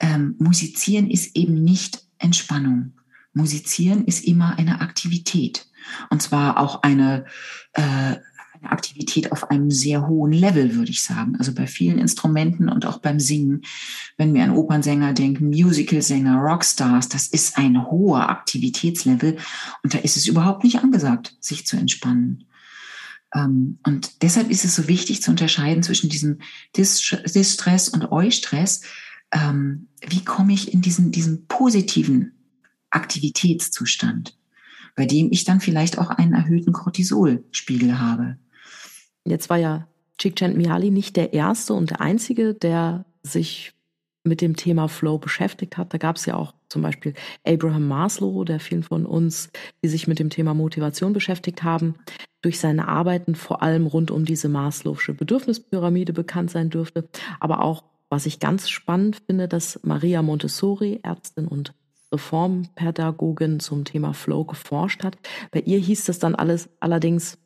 Ähm, 0.00 0.36
musizieren 0.38 1.10
ist 1.10 1.36
eben 1.36 1.62
nicht 1.62 2.06
Entspannung. 2.18 2.94
Musizieren 3.34 4.04
ist 4.04 4.24
immer 4.24 4.58
eine 4.58 4.80
Aktivität. 4.80 5.66
Und 6.08 6.22
zwar 6.22 6.58
auch 6.58 6.82
eine, 6.82 7.26
äh, 7.74 8.16
eine 8.60 8.72
Aktivität 8.72 9.32
auf 9.32 9.50
einem 9.50 9.70
sehr 9.70 10.06
hohen 10.06 10.32
Level, 10.32 10.74
würde 10.74 10.90
ich 10.90 11.02
sagen. 11.02 11.36
Also 11.36 11.52
bei 11.52 11.66
vielen 11.66 11.98
Instrumenten 11.98 12.68
und 12.68 12.86
auch 12.86 12.98
beim 12.98 13.20
Singen, 13.20 13.62
wenn 14.16 14.34
wir 14.34 14.44
an 14.44 14.50
Opernsänger 14.50 15.12
denken, 15.12 15.50
Musicalsänger, 15.50 16.36
Rockstars, 16.36 17.08
das 17.08 17.28
ist 17.28 17.58
ein 17.58 17.86
hoher 17.90 18.28
Aktivitätslevel 18.28 19.36
und 19.82 19.94
da 19.94 19.98
ist 19.98 20.16
es 20.16 20.26
überhaupt 20.26 20.64
nicht 20.64 20.82
angesagt, 20.82 21.36
sich 21.40 21.66
zu 21.66 21.76
entspannen. 21.76 22.44
Ähm, 23.34 23.78
und 23.84 24.22
deshalb 24.22 24.50
ist 24.50 24.64
es 24.64 24.76
so 24.76 24.88
wichtig 24.88 25.22
zu 25.22 25.30
unterscheiden 25.30 25.82
zwischen 25.82 26.08
diesem 26.08 26.38
Distress 26.76 27.88
und 27.88 28.10
Eustress. 28.10 28.82
Ähm, 29.32 29.88
wie 30.06 30.24
komme 30.24 30.52
ich 30.54 30.72
in 30.72 30.80
diesen, 30.80 31.12
diesen 31.12 31.46
positiven 31.46 32.32
Aktivitätszustand, 32.90 34.38
bei 34.96 35.04
dem 35.04 35.30
ich 35.30 35.44
dann 35.44 35.60
vielleicht 35.60 35.98
auch 35.98 36.10
einen 36.10 36.32
erhöhten 36.32 36.72
Cortisolspiegel 36.72 37.98
habe? 37.98 38.38
Jetzt 39.30 39.50
war 39.50 39.56
ja 39.56 39.86
Chikchent 40.18 40.56
Miali 40.56 40.90
nicht 40.90 41.16
der 41.16 41.32
erste 41.32 41.74
und 41.74 41.90
der 41.90 42.00
einzige, 42.00 42.54
der 42.54 43.04
sich 43.22 43.72
mit 44.24 44.40
dem 44.40 44.56
Thema 44.56 44.88
Flow 44.88 45.18
beschäftigt 45.18 45.76
hat. 45.76 45.94
Da 45.94 45.98
gab 45.98 46.16
es 46.16 46.26
ja 46.26 46.34
auch 46.34 46.54
zum 46.68 46.82
Beispiel 46.82 47.14
Abraham 47.46 47.88
Maslow, 47.88 48.44
der 48.44 48.60
vielen 48.60 48.82
von 48.82 49.06
uns, 49.06 49.50
die 49.82 49.88
sich 49.88 50.06
mit 50.06 50.18
dem 50.18 50.30
Thema 50.30 50.54
Motivation 50.54 51.12
beschäftigt 51.12 51.62
haben, 51.62 51.94
durch 52.42 52.60
seine 52.60 52.88
Arbeiten 52.88 53.34
vor 53.34 53.62
allem 53.62 53.86
rund 53.86 54.10
um 54.10 54.24
diese 54.24 54.48
Maslow'sche 54.48 55.14
Bedürfnispyramide 55.14 56.12
bekannt 56.12 56.50
sein 56.50 56.70
dürfte. 56.70 57.08
Aber 57.40 57.62
auch, 57.62 57.84
was 58.10 58.26
ich 58.26 58.38
ganz 58.38 58.68
spannend 58.68 59.22
finde, 59.26 59.48
dass 59.48 59.80
Maria 59.82 60.22
Montessori, 60.22 61.00
Ärztin 61.02 61.48
und 61.48 61.74
Reformpädagogin 62.12 63.60
zum 63.60 63.84
Thema 63.84 64.14
Flow 64.14 64.44
geforscht 64.44 65.04
hat. 65.04 65.18
Bei 65.50 65.60
ihr 65.60 65.78
hieß 65.78 66.04
das 66.04 66.18
dann 66.18 66.34
alles 66.34 66.70
allerdings 66.80 67.38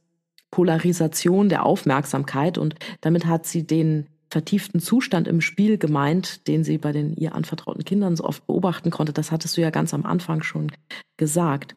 Polarisation 0.53 1.49
der 1.49 1.67
Aufmerksamkeit 1.67 2.59
und 2.59 2.77
damit 3.01 3.27
hat 3.27 3.47
sie 3.47 3.67
den 3.67 4.07
vertieften 4.31 4.81
Zustand 4.81 5.27
im 5.27 5.41
Spiel 5.41 5.79
gemeint, 5.79 6.47
den 6.47 6.63
sie 6.63 6.79
bei 6.79 6.93
den 6.93 7.15
ihr 7.15 7.35
anvertrauten 7.35 7.85
Kindern 7.85 8.17
so 8.17 8.25
oft 8.25 8.47
beobachten 8.47 8.91
konnte. 8.91 9.13
Das 9.13 9.33
hattest 9.33 9.57
du 9.57 9.61
ja 9.61 9.71
ganz 9.71 9.93
am 9.93 10.07
Anfang 10.07 10.43
schon 10.43 10.71
gesagt. 11.17 11.75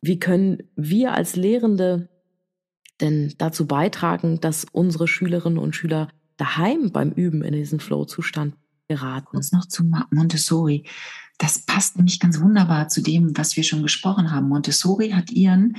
Wie 0.00 0.18
können 0.18 0.64
wir 0.76 1.14
als 1.14 1.36
Lehrende 1.36 2.08
denn 3.00 3.34
dazu 3.38 3.66
beitragen, 3.66 4.40
dass 4.40 4.66
unsere 4.70 5.08
Schülerinnen 5.08 5.58
und 5.58 5.74
Schüler 5.74 6.08
daheim 6.36 6.90
beim 6.92 7.10
Üben 7.12 7.42
in 7.42 7.52
diesen 7.54 7.80
Flow-Zustand 7.80 8.54
geraten? 8.88 9.26
Kurz 9.26 9.52
noch 9.52 9.66
zu 9.66 9.84
Montessori. 10.10 10.84
Das 11.38 11.60
passt 11.66 11.96
nämlich 11.96 12.20
ganz 12.20 12.40
wunderbar 12.40 12.88
zu 12.88 13.00
dem, 13.00 13.36
was 13.36 13.56
wir 13.56 13.62
schon 13.62 13.82
gesprochen 13.82 14.32
haben. 14.32 14.48
Montessori 14.48 15.10
hat 15.10 15.30
ihren 15.30 15.76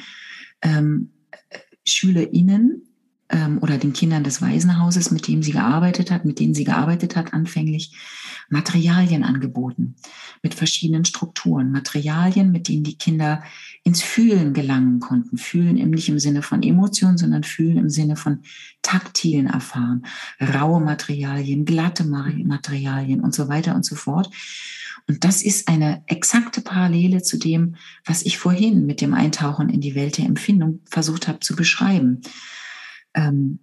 ähm, 0.61 1.11
SchülerInnen 1.85 2.83
ähm, 3.29 3.59
oder 3.61 3.77
den 3.77 3.93
Kindern 3.93 4.23
des 4.23 4.41
Waisenhauses, 4.41 5.11
mit 5.11 5.27
dem 5.27 5.43
sie 5.43 5.51
gearbeitet 5.51 6.11
hat, 6.11 6.25
mit 6.25 6.39
denen 6.39 6.53
sie 6.53 6.63
gearbeitet 6.63 7.15
hat, 7.15 7.33
anfänglich 7.33 7.95
Materialien 8.49 9.23
angeboten 9.23 9.95
mit 10.43 10.53
verschiedenen 10.53 11.05
Strukturen, 11.05 11.71
Materialien, 11.71 12.51
mit 12.51 12.67
denen 12.67 12.83
die 12.83 12.97
Kinder 12.97 13.41
ins 13.83 14.01
Fühlen 14.01 14.53
gelangen 14.53 14.99
konnten. 14.99 15.37
Fühlen 15.37 15.77
im 15.77 15.91
nicht 15.91 16.09
im 16.09 16.19
Sinne 16.19 16.41
von 16.41 16.61
Emotionen, 16.61 17.17
sondern 17.17 17.43
fühlen 17.43 17.77
im 17.77 17.89
Sinne 17.89 18.17
von 18.17 18.41
taktilen 18.81 19.47
Erfahren, 19.47 20.05
raue 20.41 20.81
Materialien, 20.81 21.65
glatte 21.65 22.03
Materialien 22.03 23.21
und 23.21 23.33
so 23.33 23.47
weiter 23.47 23.73
und 23.73 23.85
so 23.85 23.95
fort. 23.95 24.29
Und 25.07 25.23
das 25.23 25.41
ist 25.43 25.67
eine 25.67 26.03
exakte 26.07 26.61
Parallele 26.61 27.21
zu 27.21 27.37
dem, 27.37 27.75
was 28.05 28.23
ich 28.23 28.37
vorhin 28.37 28.85
mit 28.85 29.01
dem 29.01 29.13
Eintauchen 29.13 29.69
in 29.69 29.81
die 29.81 29.95
Welt 29.95 30.17
der 30.17 30.25
Empfindung 30.25 30.79
versucht 30.85 31.27
habe 31.27 31.39
zu 31.39 31.55
beschreiben. 31.55 32.21
Ähm, 33.13 33.59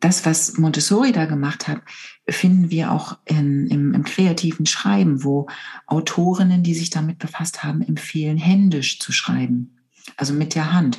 das, 0.00 0.26
was 0.26 0.58
Montessori 0.58 1.12
da 1.12 1.26
gemacht 1.26 1.68
hat, 1.68 1.80
finden 2.28 2.70
wir 2.70 2.90
auch 2.90 3.18
in, 3.24 3.68
im, 3.68 3.94
im, 3.94 4.02
kreativen 4.02 4.66
Schreiben, 4.66 5.22
wo 5.22 5.48
Autorinnen, 5.86 6.64
die 6.64 6.74
sich 6.74 6.90
damit 6.90 7.18
befasst 7.18 7.62
haben, 7.62 7.82
empfehlen, 7.82 8.36
händisch 8.36 8.98
zu 8.98 9.12
schreiben. 9.12 9.78
Also 10.16 10.34
mit 10.34 10.56
der 10.56 10.72
Hand. 10.72 10.98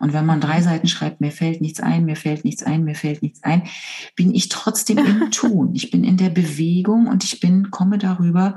Und 0.00 0.14
wenn 0.14 0.24
man 0.24 0.40
drei 0.40 0.62
Seiten 0.62 0.88
schreibt, 0.88 1.20
mir 1.20 1.30
fällt 1.30 1.60
nichts 1.60 1.80
ein, 1.80 2.06
mir 2.06 2.16
fällt 2.16 2.44
nichts 2.44 2.62
ein, 2.62 2.84
mir 2.84 2.94
fällt 2.94 3.22
nichts 3.22 3.42
ein, 3.42 3.64
bin 4.16 4.34
ich 4.34 4.48
trotzdem 4.48 4.98
im 4.98 5.30
Tun. 5.30 5.74
Ich 5.74 5.90
bin 5.90 6.02
in 6.02 6.16
der 6.16 6.30
Bewegung 6.30 7.06
und 7.06 7.24
ich 7.24 7.40
bin, 7.40 7.70
komme 7.70 7.98
darüber 7.98 8.56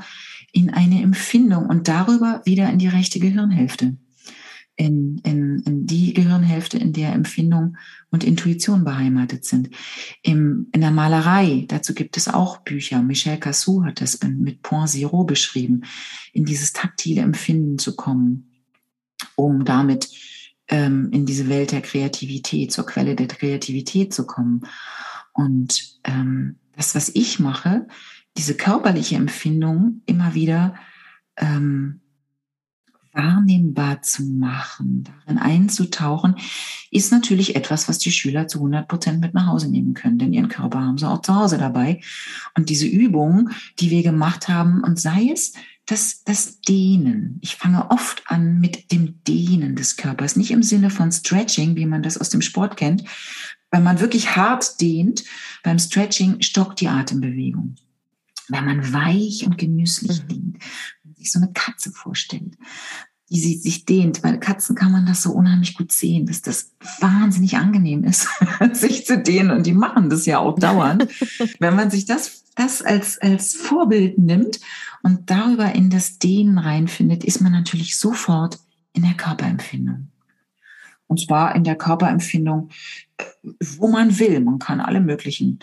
in 0.51 0.69
eine 0.69 1.01
Empfindung 1.01 1.67
und 1.67 1.87
darüber 1.87 2.41
wieder 2.45 2.69
in 2.69 2.79
die 2.79 2.87
rechte 2.87 3.19
Gehirnhälfte. 3.19 3.97
In, 4.75 5.19
in, 5.19 5.59
in 5.65 5.85
die 5.85 6.13
Gehirnhälfte, 6.13 6.77
in 6.77 6.93
der 6.93 7.13
Empfindung 7.13 7.77
und 8.09 8.23
Intuition 8.23 8.83
beheimatet 8.83 9.45
sind. 9.45 9.69
Im, 10.23 10.69
in 10.71 10.81
der 10.81 10.91
Malerei, 10.91 11.65
dazu 11.67 11.93
gibt 11.93 12.17
es 12.17 12.27
auch 12.27 12.57
Bücher. 12.59 13.03
Michel 13.03 13.37
Cassou 13.37 13.83
hat 13.83 14.01
das 14.01 14.19
mit 14.23 14.61
Point 14.63 14.89
Zero 14.89 15.23
beschrieben, 15.23 15.83
in 16.33 16.45
dieses 16.45 16.73
taktile 16.73 17.21
Empfinden 17.21 17.77
zu 17.77 17.95
kommen, 17.95 18.63
um 19.35 19.65
damit 19.65 20.09
ähm, 20.67 21.09
in 21.11 21.25
diese 21.25 21.47
Welt 21.47 21.71
der 21.73 21.81
Kreativität, 21.81 22.71
zur 22.71 22.85
Quelle 22.85 23.15
der 23.15 23.27
Kreativität 23.27 24.13
zu 24.13 24.25
kommen. 24.25 24.65
Und 25.33 25.99
ähm, 26.05 26.55
das, 26.75 26.95
was 26.95 27.09
ich 27.09 27.39
mache, 27.39 27.87
diese 28.37 28.55
körperliche 28.55 29.15
Empfindung 29.15 30.01
immer 30.05 30.33
wieder 30.33 30.75
ähm, 31.37 32.01
wahrnehmbar 33.13 34.01
zu 34.01 34.23
machen, 34.23 35.03
darin 35.03 35.37
einzutauchen, 35.37 36.35
ist 36.91 37.11
natürlich 37.11 37.55
etwas, 37.55 37.89
was 37.89 37.97
die 37.97 38.11
Schüler 38.11 38.47
zu 38.47 38.59
100 38.59 38.87
Prozent 38.87 39.19
mit 39.19 39.33
nach 39.33 39.47
Hause 39.47 39.69
nehmen 39.69 39.93
können, 39.93 40.17
denn 40.17 40.33
ihren 40.33 40.47
Körper 40.47 40.79
haben 40.79 40.97
sie 40.97 41.09
auch 41.09 41.21
zu 41.21 41.35
Hause 41.35 41.57
dabei. 41.57 42.01
Und 42.55 42.69
diese 42.69 42.87
Übung, 42.87 43.49
die 43.79 43.89
wir 43.89 44.03
gemacht 44.03 44.47
haben, 44.47 44.81
und 44.83 44.99
sei 44.99 45.29
es 45.31 45.53
das, 45.85 46.23
das 46.23 46.61
Dehnen. 46.61 47.39
Ich 47.41 47.55
fange 47.55 47.91
oft 47.91 48.23
an 48.27 48.59
mit 48.59 48.91
dem 48.91 49.21
Dehnen 49.23 49.75
des 49.75 49.97
Körpers, 49.97 50.37
nicht 50.37 50.51
im 50.51 50.63
Sinne 50.63 50.89
von 50.89 51.11
Stretching, 51.11 51.75
wie 51.75 51.85
man 51.85 52.03
das 52.03 52.17
aus 52.17 52.29
dem 52.29 52.41
Sport 52.41 52.77
kennt, 52.77 53.03
weil 53.71 53.81
man 53.81 53.99
wirklich 53.99 54.35
hart 54.35 54.79
dehnt. 54.79 55.23
Beim 55.63 55.79
Stretching 55.79 56.41
stockt 56.41 56.79
die 56.79 56.87
Atembewegung 56.87 57.75
wenn 58.49 58.65
man 58.65 58.93
weich 58.93 59.45
und 59.45 59.57
genüsslich 59.57 60.23
mhm. 60.23 60.27
dehnt, 60.27 60.63
wenn 61.03 61.11
man 61.11 61.15
sich 61.15 61.31
so 61.31 61.39
eine 61.39 61.51
Katze 61.53 61.91
vorstellt, 61.91 62.57
wie 63.31 63.39
sie 63.39 63.57
sich 63.57 63.85
dehnt. 63.85 64.21
Bei 64.21 64.35
Katzen 64.35 64.75
kann 64.75 64.91
man 64.91 65.05
das 65.05 65.21
so 65.21 65.31
unheimlich 65.31 65.75
gut 65.75 65.93
sehen, 65.93 66.25
dass 66.25 66.41
das 66.41 66.73
wahnsinnig 66.99 67.55
angenehm 67.55 68.03
ist, 68.03 68.27
sich 68.73 69.05
zu 69.05 69.17
dehnen. 69.17 69.51
Und 69.51 69.65
die 69.65 69.73
machen 69.73 70.09
das 70.09 70.25
ja 70.25 70.39
auch 70.39 70.59
dauernd. 70.59 71.07
wenn 71.59 71.75
man 71.75 71.89
sich 71.89 72.05
das, 72.05 72.43
das 72.55 72.81
als, 72.81 73.17
als 73.19 73.55
Vorbild 73.55 74.17
nimmt 74.17 74.59
und 75.01 75.29
darüber 75.29 75.73
in 75.73 75.89
das 75.89 76.19
Dehnen 76.19 76.57
reinfindet, 76.57 77.23
ist 77.23 77.39
man 77.39 77.53
natürlich 77.53 77.95
sofort 77.95 78.59
in 78.91 79.03
der 79.03 79.13
Körperempfindung. 79.13 80.09
Und 81.07 81.19
zwar 81.21 81.55
in 81.55 81.63
der 81.63 81.75
Körperempfindung, 81.75 82.69
äh, 83.17 83.23
wo 83.77 83.87
man 83.87 84.19
will. 84.19 84.41
Man 84.41 84.59
kann 84.59 84.81
alle 84.81 84.99
möglichen 84.99 85.59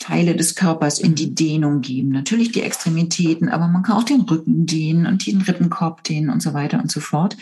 Teile 0.00 0.34
des 0.34 0.56
Körpers 0.56 0.98
in 0.98 1.14
die 1.14 1.34
Dehnung 1.34 1.82
geben. 1.82 2.08
Natürlich 2.08 2.50
die 2.50 2.62
Extremitäten, 2.62 3.48
aber 3.48 3.68
man 3.68 3.82
kann 3.82 3.96
auch 3.96 4.02
den 4.02 4.22
Rücken 4.22 4.66
dehnen 4.66 5.06
und 5.06 5.24
den 5.26 5.42
Rippenkorb 5.42 6.02
dehnen 6.02 6.30
und 6.30 6.42
so 6.42 6.54
weiter 6.54 6.80
und 6.80 6.90
so 6.90 7.00
fort. 7.00 7.36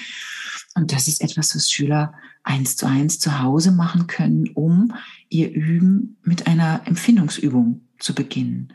Und 0.74 0.92
das 0.92 1.08
ist 1.08 1.22
etwas, 1.22 1.54
was 1.54 1.70
Schüler 1.70 2.12
eins 2.42 2.76
zu 2.76 2.86
eins 2.86 3.18
zu 3.18 3.40
Hause 3.40 3.70
machen 3.70 4.08
können, 4.08 4.50
um 4.54 4.92
ihr 5.28 5.50
Üben 5.50 6.18
mit 6.22 6.46
einer 6.46 6.82
Empfindungsübung 6.84 7.82
zu 7.98 8.14
beginnen. 8.14 8.72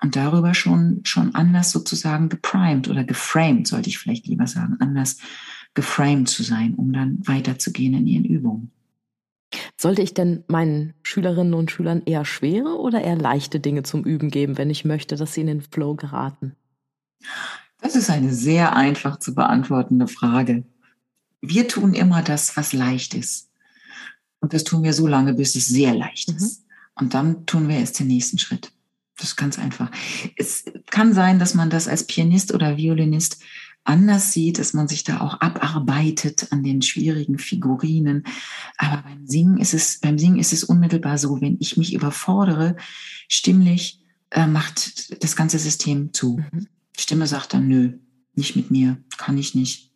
Und 0.00 0.16
darüber 0.16 0.54
schon, 0.54 1.00
schon 1.04 1.34
anders 1.34 1.70
sozusagen 1.70 2.28
geprimed 2.28 2.88
oder 2.88 3.04
geframed, 3.04 3.66
sollte 3.66 3.90
ich 3.90 3.98
vielleicht 3.98 4.26
lieber 4.26 4.46
sagen, 4.46 4.76
anders 4.80 5.18
geframed 5.74 6.28
zu 6.28 6.42
sein, 6.42 6.74
um 6.74 6.92
dann 6.92 7.18
weiterzugehen 7.26 7.94
in 7.94 8.06
ihren 8.06 8.24
Übungen. 8.24 8.70
Sollte 9.76 10.02
ich 10.02 10.14
denn 10.14 10.44
meinen 10.48 10.94
Schülerinnen 11.02 11.54
und 11.54 11.70
Schülern 11.70 12.02
eher 12.04 12.24
schwere 12.24 12.78
oder 12.78 13.02
eher 13.02 13.16
leichte 13.16 13.60
Dinge 13.60 13.82
zum 13.82 14.04
Üben 14.04 14.30
geben, 14.30 14.58
wenn 14.58 14.70
ich 14.70 14.84
möchte, 14.84 15.16
dass 15.16 15.34
sie 15.34 15.40
in 15.40 15.46
den 15.46 15.62
Flow 15.62 15.94
geraten? 15.94 16.56
Das 17.80 17.94
ist 17.94 18.10
eine 18.10 18.32
sehr 18.32 18.74
einfach 18.76 19.18
zu 19.18 19.34
beantwortende 19.34 20.08
Frage. 20.08 20.64
Wir 21.40 21.68
tun 21.68 21.94
immer 21.94 22.22
das, 22.22 22.56
was 22.56 22.72
leicht 22.72 23.14
ist. 23.14 23.50
Und 24.40 24.52
das 24.52 24.64
tun 24.64 24.82
wir 24.82 24.92
so 24.92 25.06
lange, 25.06 25.34
bis 25.34 25.54
es 25.54 25.66
sehr 25.66 25.94
leicht 25.94 26.30
mhm. 26.30 26.36
ist. 26.36 26.64
Und 26.94 27.14
dann 27.14 27.46
tun 27.46 27.68
wir 27.68 27.76
erst 27.76 28.00
den 28.00 28.08
nächsten 28.08 28.38
Schritt. 28.38 28.72
Das 29.16 29.28
ist 29.28 29.36
ganz 29.36 29.58
einfach. 29.58 29.90
Es 30.36 30.64
kann 30.90 31.12
sein, 31.12 31.38
dass 31.38 31.54
man 31.54 31.70
das 31.70 31.88
als 31.88 32.06
Pianist 32.06 32.54
oder 32.54 32.76
Violinist 32.76 33.42
anders 33.88 34.32
sieht, 34.32 34.58
dass 34.58 34.74
man 34.74 34.86
sich 34.86 35.04
da 35.04 35.20
auch 35.20 35.40
abarbeitet 35.40 36.48
an 36.52 36.62
den 36.62 36.82
schwierigen 36.82 37.38
Figurinen. 37.38 38.24
Aber 38.76 39.02
beim 39.02 39.26
Singen 39.26 39.58
ist 39.58 39.74
es, 39.74 39.98
beim 40.00 40.18
Singen 40.18 40.38
ist 40.38 40.52
es 40.52 40.64
unmittelbar 40.64 41.18
so, 41.18 41.40
wenn 41.40 41.56
ich 41.60 41.76
mich 41.76 41.94
überfordere, 41.94 42.76
stimmlich, 43.28 44.00
äh, 44.30 44.46
macht 44.46 45.22
das 45.22 45.36
ganze 45.36 45.58
System 45.58 46.12
zu. 46.12 46.38
Mhm. 46.52 46.68
Stimme 46.96 47.26
sagt 47.26 47.54
dann, 47.54 47.66
nö, 47.66 47.98
nicht 48.34 48.56
mit 48.56 48.70
mir, 48.70 48.98
kann 49.16 49.38
ich 49.38 49.54
nicht. 49.54 49.92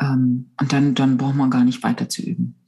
Ähm, 0.00 0.50
und 0.60 0.72
dann, 0.72 0.94
dann 0.94 1.16
braucht 1.16 1.34
man 1.34 1.50
gar 1.50 1.64
nicht 1.64 1.82
weiter 1.82 2.08
zu 2.08 2.22
üben. 2.22 2.63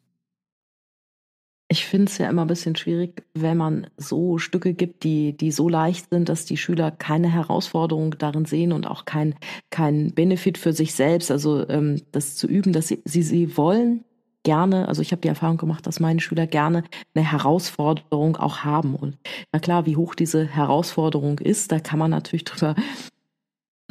Ich 1.68 1.84
finde 1.84 2.06
es 2.06 2.18
ja 2.18 2.30
immer 2.30 2.42
ein 2.42 2.48
bisschen 2.48 2.76
schwierig, 2.76 3.24
wenn 3.34 3.56
man 3.56 3.88
so 3.96 4.38
Stücke 4.38 4.72
gibt, 4.72 5.02
die, 5.02 5.36
die 5.36 5.50
so 5.50 5.68
leicht 5.68 6.10
sind, 6.10 6.28
dass 6.28 6.44
die 6.44 6.56
Schüler 6.56 6.92
keine 6.92 7.28
Herausforderung 7.28 8.16
darin 8.18 8.44
sehen 8.44 8.72
und 8.72 8.86
auch 8.86 9.04
kein, 9.04 9.34
kein 9.70 10.14
Benefit 10.14 10.58
für 10.58 10.72
sich 10.72 10.94
selbst. 10.94 11.32
Also 11.32 11.68
ähm, 11.68 12.02
das 12.12 12.36
zu 12.36 12.46
üben, 12.46 12.72
dass 12.72 12.86
sie, 12.86 13.02
sie, 13.04 13.22
sie 13.22 13.56
wollen 13.56 14.04
gerne, 14.44 14.86
also 14.86 15.02
ich 15.02 15.10
habe 15.10 15.22
die 15.22 15.28
Erfahrung 15.28 15.56
gemacht, 15.56 15.88
dass 15.88 15.98
meine 15.98 16.20
Schüler 16.20 16.46
gerne 16.46 16.84
eine 17.14 17.28
Herausforderung 17.28 18.36
auch 18.36 18.58
haben. 18.58 18.94
Und 18.94 19.18
na 19.52 19.58
klar, 19.58 19.86
wie 19.86 19.96
hoch 19.96 20.14
diese 20.14 20.46
Herausforderung 20.46 21.40
ist, 21.40 21.72
da 21.72 21.80
kann 21.80 21.98
man 21.98 22.12
natürlich 22.12 22.44
drüber 22.44 22.76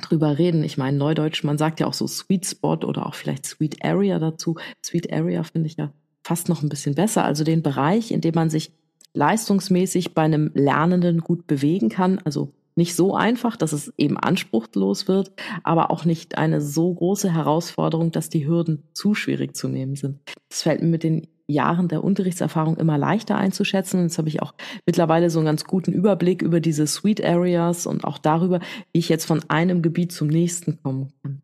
drüber 0.01 0.38
reden. 0.38 0.63
Ich 0.63 0.78
meine, 0.78 0.97
Neudeutsch, 0.97 1.43
man 1.43 1.57
sagt 1.57 1.80
ja 1.80 1.88
auch 1.88 1.93
so 1.93 2.07
Sweet 2.07 2.45
Spot 2.45 2.78
oder 2.86 3.05
auch 3.05 3.15
vielleicht 3.15 3.45
Sweet 3.45 3.84
Area 3.84 4.19
dazu. 4.19 4.55
Sweet 4.84 5.11
Area 5.11 5.43
finde 5.43 5.67
ich 5.67 5.78
ja 5.78 5.91
fast 6.26 6.49
noch 6.49 6.63
ein 6.63 6.69
bisschen 6.69 6.95
besser. 6.95 7.23
Also 7.23 7.43
den 7.43 7.61
Bereich, 7.61 8.09
in 8.09 8.19
dem 8.19 8.34
man 8.34 8.49
sich 8.49 8.71
leistungsmäßig 9.13 10.15
bei 10.15 10.23
einem 10.23 10.49
Lernenden 10.55 11.19
gut 11.19 11.45
bewegen 11.45 11.89
kann. 11.89 12.19
Also 12.26 12.51
nicht 12.76 12.95
so 12.95 13.15
einfach, 13.15 13.55
dass 13.55 13.73
es 13.73 13.93
eben 13.95 14.17
anspruchslos 14.17 15.07
wird, 15.07 15.32
aber 15.63 15.91
auch 15.91 16.03
nicht 16.03 16.39
eine 16.39 16.61
so 16.61 16.91
große 16.91 17.32
Herausforderung, 17.32 18.11
dass 18.11 18.30
die 18.30 18.47
Hürden 18.47 18.84
zu 18.93 19.13
schwierig 19.13 19.55
zu 19.55 19.67
nehmen 19.67 19.95
sind. 19.95 20.19
Das 20.49 20.63
fällt 20.63 20.82
mir 20.82 20.88
mit 20.88 21.03
den 21.03 21.28
Jahren 21.47 21.89
der 21.89 22.03
Unterrichtserfahrung 22.03 22.78
immer 22.78 22.97
leichter 22.97 23.38
einzuschätzen. 23.38 24.01
Jetzt 24.01 24.17
habe 24.17 24.30
ich 24.30 24.41
auch 24.41 24.55
mittlerweile 24.88 25.30
so 25.30 25.38
einen 25.38 25.45
ganz 25.45 25.65
guten 25.65 25.93
Überblick 25.93 26.41
über 26.41 26.59
diese 26.59 26.88
Sweet 26.88 27.23
Areas 27.23 27.86
und 27.86 28.03
auch 28.03 28.17
darüber, 28.17 28.61
wie 28.91 28.99
ich 28.99 29.09
jetzt 29.09 29.26
von 29.26 29.47
einem 29.47 29.84
Gebiet 29.84 30.11
zum 30.11 30.28
nächsten 30.28 30.82
kommen 30.82 31.13
kann. 31.21 31.43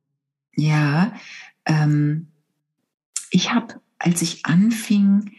Ja, 0.56 1.14
ähm, 1.68 2.32
ich 3.30 3.54
habe 3.54 3.76
als 4.04 4.22
ich 4.22 4.46
anfing, 4.46 5.32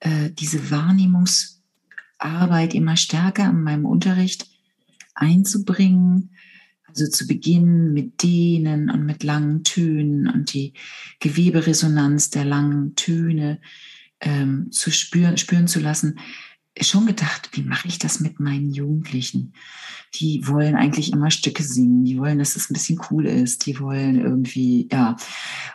äh, 0.00 0.30
diese 0.30 0.70
Wahrnehmungsarbeit 0.70 2.74
immer 2.74 2.96
stärker 2.96 3.48
in 3.48 3.62
meinem 3.62 3.86
Unterricht 3.86 4.46
einzubringen, 5.14 6.30
also 6.86 7.08
zu 7.08 7.26
beginnen 7.26 7.94
mit 7.94 8.22
Dehnen 8.22 8.90
und 8.90 9.06
mit 9.06 9.22
langen 9.22 9.64
Tönen 9.64 10.28
und 10.28 10.52
die 10.52 10.74
Geweberesonanz 11.20 12.28
der 12.28 12.44
langen 12.44 12.94
Töne 12.96 13.60
ähm, 14.20 14.70
zu 14.70 14.90
spüren, 14.90 15.38
spüren 15.38 15.68
zu 15.68 15.80
lassen, 15.80 16.18
schon 16.80 17.06
gedacht, 17.06 17.50
wie 17.52 17.62
mache 17.62 17.88
ich 17.88 17.98
das 17.98 18.20
mit 18.20 18.40
meinen 18.40 18.72
Jugendlichen? 18.72 19.52
Die 20.14 20.46
wollen 20.46 20.74
eigentlich 20.74 21.12
immer 21.12 21.30
Stücke 21.30 21.62
singen, 21.62 22.04
die 22.04 22.18
wollen, 22.18 22.38
dass 22.38 22.56
es 22.56 22.70
ein 22.70 22.74
bisschen 22.74 23.00
cool 23.10 23.26
ist, 23.26 23.66
die 23.66 23.78
wollen 23.78 24.20
irgendwie, 24.20 24.88
ja. 24.90 25.16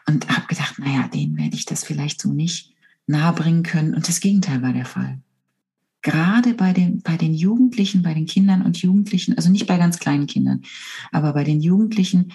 Und 0.08 0.28
habe 0.30 0.48
gedacht, 0.48 0.80
naja, 0.80 1.08
denen 1.08 1.38
werde 1.38 1.56
ich 1.56 1.66
das 1.66 1.84
vielleicht 1.84 2.22
so 2.22 2.34
nicht 2.34 2.74
nahebringen 3.06 3.64
können. 3.64 3.93
Und 3.93 4.08
das 4.08 4.20
Gegenteil 4.20 4.62
war 4.62 4.74
der 4.74 4.86
Fall. 4.86 5.22
Gerade 6.02 6.54
bei 6.54 6.74
den, 6.74 7.02
bei 7.02 7.18
den 7.18 7.34
Jugendlichen, 7.34 8.02
bei 8.02 8.14
den 8.14 8.26
Kindern 8.26 8.62
und 8.62 8.78
Jugendlichen, 8.78 9.36
also 9.36 9.50
nicht 9.50 9.68
bei 9.68 9.78
ganz 9.78 10.00
kleinen 10.00 10.28
Kindern, 10.28 10.62
aber 11.12 11.34
bei 11.34 11.43
den 11.43 11.60
Jugendlichen, 11.60 12.34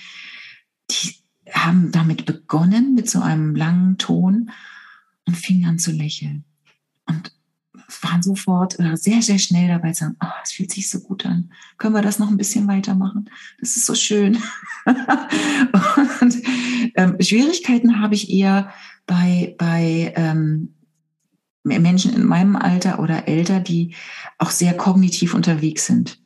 die 0.91 1.15
haben 1.51 1.93
damit 1.93 2.27
begonnen 2.27 2.95
mit 2.95 3.09
so 3.09 3.21
einem 3.21 3.55
langen 3.55 3.99
Ton 3.99 4.51
und 5.27 5.37
fingen 5.37 5.67
an 5.67 5.79
zu 5.79 5.93
lächeln. 5.93 6.45
Und 7.07 7.33
waren 8.03 8.23
sofort 8.23 8.79
oder 8.79 8.97
sehr, 8.97 9.23
sehr 9.23 9.39
schnell 9.39 9.69
dabei 9.69 9.93
zu 9.93 10.05
sagen, 10.05 10.17
oh, 10.23 10.29
es 10.43 10.53
fühlt 10.53 10.73
sich 10.73 10.89
so 10.89 11.01
gut 11.01 11.27
an. 11.27 11.51
Können 11.79 11.95
wir 11.95 12.03
das 12.03 12.19
noch 12.19 12.31
ein 12.31 12.37
bisschen 12.37 12.69
weitermachen? 12.69 13.29
Das 13.61 13.77
ist 13.77 13.87
so 13.87 13.95
schön. 13.95 14.39
und 16.21 16.37
ähm, 16.95 17.17
Schwierigkeiten 17.21 18.01
habe 18.01 18.15
ich 18.15 18.31
eher 18.31 18.73
bei, 19.07 19.55
bei 19.59 20.13
ähm, 20.17 20.75
Menschen 21.65 22.13
in 22.15 22.25
meinem 22.25 22.57
Alter 22.57 22.99
oder 22.99 23.29
älter, 23.29 23.61
die 23.61 23.95
auch 24.39 24.51
sehr 24.51 24.77
kognitiv 24.77 25.35
unterwegs 25.35 25.87
sind 25.87 26.22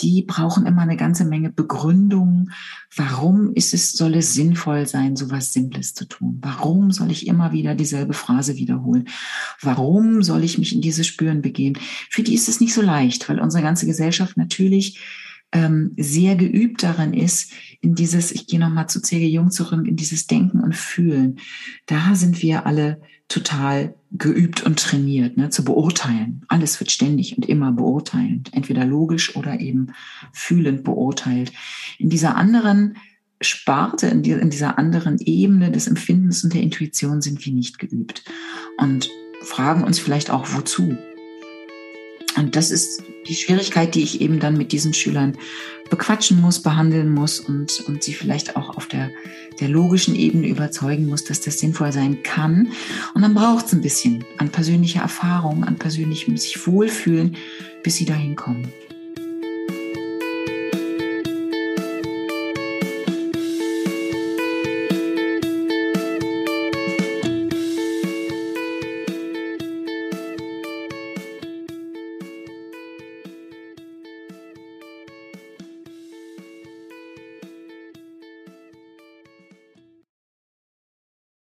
die 0.00 0.22
brauchen 0.22 0.66
immer 0.66 0.82
eine 0.82 0.96
ganze 0.96 1.24
Menge 1.24 1.50
Begründungen. 1.50 2.52
Warum 2.94 3.52
ist 3.54 3.74
es, 3.74 3.92
soll 3.92 4.14
es 4.14 4.32
sinnvoll 4.32 4.86
sein, 4.86 5.16
so 5.16 5.30
was 5.30 5.52
Simples 5.52 5.94
zu 5.94 6.06
tun? 6.06 6.38
Warum 6.40 6.92
soll 6.92 7.10
ich 7.10 7.26
immer 7.26 7.52
wieder 7.52 7.74
dieselbe 7.74 8.14
Phrase 8.14 8.56
wiederholen? 8.56 9.08
Warum 9.60 10.22
soll 10.22 10.44
ich 10.44 10.58
mich 10.58 10.74
in 10.74 10.80
dieses 10.80 11.06
Spüren 11.06 11.42
begeben? 11.42 11.80
Für 12.10 12.22
die 12.22 12.34
ist 12.34 12.48
es 12.48 12.60
nicht 12.60 12.74
so 12.74 12.82
leicht, 12.82 13.28
weil 13.28 13.40
unsere 13.40 13.62
ganze 13.62 13.86
Gesellschaft 13.86 14.36
natürlich 14.36 15.00
ähm, 15.52 15.92
sehr 15.96 16.36
geübt 16.36 16.82
darin 16.82 17.14
ist, 17.14 17.52
in 17.80 17.94
dieses, 17.94 18.32
ich 18.32 18.46
gehe 18.46 18.60
nochmal 18.60 18.88
zu 18.88 19.00
C.G. 19.00 19.26
Jung 19.26 19.50
zurück, 19.50 19.86
in 19.86 19.96
dieses 19.96 20.26
Denken 20.26 20.60
und 20.60 20.76
Fühlen. 20.76 21.38
Da 21.86 22.14
sind 22.14 22.42
wir 22.42 22.66
alle 22.66 23.00
total 23.28 23.94
geübt 24.10 24.62
und 24.62 24.78
trainiert, 24.78 25.36
ne, 25.36 25.50
zu 25.50 25.64
beurteilen. 25.64 26.44
Alles 26.48 26.80
wird 26.80 26.90
ständig 26.90 27.36
und 27.36 27.46
immer 27.46 27.72
beurteilend, 27.72 28.52
entweder 28.54 28.84
logisch 28.84 29.36
oder 29.36 29.60
eben 29.60 29.92
fühlend 30.32 30.82
beurteilt. 30.82 31.52
In 31.98 32.08
dieser 32.08 32.36
anderen 32.36 32.96
Sparte, 33.40 34.08
in, 34.08 34.22
die, 34.22 34.32
in 34.32 34.50
dieser 34.50 34.78
anderen 34.78 35.18
Ebene 35.18 35.70
des 35.70 35.86
Empfindens 35.86 36.42
und 36.42 36.54
der 36.54 36.62
Intuition 36.62 37.20
sind 37.20 37.44
wir 37.44 37.52
nicht 37.52 37.78
geübt 37.78 38.24
und 38.78 39.10
fragen 39.42 39.84
uns 39.84 39.98
vielleicht 39.98 40.30
auch, 40.30 40.46
wozu? 40.54 40.96
Und 42.36 42.56
das 42.56 42.70
ist 42.70 43.02
die 43.28 43.34
Schwierigkeit, 43.34 43.94
die 43.94 44.02
ich 44.02 44.20
eben 44.20 44.40
dann 44.40 44.56
mit 44.56 44.72
diesen 44.72 44.94
Schülern 44.94 45.36
bequatschen 45.90 46.40
muss, 46.40 46.62
behandeln 46.62 47.12
muss 47.12 47.40
und, 47.40 47.80
und 47.86 48.02
sie 48.02 48.12
vielleicht 48.12 48.56
auch 48.56 48.76
auf 48.76 48.86
der, 48.86 49.10
der 49.60 49.68
logischen 49.68 50.14
Ebene 50.14 50.48
überzeugen 50.48 51.06
muss, 51.06 51.24
dass 51.24 51.40
das 51.40 51.58
sinnvoll 51.58 51.92
sein 51.92 52.22
kann. 52.22 52.72
Und 53.14 53.22
dann 53.22 53.34
braucht 53.34 53.66
es 53.66 53.72
ein 53.72 53.82
bisschen 53.82 54.24
an 54.38 54.50
persönlicher 54.50 55.00
Erfahrung, 55.00 55.64
an 55.64 55.76
persönlichem 55.76 56.36
sich 56.36 56.66
wohlfühlen, 56.66 57.36
bis 57.82 57.96
sie 57.96 58.04
dahin 58.04 58.36
kommen. 58.36 58.72